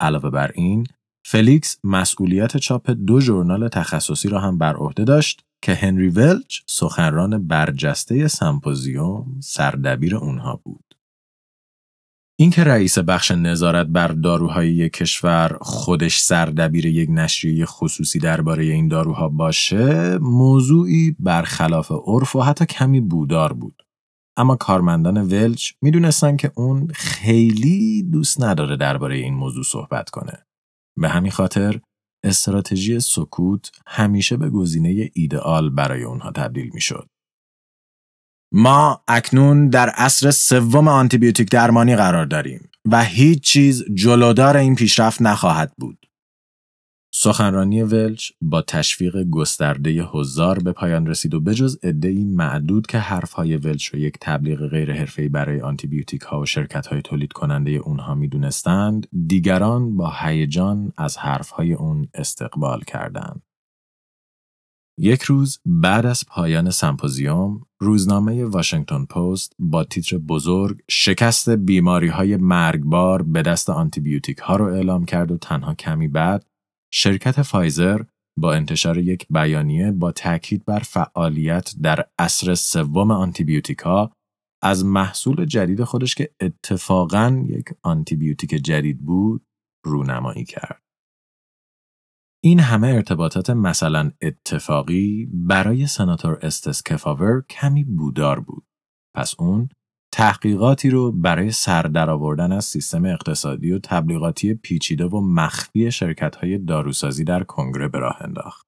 علاوه 0.00 0.30
بر 0.30 0.50
این، 0.54 0.86
فلیکس 1.26 1.78
مسئولیت 1.84 2.56
چاپ 2.56 2.90
دو 2.90 3.20
ژورنال 3.20 3.68
تخصصی 3.68 4.28
را 4.28 4.40
هم 4.40 4.58
بر 4.58 4.74
عهده 4.76 5.04
داشت 5.04 5.44
که 5.62 5.74
هنری 5.74 6.08
ولچ 6.08 6.60
سخنران 6.66 7.46
برجسته 7.46 8.28
سمپوزیوم 8.28 9.40
سردبیر 9.40 10.16
اونها 10.16 10.60
بود. 10.64 10.91
اینکه 12.42 12.64
رئیس 12.64 12.98
بخش 12.98 13.30
نظارت 13.30 13.86
بر 13.86 14.08
داروهای 14.08 14.72
یک 14.72 14.92
کشور 14.92 15.58
خودش 15.60 16.18
سردبیر 16.18 16.86
یک 16.86 17.10
نشریه 17.10 17.66
خصوصی 17.66 18.18
درباره 18.18 18.64
این 18.64 18.88
داروها 18.88 19.28
باشه 19.28 20.18
موضوعی 20.18 21.16
برخلاف 21.18 21.92
عرف 22.06 22.36
و 22.36 22.40
حتی 22.40 22.66
کمی 22.66 23.00
بودار 23.00 23.52
بود. 23.52 23.82
اما 24.36 24.56
کارمندان 24.56 25.16
ولچ 25.16 25.72
می‌دونستن 25.82 26.36
که 26.36 26.52
اون 26.56 26.86
خیلی 26.94 28.02
دوست 28.02 28.42
نداره 28.42 28.76
درباره 28.76 29.16
این 29.16 29.34
موضوع 29.34 29.64
صحبت 29.64 30.10
کنه. 30.10 30.46
به 31.00 31.08
همین 31.08 31.30
خاطر 31.30 31.80
استراتژی 32.24 33.00
سکوت 33.00 33.70
همیشه 33.86 34.36
به 34.36 34.50
گزینه 34.50 35.10
ایدئال 35.14 35.70
برای 35.70 36.04
اونها 36.04 36.30
تبدیل 36.30 36.70
می‌شد. 36.74 37.08
ما 38.54 39.00
اکنون 39.08 39.68
در 39.68 39.88
عصر 39.88 40.30
سوم 40.30 40.88
آنتیبیوتیک 40.88 41.50
درمانی 41.50 41.96
قرار 41.96 42.24
داریم 42.24 42.70
و 42.84 43.04
هیچ 43.04 43.42
چیز 43.42 43.84
جلودار 43.94 44.56
این 44.56 44.74
پیشرفت 44.74 45.22
نخواهد 45.22 45.72
بود. 45.78 45.98
سخنرانی 47.14 47.82
ولچ 47.82 48.30
با 48.42 48.62
تشویق 48.62 49.22
گسترده 49.30 49.90
هزار 50.14 50.58
به 50.58 50.72
پایان 50.72 51.06
رسید 51.06 51.34
و 51.34 51.40
بجز 51.40 51.76
عدهای 51.82 52.24
معدود 52.24 52.86
که 52.86 52.98
حرفهای 52.98 53.56
ولچ 53.56 53.86
رو 53.86 53.98
یک 53.98 54.14
تبلیغ 54.20 54.68
غیر 54.68 55.10
برای 55.28 55.60
آنتیبیوتیک 55.60 56.20
ها 56.20 56.40
و 56.40 56.46
شرکت 56.46 56.86
های 56.86 57.02
تولید 57.02 57.32
کننده 57.32 57.70
اونها 57.70 58.14
می‌دونستند، 58.14 59.06
دیگران 59.26 59.96
با 59.96 60.12
هیجان 60.20 60.92
از 60.96 61.16
حرفهای 61.16 61.72
اون 61.72 62.08
استقبال 62.14 62.80
کردند. 62.80 63.42
یک 64.98 65.22
روز 65.22 65.60
بعد 65.66 66.06
از 66.06 66.24
پایان 66.28 66.70
سمپوزیوم 66.70 67.66
روزنامه 67.80 68.44
واشنگتن 68.44 69.04
پست 69.04 69.52
با 69.58 69.84
تیتر 69.84 70.18
بزرگ 70.18 70.82
شکست 70.90 71.50
بیماری 71.50 72.08
های 72.08 72.36
مرگبار 72.36 73.22
به 73.22 73.42
دست 73.42 73.70
آنتیبیوتیک 73.70 74.38
ها 74.38 74.56
رو 74.56 74.64
اعلام 74.64 75.04
کرد 75.04 75.30
و 75.30 75.36
تنها 75.36 75.74
کمی 75.74 76.08
بعد 76.08 76.46
شرکت 76.92 77.42
فایزر 77.42 78.02
با 78.38 78.54
انتشار 78.54 78.98
یک 78.98 79.26
بیانیه 79.30 79.92
با 79.92 80.12
تاکید 80.12 80.64
بر 80.64 80.78
فعالیت 80.78 81.74
در 81.82 82.04
عصر 82.18 82.54
سوم 82.54 83.10
آنتیبیوتیک 83.10 83.78
ها 83.78 84.12
از 84.62 84.84
محصول 84.84 85.44
جدید 85.44 85.84
خودش 85.84 86.14
که 86.14 86.34
اتفاقاً 86.40 87.44
یک 87.48 87.64
آنتیبیوتیک 87.82 88.50
جدید 88.50 88.98
بود 89.04 89.46
رونمایی 89.84 90.44
کرد. 90.44 90.82
این 92.44 92.60
همه 92.60 92.88
ارتباطات 92.88 93.50
مثلا 93.50 94.10
اتفاقی 94.22 95.28
برای 95.32 95.86
سناتور 95.86 96.38
استس 96.42 96.82
کفاور 96.82 97.42
کمی 97.50 97.84
بودار 97.84 98.40
بود. 98.40 98.64
پس 99.16 99.34
اون 99.38 99.68
تحقیقاتی 100.12 100.90
رو 100.90 101.12
برای 101.12 101.50
سر 101.50 101.82
درآوردن 101.82 102.52
از 102.52 102.64
سیستم 102.64 103.04
اقتصادی 103.04 103.72
و 103.72 103.78
تبلیغاتی 103.78 104.54
پیچیده 104.54 105.04
و 105.04 105.20
مخفی 105.20 105.90
شرکت‌های 105.90 106.58
داروسازی 106.58 107.24
در 107.24 107.42
کنگره 107.42 107.88
به 107.88 107.98
راه 107.98 108.16
انداخت. 108.20 108.66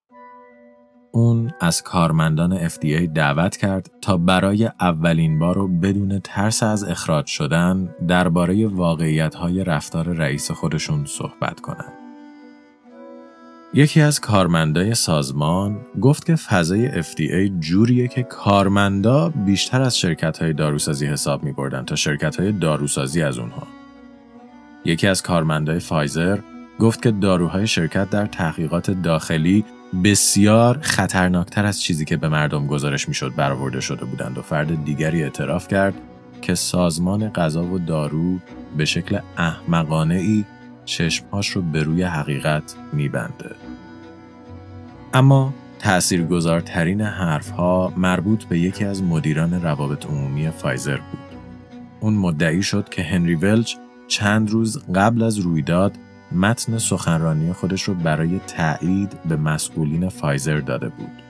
اون 1.12 1.52
از 1.60 1.82
کارمندان 1.82 2.68
FDA 2.68 3.08
دعوت 3.14 3.56
کرد 3.56 3.90
تا 4.02 4.16
برای 4.16 4.70
اولین 4.80 5.38
بار 5.38 5.58
و 5.58 5.68
بدون 5.68 6.18
ترس 6.18 6.62
از 6.62 6.84
اخراج 6.84 7.26
شدن 7.26 7.94
درباره 8.08 8.66
واقعیت‌های 8.66 9.64
رفتار 9.64 10.08
رئیس 10.08 10.50
خودشون 10.50 11.04
صحبت 11.04 11.60
کنند. 11.60 12.03
یکی 13.76 14.00
از 14.00 14.20
کارمندای 14.20 14.94
سازمان 14.94 15.76
گفت 16.00 16.26
که 16.26 16.36
فضای 16.36 17.02
FDA 17.02 17.50
جوریه 17.60 18.08
که 18.08 18.22
کارمندا 18.22 19.28
بیشتر 19.28 19.82
از 19.82 19.98
شرکت 19.98 20.38
های 20.38 20.52
داروسازی 20.52 21.06
حساب 21.06 21.44
می 21.44 21.52
بردن 21.52 21.84
تا 21.84 21.96
شرکت 21.96 22.40
های 22.40 22.52
داروسازی 22.52 23.22
از 23.22 23.38
اونها. 23.38 23.66
یکی 24.84 25.06
از 25.06 25.22
کارمندای 25.22 25.78
فایزر 25.78 26.38
گفت 26.78 27.02
که 27.02 27.10
داروهای 27.10 27.66
شرکت 27.66 28.10
در 28.10 28.26
تحقیقات 28.26 28.90
داخلی 28.90 29.64
بسیار 30.04 30.78
خطرناکتر 30.82 31.66
از 31.66 31.82
چیزی 31.82 32.04
که 32.04 32.16
به 32.16 32.28
مردم 32.28 32.66
گزارش 32.66 33.08
می‌شد 33.08 33.34
برآورده 33.36 33.80
شده 33.80 34.04
بودند 34.04 34.38
و 34.38 34.42
فرد 34.42 34.84
دیگری 34.84 35.22
اعتراف 35.22 35.68
کرد 35.68 35.94
که 36.42 36.54
سازمان 36.54 37.28
غذا 37.28 37.64
و 37.64 37.78
دارو 37.78 38.38
به 38.76 38.84
شکل 38.84 39.18
احمقانه 39.36 40.14
ای 40.14 40.44
چشمهاش 40.84 41.48
رو 41.48 41.62
به 41.62 41.82
روی 41.82 42.02
حقیقت 42.02 42.74
میبنده. 42.92 43.63
اما 45.14 45.54
تأثیرگذارترین 45.78 47.00
حرفها 47.00 47.92
مربوط 47.96 48.44
به 48.44 48.58
یکی 48.58 48.84
از 48.84 49.02
مدیران 49.02 49.62
روابط 49.62 50.06
عمومی 50.06 50.50
فایزر 50.50 50.96
بود. 50.96 51.38
اون 52.00 52.14
مدعی 52.14 52.62
شد 52.62 52.88
که 52.88 53.02
هنری 53.02 53.34
ولچ 53.34 53.74
چند 54.08 54.50
روز 54.50 54.82
قبل 54.94 55.22
از 55.22 55.38
رویداد 55.38 55.92
متن 56.32 56.78
سخنرانی 56.78 57.52
خودش 57.52 57.82
رو 57.82 57.94
برای 57.94 58.40
تایید 58.46 59.12
به 59.28 59.36
مسئولین 59.36 60.08
فایزر 60.08 60.60
داده 60.60 60.88
بود. 60.88 61.22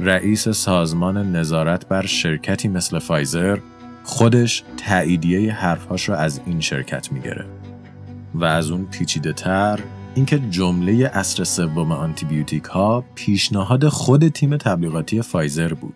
رئیس 0.00 0.48
سازمان 0.48 1.36
نظارت 1.36 1.88
بر 1.88 2.06
شرکتی 2.06 2.68
مثل 2.68 2.98
فایزر 2.98 3.58
خودش 4.04 4.64
تاییدیه 4.76 5.52
حرفهاش 5.52 6.08
رو 6.08 6.14
از 6.14 6.40
این 6.46 6.60
شرکت 6.60 7.12
می‌گیره. 7.12 7.44
و 8.34 8.44
از 8.44 8.70
اون 8.70 8.86
پیچیده 8.90 9.32
تر 9.32 9.80
اینکه 10.14 10.38
جمله 10.38 11.10
عصر 11.14 11.44
سوم 11.44 11.92
آنتیبیوتیک 11.92 12.64
ها 12.64 13.04
پیشنهاد 13.14 13.88
خود 13.88 14.28
تیم 14.28 14.56
تبلیغاتی 14.56 15.22
فایزر 15.22 15.74
بود. 15.74 15.94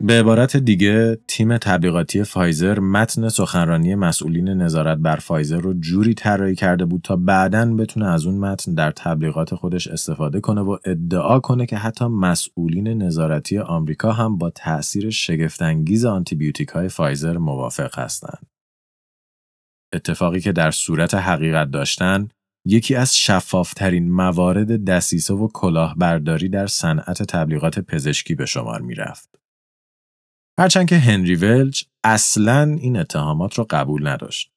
به 0.00 0.20
عبارت 0.20 0.56
دیگه 0.56 1.18
تیم 1.28 1.58
تبلیغاتی 1.58 2.24
فایزر 2.24 2.80
متن 2.80 3.28
سخنرانی 3.28 3.94
مسئولین 3.94 4.48
نظارت 4.48 4.98
بر 4.98 5.16
فایزر 5.16 5.60
رو 5.60 5.74
جوری 5.74 6.14
طراحی 6.14 6.54
کرده 6.54 6.84
بود 6.84 7.00
تا 7.02 7.16
بعدا 7.16 7.74
بتونه 7.74 8.06
از 8.06 8.26
اون 8.26 8.38
متن 8.38 8.74
در 8.74 8.90
تبلیغات 8.90 9.54
خودش 9.54 9.88
استفاده 9.88 10.40
کنه 10.40 10.60
و 10.60 10.76
ادعا 10.84 11.40
کنه 11.40 11.66
که 11.66 11.76
حتی 11.76 12.04
مسئولین 12.04 12.88
نظارتی 12.88 13.58
آمریکا 13.58 14.12
هم 14.12 14.38
با 14.38 14.50
تأثیر 14.50 15.10
شگفتانگیز 15.10 16.04
آنتیبیوتیک 16.04 16.68
های 16.68 16.88
فایزر 16.88 17.38
موافق 17.38 17.98
هستند. 17.98 18.46
اتفاقی 19.94 20.40
که 20.40 20.52
در 20.52 20.70
صورت 20.70 21.14
حقیقت 21.14 21.70
داشتن 21.70 22.28
یکی 22.70 22.94
از 22.94 23.16
شفافترین 23.16 24.10
موارد 24.10 24.84
دسیسه 24.84 25.34
و 25.34 25.48
کلاهبرداری 25.48 26.48
در 26.48 26.66
صنعت 26.66 27.22
تبلیغات 27.22 27.78
پزشکی 27.78 28.34
به 28.34 28.46
شمار 28.46 28.80
می 28.80 28.94
رفت. 28.94 29.38
هرچند 30.58 30.88
که 30.88 30.98
هنری 30.98 31.34
ولچ 31.34 31.84
اصلا 32.04 32.76
این 32.80 32.96
اتهامات 32.96 33.58
را 33.58 33.66
قبول 33.70 34.08
نداشت. 34.08 34.52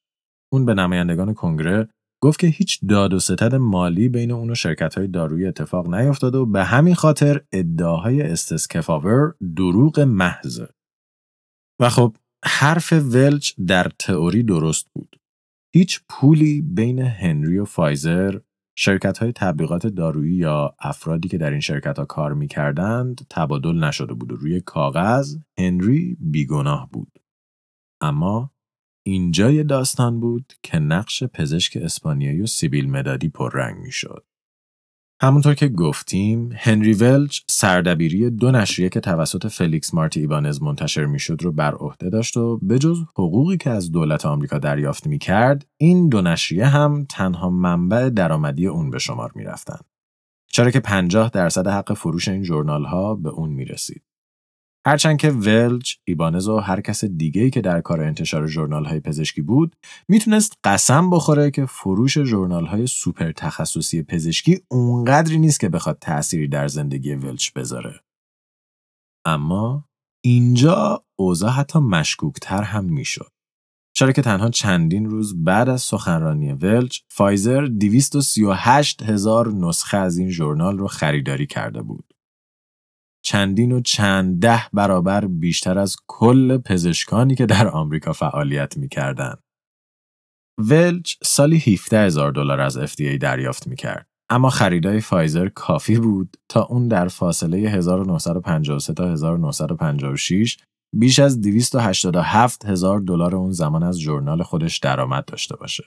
اون 0.52 0.66
به 0.66 0.74
نمایندگان 0.74 1.34
کنگره 1.34 1.88
گفت 2.22 2.38
که 2.38 2.46
هیچ 2.46 2.80
داد 2.88 3.14
و 3.14 3.20
ستد 3.20 3.54
مالی 3.54 4.08
بین 4.08 4.30
اون 4.30 4.50
و 4.50 4.54
شرکت 4.54 4.98
های 4.98 5.08
دارویی 5.08 5.46
اتفاق 5.46 5.94
نیفتاده 5.94 6.38
و 6.38 6.46
به 6.46 6.64
همین 6.64 6.94
خاطر 6.94 7.40
ادعاهای 7.52 8.22
استسکفاور 8.22 9.34
دروغ 9.56 10.00
محض. 10.00 10.62
و 11.80 11.88
خب 11.88 12.16
حرف 12.44 12.92
ولچ 12.92 13.52
در 13.66 13.90
تئوری 13.98 14.42
درست 14.42 14.86
بود. 14.94 15.21
هیچ 15.74 16.00
پولی 16.08 16.62
بین 16.62 16.98
هنری 16.98 17.58
و 17.58 17.64
فایزر 17.64 18.38
شرکت 18.76 19.18
های 19.18 19.32
تبلیغات 19.32 19.86
دارویی 19.86 20.36
یا 20.36 20.74
افرادی 20.78 21.28
که 21.28 21.38
در 21.38 21.50
این 21.50 21.60
شرکت 21.60 21.98
ها 21.98 22.04
کار 22.04 22.34
می 22.34 22.48
کردند 22.48 23.26
تبادل 23.30 23.84
نشده 23.84 24.14
بود 24.14 24.32
و 24.32 24.36
روی 24.36 24.60
کاغذ 24.60 25.36
هنری 25.58 26.16
بیگناه 26.20 26.88
بود. 26.92 27.18
اما 28.00 28.52
اینجای 29.06 29.64
داستان 29.64 30.20
بود 30.20 30.52
که 30.62 30.78
نقش 30.78 31.24
پزشک 31.24 31.76
اسپانیایی 31.76 32.40
و 32.40 32.46
سیبیل 32.46 32.90
مدادی 32.90 33.28
پررنگ 33.28 33.78
می 33.78 33.92
شد. 33.92 34.24
همونطور 35.22 35.54
که 35.54 35.68
گفتیم 35.68 36.50
هنری 36.56 36.92
ولچ 36.92 37.40
سردبیری 37.48 38.30
دو 38.30 38.50
نشریه 38.50 38.88
که 38.88 39.00
توسط 39.00 39.46
فلیکس 39.46 39.94
مارتی 39.94 40.20
ایبانز 40.20 40.62
منتشر 40.62 41.04
می‌شد 41.04 41.42
رو 41.42 41.52
بر 41.52 41.74
عهده 41.74 42.10
داشت 42.10 42.36
و 42.36 42.58
بجز 42.58 42.98
حقوقی 43.02 43.56
که 43.56 43.70
از 43.70 43.92
دولت 43.92 44.26
آمریکا 44.26 44.58
دریافت 44.58 45.06
می‌کرد 45.06 45.66
این 45.76 46.08
دو 46.08 46.22
نشریه 46.22 46.66
هم 46.66 47.06
تنها 47.10 47.50
منبع 47.50 48.10
درآمدی 48.10 48.66
اون 48.66 48.90
به 48.90 48.98
شمار 48.98 49.32
می‌رفتند 49.34 49.84
چرا 50.52 50.70
که 50.70 50.80
50 50.80 51.30
درصد 51.30 51.66
حق 51.66 51.92
فروش 51.92 52.28
این 52.28 52.42
جورنال 52.42 52.84
ها 52.84 53.14
به 53.14 53.28
اون 53.28 53.50
می‌رسید. 53.50 54.02
هرچند 54.86 55.18
که 55.18 55.30
ولج، 55.30 55.96
ایبانز 56.04 56.48
و 56.48 56.58
هر 56.58 56.80
کس 56.80 57.04
دیگه‌ای 57.04 57.50
که 57.50 57.60
در 57.60 57.80
کار 57.80 58.00
انتشار 58.00 58.46
جورنال 58.46 58.84
های 58.84 59.00
پزشکی 59.00 59.42
بود 59.42 59.76
می‌تونست 60.08 60.58
قسم 60.64 61.10
بخوره 61.10 61.50
که 61.50 61.66
فروش 61.66 62.18
جورنال 62.18 62.66
های 62.66 62.86
سوپر 62.86 63.32
تخصصی 63.32 64.02
پزشکی 64.02 64.60
اونقدری 64.70 65.38
نیست 65.38 65.60
که 65.60 65.68
بخواد 65.68 65.98
تأثیری 66.00 66.48
در 66.48 66.68
زندگی 66.68 67.14
ولچ 67.14 67.52
بذاره. 67.52 68.00
اما 69.26 69.84
اینجا 70.24 71.04
اوضاع 71.18 71.50
حتی 71.50 71.78
مشکوکتر 71.78 72.62
هم 72.62 72.84
می‌شد. 72.84 73.32
چرا 73.96 74.12
که 74.12 74.22
تنها 74.22 74.50
چندین 74.50 75.10
روز 75.10 75.44
بعد 75.44 75.68
از 75.68 75.82
سخنرانی 75.82 76.52
ولچ 76.52 77.00
فایزر 77.08 77.66
238 77.66 79.02
هزار 79.02 79.52
نسخه 79.52 79.96
از 79.96 80.18
این 80.18 80.30
ژورنال 80.30 80.78
رو 80.78 80.86
خریداری 80.86 81.46
کرده 81.46 81.82
بود. 81.82 82.11
چندین 83.24 83.72
و 83.72 83.80
چند 83.80 84.42
ده 84.42 84.68
برابر 84.72 85.26
بیشتر 85.26 85.78
از 85.78 85.96
کل 86.06 86.58
پزشکانی 86.58 87.34
که 87.34 87.46
در 87.46 87.68
آمریکا 87.68 88.12
فعالیت 88.12 88.76
می‌کردند. 88.76 89.42
ولچ 90.60 91.14
سالی 91.22 91.58
17 91.58 91.98
هزار 91.98 92.32
دلار 92.32 92.60
از 92.60 92.78
FDA 92.78 93.18
دریافت 93.18 93.66
می‌کرد. 93.66 94.06
اما 94.30 94.50
خریدای 94.50 95.00
فایزر 95.00 95.48
کافی 95.48 95.98
بود 95.98 96.36
تا 96.48 96.62
اون 96.62 96.88
در 96.88 97.08
فاصله 97.08 97.58
1953 97.58 98.94
تا 98.94 99.12
1956 99.12 100.58
بیش 100.94 101.18
از 101.18 101.40
287 101.40 102.64
هزار 102.64 103.00
دلار 103.00 103.36
اون 103.36 103.52
زمان 103.52 103.82
از 103.82 103.98
ژورنال 103.98 104.42
خودش 104.42 104.78
درآمد 104.78 105.24
داشته 105.24 105.56
باشه. 105.56 105.84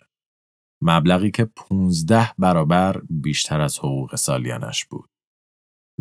مبلغی 0.81 1.31
که 1.31 1.45
15 1.45 2.31
برابر 2.37 3.01
بیشتر 3.09 3.61
از 3.61 3.79
حقوق 3.79 4.15
سالیانش 4.15 4.85
بود. 4.85 5.09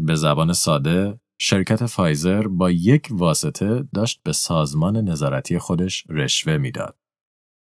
به 0.00 0.14
زبان 0.14 0.52
ساده، 0.52 1.20
شرکت 1.46 1.86
فایزر 1.86 2.46
با 2.46 2.70
یک 2.70 3.08
واسطه 3.10 3.88
داشت 3.94 4.20
به 4.24 4.32
سازمان 4.32 4.96
نظارتی 4.96 5.58
خودش 5.58 6.04
رشوه 6.08 6.56
می‌داد. 6.56 6.96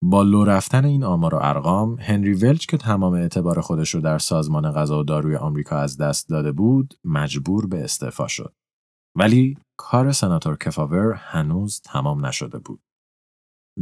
با 0.02 0.22
لو 0.22 0.44
رفتن 0.44 0.84
این 0.84 1.04
آمار 1.04 1.34
و 1.34 1.38
ارقام، 1.42 1.98
هنری 2.00 2.34
ولچ 2.34 2.66
که 2.66 2.76
تمام 2.76 3.12
اعتبار 3.12 3.60
خودش 3.60 3.94
رو 3.94 4.00
در 4.00 4.18
سازمان 4.18 4.72
غذا 4.72 5.00
و 5.00 5.04
داروی 5.04 5.36
آمریکا 5.36 5.76
از 5.76 5.96
دست 5.96 6.28
داده 6.28 6.52
بود، 6.52 6.94
مجبور 7.04 7.66
به 7.66 7.84
استعفا 7.84 8.28
شد. 8.28 8.54
ولی 9.18 9.58
کار 9.76 10.12
سناتور 10.12 10.56
کفاور 10.56 11.12
هنوز 11.12 11.80
تمام 11.84 12.26
نشده 12.26 12.58
بود. 12.58 12.82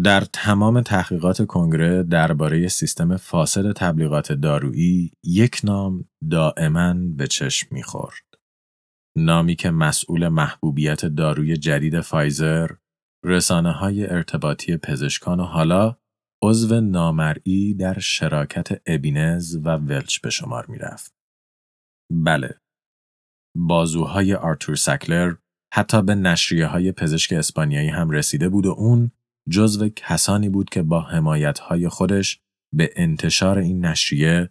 در 0.05 0.21
تمام 0.21 0.81
تحقیقات 0.81 1.47
کنگره 1.47 2.03
درباره 2.03 2.69
سیستم 2.69 3.17
فاسد 3.17 3.73
تبلیغات 3.73 4.33
دارویی 4.33 5.13
یک 5.25 5.61
نام 5.65 6.05
دائما 6.31 6.95
به 7.17 7.27
چشم 7.27 7.69
می‌خورد. 7.71 8.30
نامی 9.17 9.57
که 9.57 9.71
مسئول 9.71 10.29
محبوبیت 10.29 11.07
داروی 11.07 11.57
جدید 11.57 12.01
فایزر، 12.01 12.71
رسانه 13.25 13.73
های 13.73 14.07
ارتباطی 14.07 14.77
پزشکان 14.77 15.41
و 15.41 15.45
حالا 15.45 15.97
عضو 16.43 16.81
نامرئی 16.81 17.75
در 17.75 17.99
شراکت 17.99 18.83
ابینز 18.87 19.57
و 19.57 19.77
ولچ 19.77 20.21
به 20.21 20.31
شمار 20.31 20.67
می 20.67 20.79
رفت. 20.79 21.15
بله. 22.13 22.61
بازوهای 23.57 24.35
آرتور 24.35 24.75
سکلر 24.75 25.35
حتی 25.75 26.03
به 26.03 26.15
نشریه 26.15 26.67
های 26.67 26.93
پزشک 26.93 27.33
اسپانیایی 27.33 27.89
هم 27.89 28.11
رسیده 28.11 28.49
بود 28.49 28.67
و 28.67 28.71
اون 28.71 29.11
جزو 29.51 29.89
کسانی 29.89 30.49
بود 30.49 30.71
که 30.71 30.83
با 30.83 31.01
حمایت 31.01 31.59
های 31.59 31.89
خودش 31.89 32.41
به 32.75 32.91
انتشار 32.97 33.59
این 33.59 33.85
نشریه 33.87 34.51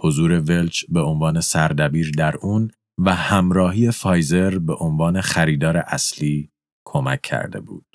حضور 0.00 0.40
ولچ 0.40 0.84
به 0.88 1.00
عنوان 1.00 1.40
سردبیر 1.40 2.10
در 2.10 2.36
اون 2.36 2.70
و 2.98 3.14
همراهی 3.14 3.90
فایزر 3.90 4.58
به 4.58 4.74
عنوان 4.74 5.20
خریدار 5.20 5.76
اصلی 5.76 6.50
کمک 6.86 7.20
کرده 7.22 7.60
بود. 7.60 7.86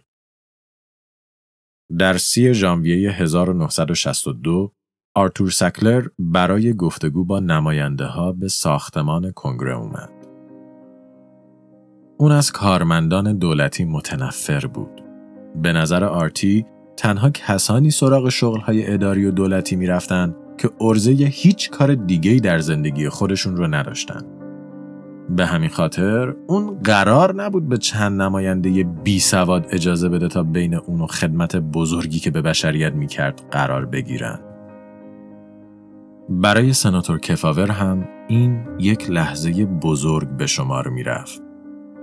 در 1.97 2.17
سی 2.17 2.53
ژانویه 2.53 3.11
1962 3.11 4.73
آرتور 5.15 5.49
سکلر 5.49 6.07
برای 6.19 6.73
گفتگو 6.73 7.25
با 7.25 7.39
نماینده 7.39 8.05
ها 8.05 8.31
به 8.31 8.47
ساختمان 8.47 9.31
کنگره 9.31 9.75
اومد. 9.75 10.11
اون 12.17 12.31
از 12.31 12.51
کارمندان 12.51 13.37
دولتی 13.37 13.83
متنفر 13.83 14.65
بود. 14.65 15.01
به 15.61 15.73
نظر 15.73 16.03
آرتی 16.03 16.65
تنها 16.97 17.29
کسانی 17.29 17.91
سراغ 17.91 18.29
شغلهای 18.29 18.93
اداری 18.93 19.25
و 19.25 19.31
دولتی 19.31 19.75
می‌رفتن 19.75 20.35
که 20.57 20.69
ارزه 20.81 21.11
هیچ 21.11 21.69
کار 21.69 21.95
دیگهی 21.95 22.39
در 22.39 22.59
زندگی 22.59 23.09
خودشون 23.09 23.57
رو 23.57 23.67
نداشتن. 23.67 24.42
به 25.29 25.45
همین 25.45 25.69
خاطر 25.69 26.35
اون 26.47 26.79
قرار 26.83 27.35
نبود 27.35 27.69
به 27.69 27.77
چند 27.77 28.21
نماینده 28.21 28.83
بی 28.83 29.19
سواد 29.19 29.67
اجازه 29.69 30.09
بده 30.09 30.27
تا 30.27 30.43
بین 30.43 30.73
اون 30.73 31.01
و 31.01 31.07
خدمت 31.07 31.55
بزرگی 31.55 32.19
که 32.19 32.31
به 32.31 32.41
بشریت 32.41 32.93
می‌کرد 32.93 33.41
قرار 33.51 33.85
بگیرن. 33.85 34.39
برای 36.29 36.73
سناتور 36.73 37.19
کفاور 37.19 37.71
هم 37.71 38.07
این 38.27 38.59
یک 38.79 39.09
لحظه 39.09 39.65
بزرگ 39.65 40.27
به 40.29 40.45
شمار 40.45 40.87
می‌رفت. 40.87 41.41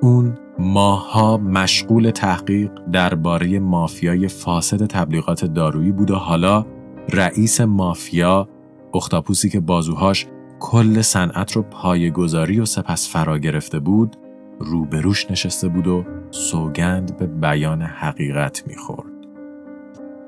اون 0.00 0.38
ماها 0.58 1.36
مشغول 1.36 2.10
تحقیق 2.10 2.70
درباره 2.92 3.58
مافیای 3.58 4.28
فاسد 4.28 4.86
تبلیغات 4.86 5.44
دارویی 5.44 5.92
بود 5.92 6.10
و 6.10 6.14
حالا 6.14 6.66
رئیس 7.12 7.60
مافیا 7.60 8.48
اختاپوسی 8.94 9.50
که 9.50 9.60
بازوهاش 9.60 10.26
کل 10.60 11.02
صنعت 11.02 11.52
رو 11.52 11.62
پایگذاری 11.62 12.60
و 12.60 12.64
سپس 12.64 13.12
فرا 13.12 13.38
گرفته 13.38 13.78
بود 13.78 14.16
روبروش 14.58 15.30
نشسته 15.30 15.68
بود 15.68 15.86
و 15.86 16.04
سوگند 16.30 17.16
به 17.16 17.26
بیان 17.26 17.82
حقیقت 17.82 18.62
می‌خورد. 18.66 19.10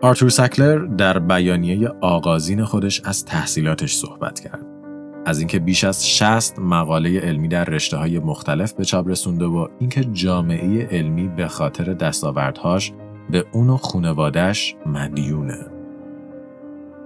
آرتور 0.03 0.29
سکلر 0.29 0.79
در 0.79 1.19
بیانیه 1.19 1.89
آغازین 2.01 2.65
خودش 2.65 3.01
از 3.05 3.25
تحصیلاتش 3.25 3.95
صحبت 3.95 4.41
کرد. 4.41 4.67
از 5.27 5.39
اینکه 5.39 5.59
بیش 5.59 5.85
از 5.85 6.09
60 6.09 6.59
مقاله 6.59 7.21
علمی 7.21 7.49
در 7.49 7.65
رشته 7.65 7.97
های 7.97 8.19
مختلف 8.19 8.73
به 8.73 8.85
چاپ 8.85 9.09
رسونده 9.09 9.45
و 9.45 9.69
اینکه 9.79 10.05
جامعه 10.05 10.87
علمی 10.87 11.29
به 11.29 11.49
خاطر 11.49 11.93
دستاوردهاش 11.93 12.93
به 13.31 13.45
اون 13.53 13.71
و 13.71 13.77
خونوادش 13.77 14.77
مدیونه. 14.87 15.67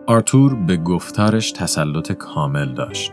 آرتور 0.07 0.55
به 0.55 0.77
گفتارش 0.77 1.53
تسلط 1.53 2.13
کامل 2.13 2.75
داشت. 2.75 3.13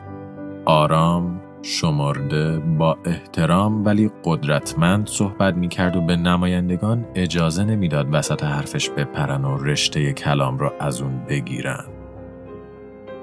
آرام، 0.66 1.41
شمرده، 1.61 2.59
با 2.59 2.97
احترام 3.05 3.86
ولی 3.86 4.11
قدرتمند 4.24 5.07
صحبت 5.07 5.55
می 5.55 5.68
کرد 5.68 5.95
و 5.95 6.01
به 6.01 6.16
نمایندگان 6.16 7.05
اجازه 7.16 7.64
نمی‌داد 7.64 8.07
وسط 8.11 8.43
حرفش 8.43 8.89
بپرن 8.89 9.45
و 9.45 9.57
رشته 9.57 10.14
کلام 10.14 10.57
را 10.57 10.74
از 10.80 11.01
اون 11.01 11.20
بگیرن. 11.30 11.86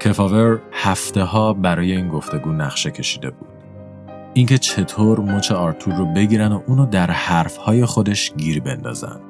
کفاور 0.01 0.59
هفته 0.73 1.23
ها 1.23 1.53
برای 1.53 1.97
این 1.97 2.09
گفتگو 2.09 2.53
نقشه 2.53 2.91
کشیده 2.91 3.31
بود. 3.31 3.49
اینکه 4.35 4.59
چطور 4.59 5.21
مچ 5.21 5.53
آرتور 5.53 5.95
رو 5.95 6.05
بگیرن 6.05 6.53
و 6.53 6.61
اونو 6.67 6.87
در 6.87 7.11
حرفهای 7.11 7.87
خودش 7.87 8.33
گیر 8.37 8.61
بندازن. 8.61 9.21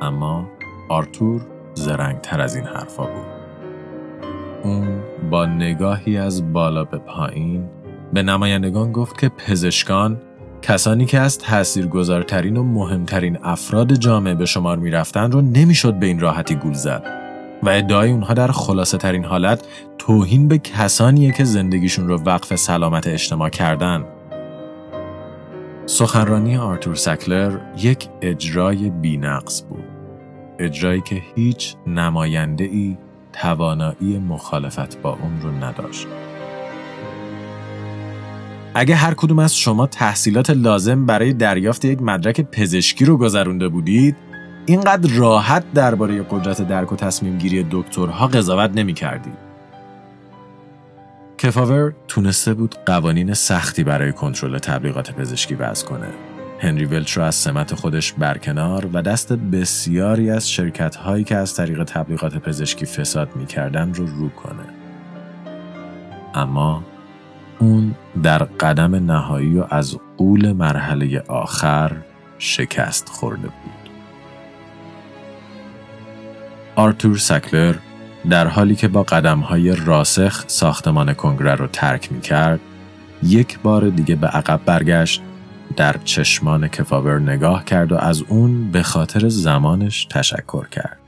اما 0.00 0.48
آرتور 0.88 1.46
زرنگتر 1.74 2.40
از 2.40 2.56
این 2.56 2.64
حرفها 2.64 3.04
بود. 3.06 3.35
اون 4.66 4.88
با 5.30 5.46
نگاهی 5.46 6.18
از 6.18 6.52
بالا 6.52 6.84
به 6.84 6.98
پایین 6.98 7.64
به 8.12 8.22
نمایندگان 8.22 8.92
گفت 8.92 9.18
که 9.18 9.28
پزشکان 9.28 10.20
کسانی 10.62 11.06
که 11.06 11.20
از 11.20 11.38
تاثیرگذارترین 11.38 12.56
و 12.56 12.62
مهمترین 12.62 13.38
افراد 13.42 13.92
جامعه 13.92 14.34
به 14.34 14.46
شمار 14.46 14.78
می 14.78 14.90
رفتن 14.90 15.32
رو 15.32 15.40
نمی‌شد 15.40 15.94
به 15.94 16.06
این 16.06 16.20
راحتی 16.20 16.54
گول 16.54 16.72
زد 16.72 17.04
و 17.62 17.68
ادعای 17.68 18.10
اونها 18.10 18.34
در 18.34 18.52
خلاصه 18.52 18.98
ترین 18.98 19.24
حالت 19.24 19.66
توهین 19.98 20.48
به 20.48 20.58
کسانیه 20.58 21.32
که 21.32 21.44
زندگیشون 21.44 22.08
رو 22.08 22.22
وقف 22.22 22.56
سلامت 22.56 23.06
اجتماع 23.06 23.48
کردن. 23.48 24.04
سخنرانی 25.86 26.56
آرتور 26.56 26.94
سکلر 26.94 27.58
یک 27.82 28.08
اجرای 28.22 28.90
بینقص 28.90 29.62
بود. 29.62 29.84
اجرایی 30.58 31.00
که 31.00 31.22
هیچ 31.34 31.76
نماینده 31.86 32.64
ای 32.64 32.96
توانایی 33.40 34.18
مخالفت 34.18 35.02
با 35.02 35.18
اون 35.22 35.40
رو 35.42 35.50
نداشت. 35.50 36.06
اگه 38.74 38.94
هر 38.94 39.14
کدوم 39.14 39.38
از 39.38 39.56
شما 39.56 39.86
تحصیلات 39.86 40.50
لازم 40.50 41.06
برای 41.06 41.32
دریافت 41.32 41.84
یک 41.84 42.02
مدرک 42.02 42.40
پزشکی 42.40 43.04
رو 43.04 43.16
گذرونده 43.16 43.68
بودید، 43.68 44.16
اینقدر 44.66 45.10
راحت 45.14 45.72
درباره 45.72 46.22
قدرت 46.22 46.62
درک 46.62 46.92
و 46.92 46.96
تصمیم 46.96 47.38
گیری 47.38 47.66
دکترها 47.70 48.26
قضاوت 48.26 48.70
نمی 48.74 48.94
کردید. 48.94 49.46
کفاور 51.38 51.92
تونسته 52.08 52.54
بود 52.54 52.74
قوانین 52.86 53.34
سختی 53.34 53.84
برای 53.84 54.12
کنترل 54.12 54.58
تبلیغات 54.58 55.10
پزشکی 55.10 55.54
وضع 55.54 55.86
کنه 55.86 56.08
هنری 56.60 56.84
ولچ 56.84 57.18
را 57.18 57.26
از 57.26 57.34
سمت 57.34 57.74
خودش 57.74 58.12
برکنار 58.12 58.86
و 58.92 59.02
دست 59.02 59.32
بسیاری 59.32 60.30
از 60.30 60.50
شرکت 60.50 60.96
هایی 60.96 61.24
که 61.24 61.36
از 61.36 61.54
طریق 61.54 61.84
تبلیغات 61.84 62.36
پزشکی 62.38 62.86
فساد 62.86 63.36
می‌کردن 63.36 63.94
رو 63.94 64.06
رو 64.06 64.28
کنه. 64.28 64.64
اما 66.34 66.84
اون 67.58 67.94
در 68.22 68.38
قدم 68.38 68.94
نهایی 68.94 69.58
و 69.58 69.66
از 69.70 69.98
قول 70.16 70.52
مرحله 70.52 71.22
آخر 71.28 71.92
شکست 72.38 73.08
خورده 73.08 73.48
بود. 73.48 73.90
آرتور 76.76 77.16
سکلر 77.16 77.74
در 78.30 78.46
حالی 78.46 78.76
که 78.76 78.88
با 78.88 79.02
قدمهای 79.02 79.76
راسخ 79.76 80.44
ساختمان 80.46 81.14
کنگره 81.14 81.54
رو 81.54 81.66
ترک 81.66 82.12
می 82.12 82.20
کرد، 82.20 82.60
یک 83.22 83.58
بار 83.58 83.88
دیگه 83.88 84.16
به 84.16 84.26
عقب 84.26 84.60
برگشت 84.64 85.22
در 85.76 85.96
چشمان 86.04 86.68
کفاور 86.68 87.18
نگاه 87.18 87.64
کرد 87.64 87.92
و 87.92 87.96
از 87.96 88.22
اون 88.22 88.70
به 88.70 88.82
خاطر 88.82 89.28
زمانش 89.28 90.04
تشکر 90.04 90.68
کرد. 90.68 90.98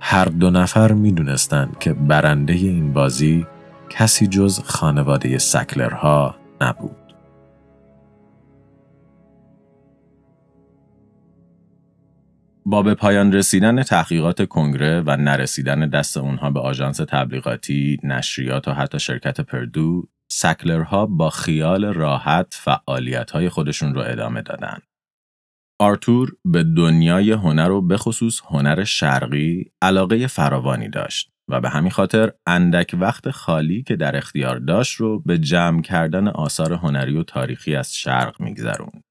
هر 0.00 0.24
دو 0.24 0.50
نفر 0.50 0.92
می 0.92 1.12
دونستند 1.12 1.78
که 1.78 1.92
برنده 1.92 2.52
این 2.52 2.92
بازی 2.92 3.46
کسی 3.90 4.26
جز 4.26 4.60
خانواده 4.64 5.38
سکلرها 5.38 6.34
نبود. 6.60 6.96
با 12.66 12.82
به 12.82 12.94
پایان 12.94 13.32
رسیدن 13.32 13.82
تحقیقات 13.82 14.48
کنگره 14.48 15.00
و 15.06 15.16
نرسیدن 15.16 15.88
دست 15.88 16.16
اونها 16.16 16.50
به 16.50 16.60
آژانس 16.60 16.96
تبلیغاتی، 16.96 17.98
نشریات 18.02 18.68
و 18.68 18.72
حتی 18.72 18.98
شرکت 18.98 19.40
پردو، 19.40 20.08
سکلرها 20.30 21.06
با 21.06 21.30
خیال 21.30 21.84
راحت 21.84 22.54
فعالیت‌های 22.60 23.48
خودشون 23.48 23.94
رو 23.94 24.00
ادامه 24.00 24.42
دادن. 24.42 24.78
آرتور 25.80 26.36
به 26.44 26.62
دنیای 26.62 27.32
هنر 27.32 27.70
و 27.70 27.80
به 27.80 27.96
خصوص 27.96 28.40
هنر 28.44 28.84
شرقی 28.84 29.72
علاقه 29.82 30.26
فراوانی 30.26 30.88
داشت 30.88 31.30
و 31.48 31.60
به 31.60 31.68
همین 31.68 31.90
خاطر 31.90 32.32
اندک 32.46 32.96
وقت 33.00 33.30
خالی 33.30 33.82
که 33.82 33.96
در 33.96 34.16
اختیار 34.16 34.58
داشت 34.58 34.94
رو 35.00 35.20
به 35.20 35.38
جمع 35.38 35.82
کردن 35.82 36.28
آثار 36.28 36.72
هنری 36.72 37.16
و 37.16 37.22
تاریخی 37.22 37.76
از 37.76 37.94
شرق 37.94 38.40
میگذرون. 38.40 39.02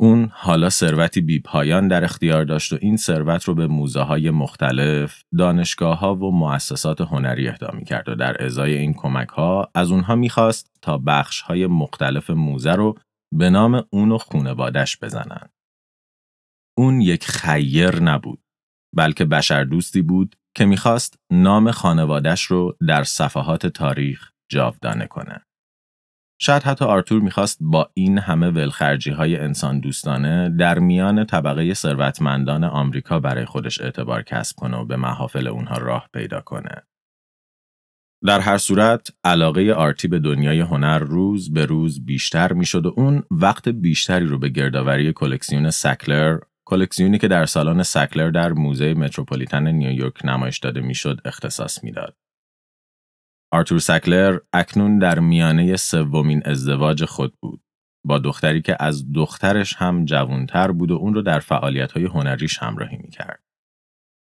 اون 0.00 0.30
حالا 0.32 0.68
ثروتی 0.68 1.20
بی 1.20 1.40
پایان 1.40 1.88
در 1.88 2.04
اختیار 2.04 2.44
داشت 2.44 2.72
و 2.72 2.78
این 2.80 2.96
ثروت 2.96 3.44
رو 3.44 3.54
به 3.54 3.66
موزه 3.66 4.00
های 4.00 4.30
مختلف، 4.30 5.22
دانشگاه 5.38 5.98
ها 5.98 6.14
و 6.14 6.38
مؤسسات 6.38 7.00
هنری 7.00 7.48
اهدا 7.48 7.80
کرد 7.86 8.08
و 8.08 8.14
در 8.14 8.44
ازای 8.44 8.74
این 8.74 8.94
کمک 8.94 9.28
ها 9.28 9.70
از 9.74 9.90
اونها 9.90 10.14
می‌خواست 10.14 10.76
تا 10.82 10.98
بخش 10.98 11.40
های 11.40 11.66
مختلف 11.66 12.30
موزه 12.30 12.72
رو 12.72 12.94
به 13.34 13.50
نام 13.50 13.84
اون 13.90 14.12
و 14.12 14.18
خونوادش 14.18 14.98
بزنن. 14.98 15.48
اون 16.78 17.00
یک 17.00 17.24
خیر 17.24 18.00
نبود 18.02 18.42
بلکه 18.96 19.24
بشر 19.24 19.64
دوستی 19.64 20.02
بود 20.02 20.36
که 20.56 20.64
می‌خواست 20.64 21.18
نام 21.32 21.70
خانوادش 21.70 22.42
رو 22.42 22.76
در 22.88 23.04
صفحات 23.04 23.66
تاریخ 23.66 24.32
جاودانه 24.50 25.06
کنه. 25.06 25.46
شاید 26.44 26.62
حتی 26.62 26.84
آرتور 26.84 27.22
می‌خواست 27.22 27.58
با 27.60 27.90
این 27.94 28.18
همه 28.18 28.50
ولخرجی 28.50 29.10
های 29.10 29.36
انسان 29.36 29.80
دوستانه 29.80 30.56
در 30.58 30.78
میان 30.78 31.26
طبقه 31.26 31.74
ثروتمندان 31.74 32.64
آمریکا 32.64 33.20
برای 33.20 33.44
خودش 33.44 33.80
اعتبار 33.80 34.22
کسب 34.22 34.56
کنه 34.56 34.76
و 34.76 34.84
به 34.84 34.96
محافل 34.96 35.46
اونها 35.46 35.78
راه 35.78 36.08
پیدا 36.14 36.40
کنه. 36.40 36.82
در 38.26 38.40
هر 38.40 38.58
صورت 38.58 39.08
علاقه 39.24 39.72
آرتی 39.72 40.08
به 40.08 40.18
دنیای 40.18 40.60
هنر 40.60 40.98
روز 40.98 41.52
به 41.52 41.66
روز 41.66 42.04
بیشتر 42.04 42.52
می‌شد 42.52 42.86
و 42.86 42.94
اون 42.96 43.22
وقت 43.30 43.68
بیشتری 43.68 44.26
رو 44.26 44.38
به 44.38 44.48
گردآوری 44.48 45.12
کلکسیون 45.12 45.70
سکلر 45.70 46.38
کلکسیونی 46.64 47.18
که 47.18 47.28
در 47.28 47.46
سالن 47.46 47.82
سکلر 47.82 48.30
در 48.30 48.52
موزه 48.52 48.94
متروپولیتن 48.94 49.68
نیویورک 49.68 50.24
نمایش 50.24 50.58
داده 50.58 50.80
می‌شد 50.80 51.20
اختصاص 51.24 51.84
می‌داد. 51.84 52.21
آرتور 53.52 53.78
سکلر 53.78 54.38
اکنون 54.52 54.98
در 54.98 55.18
میانه 55.18 55.76
سومین 55.76 56.42
ازدواج 56.44 57.04
خود 57.04 57.34
بود 57.40 57.60
با 58.06 58.18
دختری 58.18 58.62
که 58.62 58.76
از 58.80 59.12
دخترش 59.12 59.74
هم 59.76 60.04
جوانتر 60.04 60.72
بود 60.72 60.90
و 60.90 60.94
اون 60.94 61.14
رو 61.14 61.22
در 61.22 61.38
فعالیت‌های 61.38 62.04
هنریش 62.04 62.58
همراهی 62.58 62.96
می‌کرد. 62.96 63.42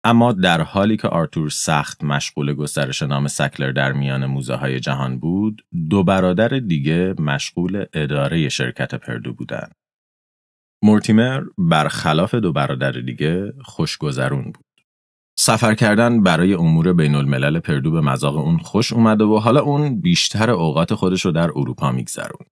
اما 0.05 0.33
در 0.33 0.61
حالی 0.61 0.97
که 0.97 1.09
آرتور 1.09 1.51
سخت 1.51 2.05
مشغول 2.05 2.55
گسترش 2.55 3.03
نام 3.03 3.27
سکلر 3.27 3.73
در 3.73 3.93
میان 3.93 4.27
موزه 4.27 4.55
های 4.55 4.81
جهان 4.81 5.19
بود، 5.19 5.67
دو 5.91 6.05
برادر 6.05 6.49
دیگه 6.49 7.15
مشغول 7.19 7.85
اداره 7.93 8.49
شرکت 8.49 8.95
پردو 8.95 9.33
بودند. 9.33 9.75
مورتیمر 10.83 11.43
برخلاف 11.59 12.35
دو 12.35 12.53
برادر 12.53 12.93
دیگه 12.93 13.53
خوشگذرون 13.63 14.45
بود. 14.45 14.74
سفر 15.39 15.75
کردن 15.75 16.23
برای 16.23 16.55
امور 16.55 16.93
بین 16.93 17.15
الملل 17.15 17.59
پردو 17.59 17.91
به 17.91 18.01
مذاق 18.01 18.37
اون 18.37 18.59
خوش 18.59 18.93
اومده 18.93 19.25
و 19.25 19.39
حالا 19.39 19.61
اون 19.61 20.01
بیشتر 20.01 20.51
اوقات 20.51 20.95
خودش 20.95 21.25
رو 21.25 21.33
در 21.33 21.51
اروپا 21.51 21.93
میگذرون. 21.93 22.47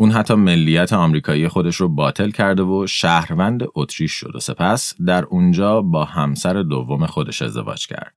اون 0.00 0.10
حتی 0.10 0.34
ملیت 0.34 0.92
آمریکایی 0.92 1.48
خودش 1.48 1.76
رو 1.76 1.88
باطل 1.88 2.30
کرده 2.30 2.62
و 2.62 2.86
شهروند 2.86 3.62
اتریش 3.74 4.12
شد 4.12 4.36
و 4.36 4.40
سپس 4.40 4.94
در 5.06 5.24
اونجا 5.24 5.82
با 5.82 6.04
همسر 6.04 6.62
دوم 6.62 7.06
خودش 7.06 7.42
ازدواج 7.42 7.86
کرد. 7.86 8.14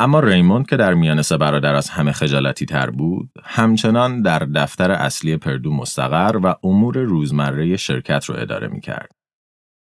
اما 0.00 0.20
ریموند 0.20 0.66
که 0.66 0.76
در 0.76 0.94
میان 0.94 1.22
سه 1.22 1.36
برادر 1.36 1.74
از 1.74 1.90
همه 1.90 2.12
خجالتی 2.12 2.66
تر 2.66 2.90
بود، 2.90 3.30
همچنان 3.44 4.22
در 4.22 4.38
دفتر 4.38 4.90
اصلی 4.90 5.36
پردو 5.36 5.72
مستقر 5.72 6.40
و 6.44 6.54
امور 6.62 6.98
روزمره 6.98 7.76
شرکت 7.76 8.24
رو 8.24 8.34
اداره 8.38 8.68
می 8.68 8.80
کرد. 8.80 9.19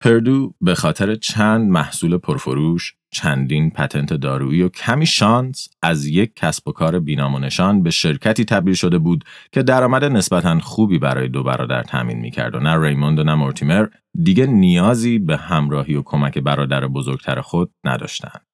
پردو 0.00 0.54
به 0.60 0.74
خاطر 0.74 1.14
چند 1.14 1.70
محصول 1.70 2.18
پرفروش، 2.18 2.94
چندین 3.10 3.70
پتنت 3.70 4.12
دارویی 4.12 4.62
و 4.62 4.68
کمی 4.68 5.06
شانس 5.06 5.68
از 5.82 6.06
یک 6.06 6.32
کسب 6.36 6.68
و 6.68 6.72
کار 6.72 7.00
بینامونشان 7.00 7.82
به 7.82 7.90
شرکتی 7.90 8.44
تبدیل 8.44 8.74
شده 8.74 8.98
بود 8.98 9.24
که 9.52 9.62
درآمد 9.62 10.04
نسبتا 10.04 10.58
خوبی 10.58 10.98
برای 10.98 11.28
دو 11.28 11.42
برادر 11.42 11.82
تامین 11.82 12.18
می‌کرد 12.18 12.54
و 12.54 12.60
نه 12.60 12.82
ریموند 12.82 13.18
و 13.18 13.24
نه 13.24 13.34
مورتیمر 13.34 13.86
دیگه 14.22 14.46
نیازی 14.46 15.18
به 15.18 15.36
همراهی 15.36 15.94
و 15.94 16.02
کمک 16.02 16.38
برادر 16.38 16.86
بزرگتر 16.86 17.40
خود 17.40 17.72
نداشتند. 17.84 18.46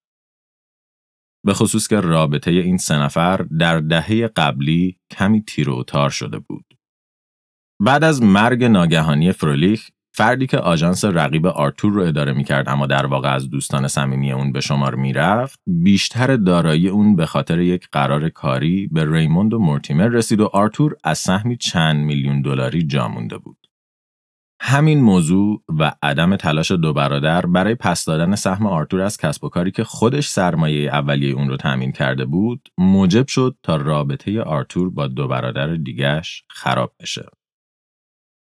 به 1.46 1.54
خصوص 1.54 1.88
که 1.88 2.00
رابطه 2.00 2.50
این 2.50 2.76
سه 2.76 2.98
نفر 2.98 3.36
در 3.36 3.78
دهه 3.78 4.26
قبلی 4.26 4.98
کمی 5.10 5.42
تیر 5.42 5.70
و 5.70 5.84
تار 5.84 6.10
شده 6.10 6.38
بود. 6.38 6.64
بعد 7.80 8.04
از 8.04 8.22
مرگ 8.22 8.64
ناگهانی 8.64 9.32
فرولیخ 9.32 9.88
فردی 10.14 10.46
که 10.46 10.58
آژانس 10.58 11.04
رقیب 11.04 11.46
آرتور 11.46 11.92
رو 11.92 12.02
اداره 12.02 12.32
می‌کرد 12.32 12.68
اما 12.68 12.86
در 12.86 13.06
واقع 13.06 13.34
از 13.34 13.50
دوستان 13.50 13.88
صمیمی 13.88 14.32
اون 14.32 14.52
به 14.52 14.60
شمار 14.60 14.94
می‌رفت 14.94 15.60
بیشتر 15.66 16.36
دارایی 16.36 16.88
اون 16.88 17.16
به 17.16 17.26
خاطر 17.26 17.60
یک 17.60 17.88
قرار 17.92 18.28
کاری 18.28 18.88
به 18.92 19.12
ریموند 19.12 19.54
و 19.54 19.58
مورتیمر 19.58 20.08
رسید 20.08 20.40
و 20.40 20.50
آرتور 20.52 20.96
از 21.04 21.18
سهمی 21.18 21.56
چند 21.56 21.96
میلیون 22.04 22.42
دلاری 22.42 22.86
جا 22.86 23.08
مونده 23.08 23.38
بود. 23.38 23.56
همین 24.64 25.00
موضوع 25.00 25.62
و 25.78 25.92
عدم 26.02 26.36
تلاش 26.36 26.70
دو 26.70 26.92
برادر 26.92 27.46
برای 27.46 27.74
پس 27.74 28.04
دادن 28.04 28.34
سهم 28.34 28.66
آرتور 28.66 29.00
از 29.00 29.16
کسب 29.16 29.44
و 29.44 29.48
کاری 29.48 29.70
که 29.70 29.84
خودش 29.84 30.28
سرمایه 30.28 30.90
اولیه 30.90 31.34
اون 31.34 31.48
رو 31.48 31.56
تأمین 31.56 31.92
کرده 31.92 32.24
بود 32.24 32.68
موجب 32.78 33.26
شد 33.28 33.56
تا 33.62 33.76
رابطه 33.76 34.42
آرتور 34.42 34.90
با 34.90 35.06
دو 35.06 35.28
برادر 35.28 35.74
دیگش 35.76 36.44
خراب 36.48 36.92
بشه. 37.00 37.41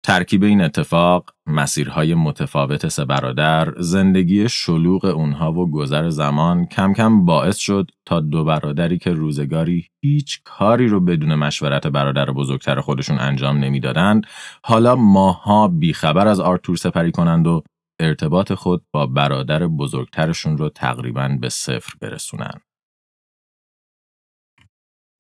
ترکیب 0.03 0.43
این 0.43 0.61
اتفاق، 0.61 1.31
مسیرهای 1.47 2.15
متفاوت 2.15 2.89
سه 2.89 3.05
برادر، 3.05 3.75
زندگی 3.79 4.49
شلوغ 4.49 5.05
اونها 5.05 5.53
و 5.53 5.71
گذر 5.71 6.09
زمان 6.09 6.67
کم 6.67 6.93
کم 6.93 7.25
باعث 7.25 7.57
شد 7.57 7.91
تا 8.07 8.21
دو 8.21 8.45
برادری 8.45 8.99
که 8.99 9.11
روزگاری 9.13 9.87
هیچ 10.05 10.41
کاری 10.45 10.89
رو 10.89 11.01
بدون 11.01 11.35
مشورت 11.35 11.87
برادر 11.87 12.31
بزرگتر 12.31 12.81
خودشون 12.81 13.19
انجام 13.19 13.59
نمی‌دادند، 13.59 14.27
حالا 14.65 14.97
ماها 14.97 15.69
بیخبر 15.69 16.29
از 16.29 16.41
آرتور 16.41 16.77
سپری 16.77 17.13
کنند 17.13 17.47
و 17.47 17.63
ارتباط 18.01 18.53
خود 18.53 18.83
با 18.93 19.07
برادر 19.07 19.67
بزرگترشون 19.67 20.59
رو 20.59 20.69
تقریبا 20.69 21.29
به 21.41 21.49
صفر 21.49 21.93
برسونند. 22.01 22.61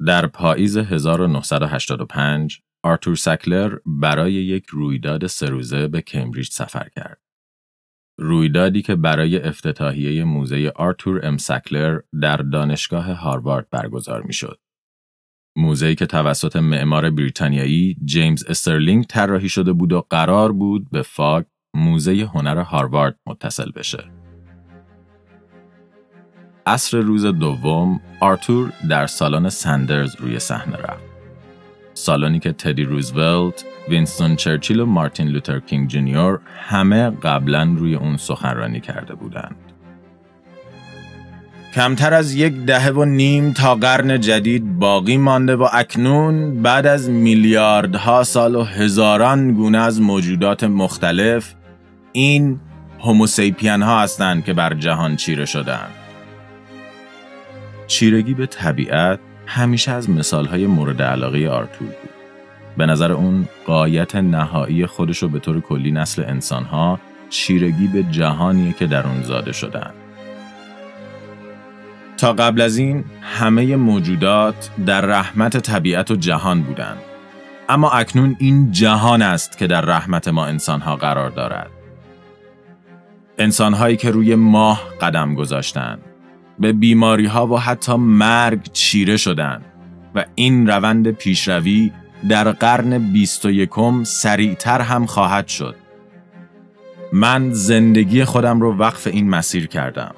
در 0.06 0.26
پاییز 0.26 0.76
1985 0.76 2.60
آرتور 2.84 3.16
سکلر 3.16 3.78
برای 3.86 4.32
یک 4.32 4.66
رویداد 4.66 5.26
سه 5.26 5.46
روزه 5.46 5.88
به 5.88 6.00
کمبریج 6.02 6.48
سفر 6.50 6.88
کرد. 6.96 7.20
رویدادی 8.18 8.82
که 8.82 8.94
برای 8.94 9.42
افتتاحیه 9.42 10.24
موزه 10.24 10.72
آرتور 10.76 11.26
ام 11.26 11.36
سکلر 11.36 12.00
در 12.20 12.36
دانشگاه 12.36 13.12
هاروارد 13.12 13.70
برگزار 13.70 14.22
می 14.22 14.32
شد. 14.32 14.60
موزه‌ای 15.56 15.94
که 15.94 16.06
توسط 16.06 16.56
معمار 16.56 17.10
بریتانیایی 17.10 17.96
جیمز 18.04 18.44
استرلینگ 18.44 19.04
طراحی 19.04 19.48
شده 19.48 19.72
بود 19.72 19.92
و 19.92 20.06
قرار 20.10 20.52
بود 20.52 20.90
به 20.90 21.02
فاگ 21.02 21.46
موزه 21.74 22.30
هنر 22.34 22.58
هاروارد 22.58 23.18
متصل 23.26 23.70
بشه. 23.70 24.19
عصر 26.66 26.98
روز 26.98 27.26
دوم 27.26 28.00
آرتور 28.20 28.72
در 28.90 29.06
سالن 29.06 29.48
سندرز 29.48 30.16
روی 30.18 30.38
صحنه 30.38 30.76
رفت. 30.76 31.10
سالنی 31.94 32.38
که 32.38 32.52
تدی 32.52 32.84
روزولت، 32.84 33.64
وینستون 33.88 34.36
چرچیل 34.36 34.80
و 34.80 34.86
مارتین 34.86 35.28
لوتر 35.28 35.60
کینگ 35.60 35.88
جونیور 35.88 36.38
همه 36.68 37.10
قبلا 37.10 37.74
روی 37.78 37.94
اون 37.94 38.16
سخنرانی 38.16 38.80
کرده 38.80 39.14
بودند. 39.14 39.56
کمتر 41.74 42.14
از 42.14 42.34
یک 42.34 42.54
دهه 42.54 42.90
و 42.90 43.04
نیم 43.04 43.52
تا 43.52 43.74
قرن 43.74 44.20
جدید 44.20 44.78
باقی 44.78 45.16
مانده 45.16 45.56
و 45.56 45.68
اکنون 45.72 46.62
بعد 46.62 46.86
از 46.86 47.10
میلیاردها 47.10 48.24
سال 48.24 48.54
و 48.54 48.62
هزاران 48.62 49.52
گونه 49.52 49.78
از 49.78 50.00
موجودات 50.00 50.64
مختلف 50.64 51.54
این 52.12 52.60
هوموسیپین 53.00 53.82
ها 53.82 54.00
هستند 54.00 54.44
که 54.44 54.52
بر 54.52 54.74
جهان 54.74 55.16
چیره 55.16 55.44
شدند. 55.44 55.99
چیرگی 57.90 58.34
به 58.34 58.46
طبیعت 58.46 59.18
همیشه 59.46 59.92
از 59.92 60.10
مثال 60.10 60.46
های 60.46 60.66
مورد 60.66 61.02
علاقه 61.02 61.48
آرتور 61.48 61.88
بود. 61.88 62.10
به 62.76 62.86
نظر 62.86 63.12
اون 63.12 63.48
قایت 63.66 64.16
نهایی 64.16 64.86
خودشو 64.86 65.28
به 65.28 65.38
طور 65.38 65.60
کلی 65.60 65.92
نسل 65.92 66.24
انسان 66.24 66.64
ها 66.64 67.00
چیرگی 67.30 67.86
به 67.86 68.02
جهانیه 68.02 68.72
که 68.72 68.86
در 68.86 69.06
اون 69.06 69.22
زاده 69.22 69.52
شدن. 69.52 69.90
تا 72.16 72.32
قبل 72.32 72.60
از 72.60 72.76
این 72.76 73.04
همه 73.22 73.76
موجودات 73.76 74.70
در 74.86 75.00
رحمت 75.00 75.56
طبیعت 75.56 76.10
و 76.10 76.16
جهان 76.16 76.62
بودند. 76.62 76.98
اما 77.68 77.90
اکنون 77.90 78.36
این 78.38 78.72
جهان 78.72 79.22
است 79.22 79.58
که 79.58 79.66
در 79.66 79.80
رحمت 79.80 80.28
ما 80.28 80.46
انسانها 80.46 80.96
قرار 80.96 81.30
دارد. 81.30 81.70
انسانهایی 83.38 83.96
که 83.96 84.10
روی 84.10 84.34
ماه 84.34 84.82
قدم 85.00 85.34
گذاشتند 85.34 86.09
به 86.60 86.72
بیماری 86.72 87.26
ها 87.26 87.46
و 87.46 87.58
حتی 87.58 87.94
مرگ 87.94 88.72
چیره 88.72 89.16
شدند 89.16 89.64
و 90.14 90.24
این 90.34 90.66
روند 90.66 91.10
پیشروی 91.10 91.92
در 92.28 92.52
قرن 92.52 92.98
بیست 93.12 93.44
و 93.44 93.50
یکم 93.50 94.04
سریعتر 94.04 94.80
هم 94.80 95.06
خواهد 95.06 95.48
شد. 95.48 95.76
من 97.12 97.52
زندگی 97.52 98.24
خودم 98.24 98.60
رو 98.60 98.76
وقف 98.76 99.06
این 99.06 99.30
مسیر 99.30 99.66
کردم 99.66 100.14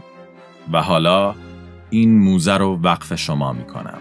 و 0.73 0.83
حالا 0.83 1.35
این 1.91 2.19
موزه 2.19 2.57
رو 2.57 2.81
وقف 2.83 3.15
شما 3.15 3.53
می 3.53 3.65
کنم. 3.65 3.99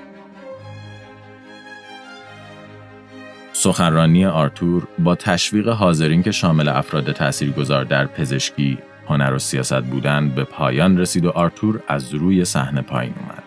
سخنرانی 3.54 4.26
آرتور 4.26 4.88
با 5.00 5.16
تشویق 5.16 5.68
حاضرین 5.68 6.24
که 6.24 6.32
شامل 6.32 6.68
افراد 6.68 7.12
تاثیرگذار 7.12 7.84
در 7.84 8.06
پزشکی، 8.06 8.78
هنر 9.12 9.34
و 9.34 9.39
سیاست 9.39 9.82
بودند 9.82 10.36
به 10.36 10.43
پایان 10.43 10.97
رسید 10.97 11.26
و 11.26 11.30
آرتور 11.30 11.80
از 11.88 12.14
روی 12.14 12.45
صحنه 12.45 12.82
پایین 12.82 13.14
اومد. 13.20 13.43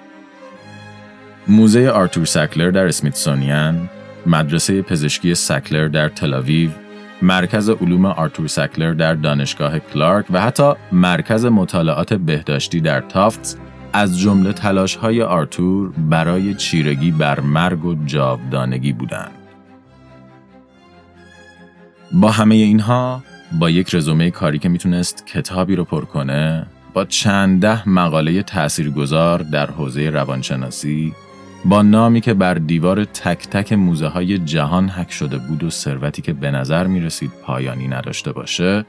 موزه 1.49 1.89
آرتور 1.89 2.25
سکلر 2.25 2.71
در 2.71 2.87
اسمیتسونیان، 2.87 3.89
مدرسه 4.27 4.83
پزشکی 4.83 5.35
سکلر 5.35 5.89
در 5.89 6.09
تلاویو، 6.09 6.71
مرکز 7.23 7.71
علوم 7.71 8.07
آرتور 8.07 8.47
سکلر 8.47 8.93
در 8.93 9.15
دانشگاه 9.15 9.79
کلارک 9.79 10.27
و 10.31 10.41
حتی 10.41 10.73
مرکز 10.93 11.45
مطالعات 11.45 12.15
بهداشتی 12.15 12.81
در 12.81 13.01
تافتس 13.01 13.57
از 13.93 14.21
جمله 14.21 14.53
تلاش 14.53 14.97
های 14.97 15.23
آرتور 15.23 15.93
برای 16.11 16.55
چیرگی 16.55 17.11
بر 17.11 17.41
مرگ 17.41 17.85
و 17.85 18.05
جاودانگی 18.05 18.93
بودند. 18.93 19.33
با 22.13 22.31
همه 22.31 22.55
اینها 22.55 23.23
با 23.59 23.71
یک 23.71 23.95
رزومه 23.95 24.31
کاری 24.31 24.59
که 24.59 24.69
می‌تونست 24.69 25.27
کتابی 25.27 25.77
رو 25.77 25.85
پر 25.85 26.05
کنه 26.05 26.67
با 26.95 27.05
چند 27.05 27.63
ده 27.63 27.89
مقاله 27.89 28.43
تاثیرگذار 28.43 29.43
در 29.43 29.71
حوزه 29.71 30.11
روانشناسی 30.11 31.15
با 31.65 31.83
نامی 31.83 32.21
که 32.21 32.35
بر 32.35 32.55
دیوار 32.55 33.05
تک 33.05 33.49
تک 33.49 33.73
موزه 33.73 34.07
های 34.07 34.39
جهان 34.39 34.89
حک 34.89 35.13
شده 35.13 35.39
بود 35.39 35.63
و 35.63 35.71
ثروتی 35.71 36.23
که 36.23 36.33
به 36.33 36.51
نظر 36.51 36.87
می 36.87 37.01
رسید 37.01 37.31
پایانی 37.43 37.89
نداشته 37.89 38.33
باشه 38.33 38.85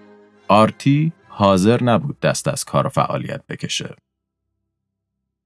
آرتی 0.47 1.11
حاضر 1.28 1.84
نبود 1.84 2.20
دست 2.20 2.47
از 2.47 2.66
کار 2.66 2.88
و 2.88 2.89
فعالیت 2.89 3.41
بکشه. 3.49 3.95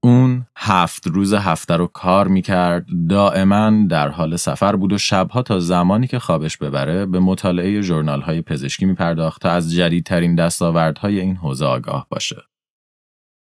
اون 0.02 0.46
هفت 0.56 1.06
روز 1.06 1.34
هفته 1.34 1.76
رو 1.76 1.86
کار 1.86 2.28
می‌کرد 2.28 2.86
دائما 3.08 3.86
در 3.90 4.08
حال 4.08 4.36
سفر 4.36 4.76
بود 4.76 4.92
و 4.92 4.98
شبها 4.98 5.42
تا 5.42 5.60
زمانی 5.60 6.06
که 6.06 6.18
خوابش 6.18 6.56
ببره 6.56 7.06
به 7.06 7.20
مطالعه 7.20 7.82
جورنال 7.82 8.20
های 8.20 8.42
پزشکی 8.42 8.86
میپرداخت 8.86 9.42
تا 9.42 9.50
از 9.50 9.74
جدیدترین 9.74 10.34
دستاوردهای 10.34 11.20
این 11.20 11.36
حوزه 11.36 11.66
آگاه 11.66 12.06
باشه. 12.10 12.42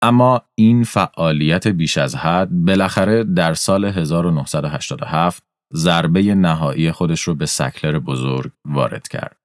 اما 0.03 0.43
این 0.55 0.85
فعالیت 0.85 1.69
بیش 1.69 1.99
از 1.99 2.17
حد 2.17 2.51
بالاخره 2.51 3.25
در 3.25 3.55
سال 3.55 3.85
1987 3.85 5.43
ضربه 5.75 6.23
نهایی 6.35 6.93
خودش 6.93 7.23
رو 7.23 7.35
به 7.35 7.47
سکلر 7.47 7.99
بزرگ 7.99 8.53
وارد 8.65 9.09
کرد. 9.09 9.37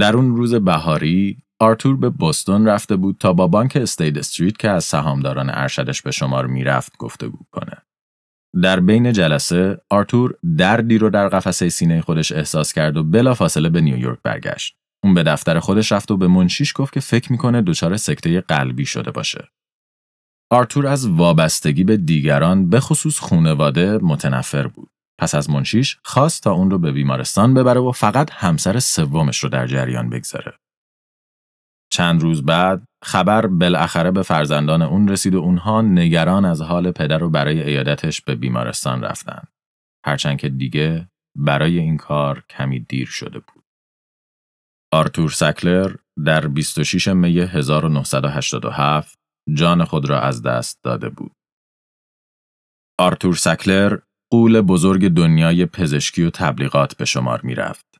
در 0.00 0.16
اون 0.16 0.36
روز 0.36 0.54
بهاری 0.54 1.42
آرتور 1.62 1.96
به 1.96 2.10
بوستون 2.10 2.66
رفته 2.66 2.96
بود 2.96 3.16
تا 3.20 3.32
با 3.32 3.46
بانک 3.46 3.76
استید 3.76 4.18
استریت 4.18 4.56
که 4.56 4.70
از 4.70 4.84
سهامداران 4.84 5.50
ارشدش 5.50 6.02
به 6.02 6.10
شمار 6.10 6.46
می‌رفت 6.46 6.96
گفتگو 6.98 7.38
کنه. 7.52 7.76
در 8.62 8.80
بین 8.80 9.12
جلسه 9.12 9.80
آرتور 9.90 10.34
دردی 10.58 10.98
رو 10.98 11.10
در 11.10 11.28
قفسه 11.28 11.68
سینه 11.68 12.00
خودش 12.00 12.32
احساس 12.32 12.72
کرد 12.72 12.96
و 12.96 13.04
بلافاصله 13.04 13.68
به 13.68 13.80
نیویورک 13.80 14.18
برگشت. 14.22 14.76
اون 15.04 15.14
به 15.14 15.22
دفتر 15.22 15.58
خودش 15.58 15.92
رفت 15.92 16.10
و 16.10 16.16
به 16.16 16.26
منشیش 16.26 16.72
گفت 16.76 16.92
که 16.92 17.00
فکر 17.00 17.32
می‌کنه 17.32 17.62
دچار 17.62 17.96
سکته 17.96 18.40
قلبی 18.40 18.86
شده 18.86 19.10
باشه. 19.10 19.48
آرتور 20.50 20.86
از 20.86 21.08
وابستگی 21.08 21.84
به 21.84 21.96
دیگران 21.96 22.70
به 22.70 22.80
خصوص 22.80 23.18
خونواده 23.18 23.98
متنفر 23.98 24.66
بود. 24.66 24.90
پس 25.20 25.34
از 25.34 25.50
منشیش 25.50 25.98
خواست 26.04 26.42
تا 26.42 26.52
اون 26.52 26.70
رو 26.70 26.78
به 26.78 26.92
بیمارستان 26.92 27.54
ببره 27.54 27.80
و 27.80 27.92
فقط 27.92 28.30
همسر 28.32 28.78
سومش 28.78 29.38
رو 29.38 29.48
در 29.48 29.66
جریان 29.66 30.10
بگذاره. 30.10 30.52
چند 31.92 32.22
روز 32.22 32.44
بعد 32.44 32.82
خبر 33.04 33.46
بالاخره 33.46 34.10
به 34.10 34.22
فرزندان 34.22 34.82
اون 34.82 35.08
رسید 35.08 35.34
و 35.34 35.38
اونها 35.38 35.82
نگران 35.82 36.44
از 36.44 36.62
حال 36.62 36.90
پدر 36.90 37.18
رو 37.18 37.30
برای 37.30 37.62
ایادتش 37.62 38.20
به 38.20 38.34
بیمارستان 38.34 39.02
رفتن. 39.02 39.42
هرچند 40.06 40.38
که 40.38 40.48
دیگه 40.48 41.08
برای 41.38 41.78
این 41.78 41.96
کار 41.96 42.44
کمی 42.50 42.80
دیر 42.80 43.06
شده 43.06 43.38
بود. 43.38 43.64
آرتور 44.92 45.30
سکلر 45.30 45.94
در 46.26 46.46
26 46.46 47.08
می 47.08 47.38
1987 47.38 49.18
جان 49.54 49.84
خود 49.84 50.10
را 50.10 50.20
از 50.20 50.42
دست 50.42 50.84
داده 50.84 51.08
بود. 51.08 51.32
آرتور 52.98 53.34
سکلر 53.34 53.98
قول 54.30 54.60
بزرگ 54.60 55.08
دنیای 55.08 55.66
پزشکی 55.66 56.22
و 56.22 56.30
تبلیغات 56.30 56.96
به 56.96 57.04
شمار 57.04 57.40
می 57.42 57.54
رفت. 57.54 57.91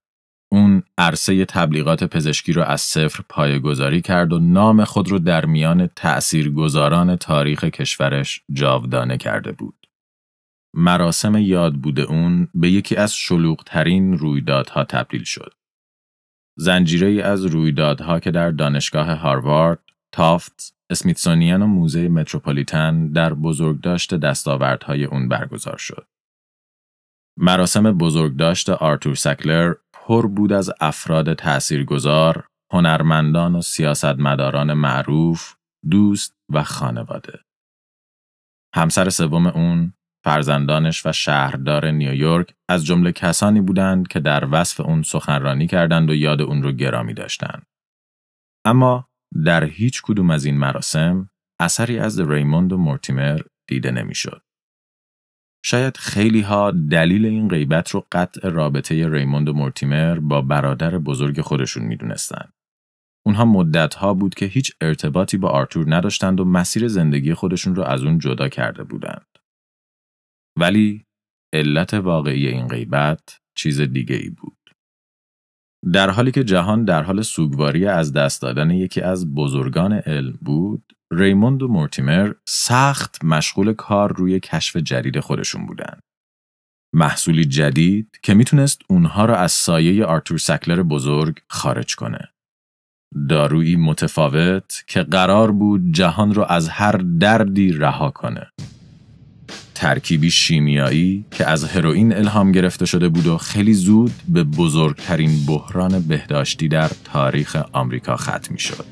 اون 0.52 0.82
عرصه 0.98 1.44
تبلیغات 1.44 2.04
پزشکی 2.04 2.52
رو 2.52 2.62
از 2.62 2.80
صفر 2.80 3.24
پایگذاری 3.28 4.00
کرد 4.02 4.32
و 4.32 4.38
نام 4.38 4.84
خود 4.84 5.10
رو 5.10 5.18
در 5.18 5.46
میان 5.46 5.86
تأثیرگذاران 5.86 7.16
تاریخ 7.16 7.64
کشورش 7.64 8.42
جاودانه 8.52 9.16
کرده 9.16 9.52
بود. 9.52 9.86
مراسم 10.74 11.36
یاد 11.36 11.74
بوده 11.74 12.02
اون 12.02 12.48
به 12.54 12.70
یکی 12.70 12.96
از 12.96 13.14
شلوغترین 13.14 14.18
رویدادها 14.18 14.84
تبدیل 14.84 15.24
شد. 15.24 15.54
زنجیره 16.58 17.22
از 17.22 17.44
رویدادها 17.44 18.20
که 18.20 18.30
در 18.30 18.50
دانشگاه 18.50 19.12
هاروارد، 19.12 19.82
تافت، 20.12 20.74
اسمیتسونیان 20.90 21.62
و 21.62 21.66
موزه 21.66 22.08
متروپولیتن 22.08 23.12
در 23.12 23.34
بزرگداشت 23.34 24.14
دستاوردهای 24.14 25.04
اون 25.04 25.28
برگزار 25.28 25.76
شد. 25.76 26.06
مراسم 27.38 27.92
بزرگداشت 27.92 28.70
آرتور 28.70 29.14
سکلر 29.14 29.74
پر 30.06 30.26
بود 30.26 30.52
از 30.52 30.70
افراد 30.80 31.34
تأثیرگذار، 31.34 32.46
هنرمندان 32.72 33.54
و 33.54 33.62
سیاستمداران 33.62 34.72
معروف، 34.72 35.54
دوست 35.90 36.36
و 36.48 36.62
خانواده. 36.62 37.40
همسر 38.74 39.10
سوم 39.10 39.46
اون، 39.46 39.92
فرزندانش 40.24 41.06
و 41.06 41.12
شهردار 41.12 41.90
نیویورک 41.90 42.54
از 42.68 42.84
جمله 42.84 43.12
کسانی 43.12 43.60
بودند 43.60 44.08
که 44.08 44.20
در 44.20 44.48
وصف 44.50 44.80
اون 44.80 45.02
سخنرانی 45.02 45.66
کردند 45.66 46.10
و 46.10 46.14
یاد 46.14 46.42
اون 46.42 46.62
رو 46.62 46.72
گرامی 46.72 47.14
داشتند. 47.14 47.66
اما 48.64 49.08
در 49.44 49.64
هیچ 49.64 50.02
کدوم 50.02 50.30
از 50.30 50.44
این 50.44 50.58
مراسم 50.58 51.30
اثری 51.60 51.98
از 51.98 52.20
ریموند 52.20 52.72
و 52.72 52.76
مورتیمر 52.76 53.40
دیده 53.68 53.90
نمی‌شد. 53.90 54.42
شاید 55.64 55.96
خیلی 55.96 56.40
ها 56.40 56.70
دلیل 56.70 57.26
این 57.26 57.48
غیبت 57.48 57.90
رو 57.90 58.06
قطع 58.12 58.48
رابطه 58.48 59.08
ریموند 59.08 59.48
و 59.48 59.52
مورتیمر 59.52 60.18
با 60.18 60.40
برادر 60.40 60.98
بزرگ 60.98 61.40
خودشون 61.40 61.82
می‌دونستند. 61.82 62.52
اونها 63.26 63.44
مدت 63.44 63.94
ها 63.94 64.14
بود 64.14 64.34
که 64.34 64.46
هیچ 64.46 64.72
ارتباطی 64.80 65.36
با 65.36 65.48
آرتور 65.48 65.94
نداشتند 65.94 66.40
و 66.40 66.44
مسیر 66.44 66.88
زندگی 66.88 67.34
خودشون 67.34 67.74
رو 67.74 67.82
از 67.82 68.02
اون 68.02 68.18
جدا 68.18 68.48
کرده 68.48 68.84
بودند. 68.84 69.26
ولی 70.58 71.04
علت 71.52 71.94
واقعی 71.94 72.48
این 72.48 72.68
غیبت 72.68 73.38
چیز 73.56 73.80
دیگه 73.80 74.16
ای 74.16 74.30
بود. 74.30 74.58
در 75.92 76.10
حالی 76.10 76.30
که 76.30 76.44
جهان 76.44 76.84
در 76.84 77.02
حال 77.02 77.22
سوگواری 77.22 77.86
از 77.86 78.12
دست 78.12 78.42
دادن 78.42 78.70
یکی 78.70 79.00
از 79.00 79.34
بزرگان 79.34 79.92
علم 79.92 80.38
بود، 80.42 80.92
ریموند 81.12 81.62
و 81.62 81.68
مورتیمر 81.68 82.32
سخت 82.48 83.24
مشغول 83.24 83.72
کار 83.72 84.12
روی 84.16 84.40
کشف 84.40 84.76
جدید 84.76 85.20
خودشون 85.20 85.66
بودن. 85.66 85.98
محصولی 86.94 87.44
جدید 87.44 88.18
که 88.22 88.34
می‌تونست 88.34 88.82
اونها 88.88 89.24
را 89.24 89.36
از 89.36 89.52
سایه 89.52 90.04
آرتور 90.04 90.38
سکلر 90.38 90.82
بزرگ 90.82 91.38
خارج 91.48 91.96
کنه. 91.96 92.28
دارویی 93.28 93.76
متفاوت 93.76 94.84
که 94.86 95.02
قرار 95.02 95.52
بود 95.52 95.92
جهان 95.92 96.34
رو 96.34 96.44
از 96.48 96.68
هر 96.68 96.92
دردی 96.92 97.72
رها 97.72 98.10
کنه. 98.10 98.52
ترکیبی 99.74 100.30
شیمیایی 100.30 101.24
که 101.30 101.46
از 101.46 101.64
هروئین 101.64 102.16
الهام 102.16 102.52
گرفته 102.52 102.86
شده 102.86 103.08
بود 103.08 103.26
و 103.26 103.38
خیلی 103.38 103.74
زود 103.74 104.12
به 104.28 104.44
بزرگترین 104.44 105.46
بحران 105.46 106.00
بهداشتی 106.00 106.68
در 106.68 106.90
تاریخ 107.04 107.56
آمریکا 107.72 108.16
ختم 108.16 108.56
شد. 108.56 108.86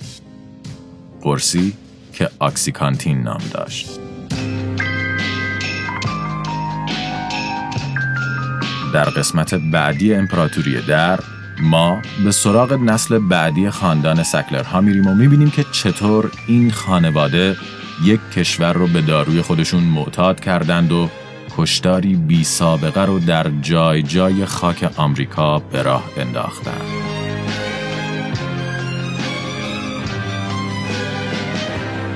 قرصی 1.23 1.73
که 2.13 2.31
آکسیکانتین 2.39 3.23
نام 3.23 3.41
داشت. 3.55 3.91
در 8.95 9.05
قسمت 9.05 9.55
بعدی 9.55 10.15
امپراتوری 10.15 10.83
در 10.89 11.21
ما 11.63 12.03
به 12.25 12.31
سراغ 12.31 12.73
نسل 12.73 13.19
بعدی 13.19 13.71
خاندان 13.71 14.23
سکلرها 14.23 14.81
میریم 14.81 15.07
و 15.07 15.15
می‌بینیم 15.15 15.51
که 15.51 15.65
چطور 15.73 16.31
این 16.47 16.71
خانواده 16.71 17.57
یک 18.05 18.21
کشور 18.37 18.73
رو 18.73 18.87
به 18.87 19.01
داروی 19.03 19.43
خودشون 19.43 19.83
معتاد 19.83 20.41
کردند 20.41 20.93
و 20.93 21.11
کشتاری 21.57 22.15
بی 22.15 22.45
سابقه 22.45 23.05
رو 23.05 23.19
در 23.19 23.51
جای 23.63 24.03
جای 24.03 24.47
خاک 24.47 24.91
آمریکا 24.97 25.59
به 25.59 25.83
راه 25.83 26.05
انداختند. 26.17 27.20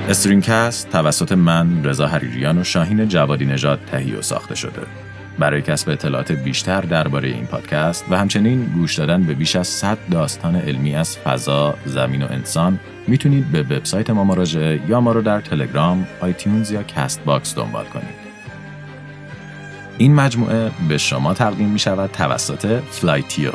استرینکست 0.09 0.89
توسط 0.89 1.31
من 1.31 1.83
رضا 1.83 2.07
حریریان 2.07 2.57
و 2.57 2.63
شاهین 2.63 3.07
جوادی 3.07 3.45
نژاد 3.45 3.79
تهیه 3.91 4.17
و 4.17 4.21
ساخته 4.21 4.55
شده. 4.55 4.81
برای 5.39 5.61
کسب 5.61 5.89
اطلاعات 5.89 6.31
بیشتر 6.31 6.81
درباره 6.81 7.29
این 7.29 7.45
پادکست 7.45 8.05
و 8.09 8.17
همچنین 8.17 8.65
گوش 8.65 8.95
دادن 8.95 9.23
به 9.23 9.33
بیش 9.33 9.55
از 9.55 9.67
100 9.67 9.97
داستان 10.11 10.55
علمی 10.55 10.95
از 10.95 11.17
فضا، 11.17 11.75
زمین 11.85 12.23
و 12.23 12.27
انسان 12.29 12.79
می‌تونید 13.07 13.51
به 13.51 13.61
وبسایت 13.61 14.09
ما 14.09 14.23
مراجعه 14.23 14.81
یا 14.87 15.01
ما 15.01 15.11
رو 15.11 15.21
در 15.21 15.41
تلگرام، 15.41 16.07
آیتیونز 16.21 16.71
یا 16.71 16.83
کست 16.83 17.23
باکس 17.25 17.55
دنبال 17.55 17.85
کنید. 17.85 18.25
این 19.97 20.15
مجموعه 20.15 20.71
به 20.89 20.97
شما 20.97 21.33
تقدیم 21.33 21.69
می 21.69 21.79
شود 21.79 22.09
توسط 22.11 22.79
فلایتیو 22.91 23.51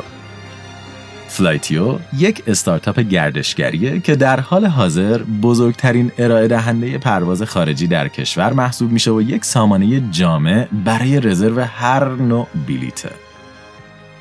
فلایتیو 1.31 1.99
یک 2.17 2.43
استارتاپ 2.47 2.99
گردشگریه 2.99 3.99
که 3.99 4.15
در 4.15 4.39
حال 4.39 4.65
حاضر 4.65 5.17
بزرگترین 5.17 6.11
ارائه 6.17 6.47
دهنده 6.47 6.97
پرواز 6.97 7.43
خارجی 7.43 7.87
در 7.87 8.07
کشور 8.07 8.53
محسوب 8.53 8.91
میشه 8.91 9.11
و 9.11 9.21
یک 9.21 9.45
سامانه 9.45 9.99
جامع 10.11 10.67
برای 10.85 11.19
رزرو 11.19 11.61
هر 11.61 12.09
نوع 12.09 12.47
بلیته. 12.67 13.09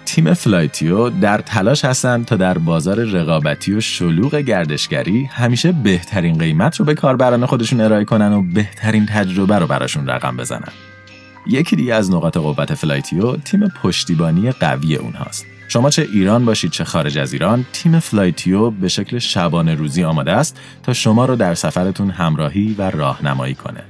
تیم 0.04 0.34
فلایتیو 0.34 1.10
در 1.10 1.38
تلاش 1.38 1.84
هستند 1.84 2.24
تا 2.24 2.36
در 2.36 2.58
بازار 2.58 3.04
رقابتی 3.04 3.72
و 3.72 3.80
شلوغ 3.80 4.34
گردشگری 4.34 5.24
همیشه 5.24 5.72
بهترین 5.72 6.38
قیمت 6.38 6.76
رو 6.76 6.84
به 6.84 6.94
کاربران 6.94 7.46
خودشون 7.46 7.80
ارائه 7.80 8.04
کنن 8.04 8.32
و 8.32 8.42
بهترین 8.42 9.06
تجربه 9.06 9.58
رو 9.58 9.66
براشون 9.66 10.06
رقم 10.06 10.36
بزنن. 10.36 10.72
یکی 11.46 11.76
دیگه 11.76 11.94
از 11.94 12.10
نقاط 12.10 12.36
قوت 12.36 12.74
فلایتیو 12.74 13.36
تیم 13.36 13.68
پشتیبانی 13.82 14.50
قوی 14.50 14.96
اونهاست. 14.96 15.49
شما 15.72 15.90
چه 15.90 16.08
ایران 16.12 16.44
باشید 16.44 16.70
چه 16.70 16.84
خارج 16.84 17.18
از 17.18 17.32
ایران 17.32 17.66
تیم 17.72 17.98
فلایتیو 17.98 18.70
به 18.70 18.88
شکل 18.88 19.18
شبانه 19.18 19.74
روزی 19.74 20.04
آماده 20.04 20.32
است 20.32 20.60
تا 20.82 20.92
شما 20.92 21.24
رو 21.24 21.36
در 21.36 21.54
سفرتون 21.54 22.10
همراهی 22.10 22.74
و 22.78 22.90
راهنمایی 22.90 23.54
کنه 23.54 23.82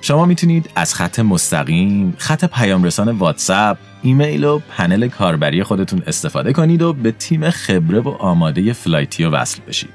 شما 0.00 0.24
می‌تونید 0.24 0.70
از 0.76 0.94
خط 0.94 1.18
مستقیم، 1.18 2.14
خط 2.18 2.44
پیام‌رسان 2.44 3.08
واتساپ، 3.08 3.78
ایمیل 4.02 4.44
و 4.44 4.60
پنل 4.76 5.08
کاربری 5.08 5.62
خودتون 5.62 6.02
استفاده 6.06 6.52
کنید 6.52 6.82
و 6.82 6.92
به 6.92 7.12
تیم 7.12 7.50
خبره 7.50 8.00
و 8.00 8.08
آماده 8.08 8.72
فلایتیو 8.72 9.30
وصل 9.30 9.60
بشید. 9.68 9.94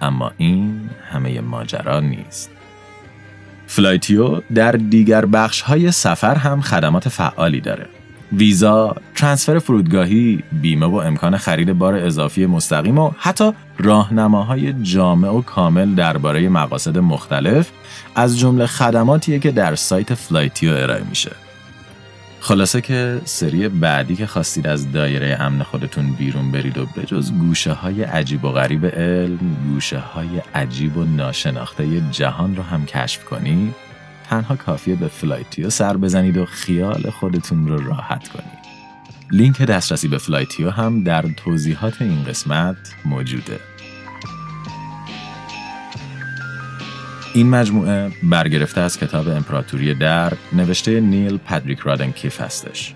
اما 0.00 0.32
این 0.36 0.90
همه 1.12 1.40
ماجرا 1.40 2.00
نیست. 2.00 2.50
فلایتیو 3.66 4.40
در 4.54 4.72
دیگر 4.72 5.26
بخش 5.26 5.60
های 5.60 5.92
سفر 5.92 6.34
هم 6.34 6.60
خدمات 6.60 7.08
فعالی 7.08 7.60
داره. 7.60 7.86
ویزا، 8.32 8.96
ترانسفر 9.14 9.58
فرودگاهی، 9.58 10.42
بیمه 10.52 10.86
و 10.86 10.94
امکان 10.94 11.36
خرید 11.36 11.72
بار 11.72 11.94
اضافی 11.94 12.46
مستقیم 12.46 12.98
و 12.98 13.10
حتی 13.18 13.52
راهنماهای 13.78 14.72
جامع 14.72 15.28
و 15.28 15.42
کامل 15.42 15.94
درباره 15.94 16.48
مقاصد 16.48 16.98
مختلف 16.98 17.70
از 18.14 18.38
جمله 18.38 18.66
خدماتیه 18.66 19.38
که 19.38 19.50
در 19.50 19.74
سایت 19.74 20.14
فلایتیو 20.14 20.70
ارائه 20.74 21.04
میشه. 21.08 21.30
خلاصه 22.40 22.80
که 22.80 23.20
سری 23.24 23.68
بعدی 23.68 24.16
که 24.16 24.26
خواستید 24.26 24.66
از 24.66 24.92
دایره 24.92 25.36
امن 25.40 25.62
خودتون 25.62 26.12
بیرون 26.12 26.52
برید 26.52 26.78
و 26.78 26.86
به 26.96 27.02
جز 27.02 27.32
گوشه 27.32 27.72
های 27.72 28.02
عجیب 28.02 28.44
و 28.44 28.48
غریب 28.48 28.86
علم، 28.86 29.56
گوشه 29.72 29.98
های 29.98 30.28
عجیب 30.54 30.96
و 30.96 31.04
ناشناخته 31.04 32.00
جهان 32.10 32.56
رو 32.56 32.62
هم 32.62 32.86
کشف 32.86 33.24
کنید 33.24 33.89
تنها 34.30 34.56
کافیه 34.56 34.94
به 34.94 35.08
فلایتیو 35.08 35.70
سر 35.70 35.96
بزنید 35.96 36.36
و 36.36 36.46
خیال 36.46 37.10
خودتون 37.10 37.68
رو 37.68 37.86
راحت 37.86 38.28
کنید. 38.28 38.60
لینک 39.30 39.62
دسترسی 39.62 40.08
به 40.08 40.18
فلایتیو 40.18 40.70
هم 40.70 41.04
در 41.04 41.22
توضیحات 41.22 42.02
این 42.02 42.24
قسمت 42.24 42.76
موجوده. 43.04 43.60
این 47.34 47.50
مجموعه 47.50 48.10
برگرفته 48.22 48.80
از 48.80 48.98
کتاب 48.98 49.28
امپراتوری 49.28 49.94
درد 49.94 50.32
نوشته 50.52 51.00
پاتریک 51.00 51.78
رادن 51.78 52.10
کیف 52.10 52.40
هستش. 52.40 52.94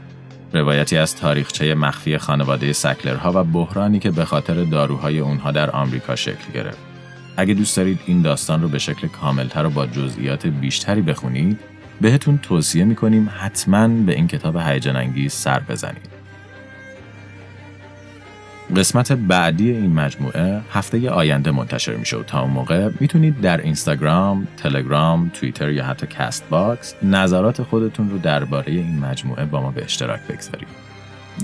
روایتی 0.53 0.97
از 0.97 1.17
تاریخچه 1.17 1.75
مخفی 1.75 2.19
خانواده 2.19 2.73
سکلرها 2.73 3.33
و 3.35 3.45
بحرانی 3.45 3.99
که 3.99 4.11
به 4.11 4.25
خاطر 4.25 4.65
داروهای 4.65 5.19
اونها 5.19 5.51
در 5.51 5.71
آمریکا 5.71 6.17
شکل 6.17 6.53
گرفت. 6.55 6.94
اگه 7.37 7.55
دوست 7.55 7.77
دارید 7.77 8.01
این 8.07 8.23
داستان 8.23 8.63
رو 8.63 8.69
به 8.69 8.79
شکل 8.79 9.09
کاملتر 9.09 9.67
و 9.67 9.71
با 9.71 9.87
جزئیات 9.87 10.47
بیشتری 10.47 11.03
بخونید 11.03 11.61
بهتون 12.01 12.39
توصیه 12.39 12.85
می‌کنیم 12.85 13.31
حتما 13.39 13.89
به 13.89 14.15
این 14.15 14.27
کتاب 14.27 14.57
هیجان 14.57 14.97
انگیز 14.97 15.33
سر 15.33 15.61
بزنید 15.61 16.15
قسمت 18.77 19.13
بعدی 19.13 19.71
این 19.71 19.93
مجموعه 19.93 20.61
هفته 20.73 21.11
آینده 21.11 21.51
منتشر 21.51 21.97
میشه 21.97 22.17
و 22.17 22.23
تا 22.23 22.43
اون 22.43 22.51
موقع 22.51 22.91
می‌تونید 23.01 23.41
در 23.41 23.61
اینستاگرام، 23.61 24.47
تلگرام، 24.57 25.31
توییتر 25.35 25.71
یا 25.71 25.85
حتی 25.85 26.07
کست 26.07 26.49
باکس 26.49 26.95
نظرات 27.03 27.63
خودتون 27.63 28.11
رو 28.11 28.19
درباره 28.19 28.73
این 28.73 28.99
مجموعه 28.99 29.45
با 29.45 29.61
ما 29.61 29.71
به 29.71 29.85
اشتراک 29.85 30.21
بگذارید. 30.21 30.69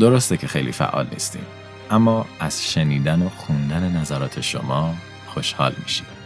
درسته 0.01 0.36
که 0.36 0.47
خیلی 0.47 0.72
فعال 0.72 1.07
نیستیم 1.12 1.43
اما 1.91 2.26
از 2.41 2.72
شنیدن 2.72 3.22
و 3.22 3.28
خوندن 3.28 3.97
نظرات 3.97 4.41
شما 4.41 4.95
خوشحال 5.35 5.72
میشید. 5.83 6.20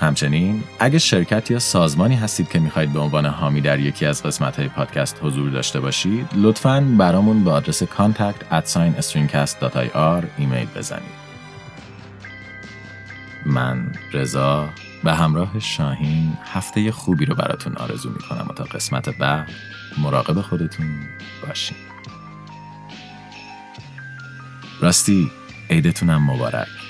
همچنین 0.00 0.64
اگه 0.78 0.98
شرکت 0.98 1.50
یا 1.50 1.58
سازمانی 1.58 2.16
هستید 2.16 2.48
که 2.48 2.58
می‌خواید 2.58 2.92
به 2.92 3.00
عنوان 3.00 3.26
حامی 3.26 3.60
در 3.60 3.78
یکی 3.78 4.06
از 4.06 4.22
قسمت 4.22 4.56
های 4.58 4.68
پادکست 4.68 5.18
حضور 5.22 5.50
داشته 5.50 5.80
باشید 5.80 6.28
لطفاً 6.34 6.80
برامون 6.98 7.44
به 7.44 7.50
آدرس 7.50 7.82
contact 7.82 8.52
at 8.52 8.78
ایمیل 10.38 10.66
بزنید. 10.76 11.24
من 13.46 13.92
رضا 14.12 14.68
به 15.04 15.14
همراه 15.14 15.60
شاهین 15.60 16.36
هفته 16.52 16.92
خوبی 16.92 17.24
رو 17.24 17.34
براتون 17.34 17.76
آرزو 17.76 18.10
می‌کنم 18.10 18.46
و 18.50 18.52
تا 18.52 18.64
قسمت 18.64 19.08
بعد 19.08 19.50
مراقب 19.98 20.40
خودتون 20.40 20.86
باشین. 21.46 21.76
راستی 24.80 25.30
عیدتونم 25.70 26.30
مبارک. 26.30 26.83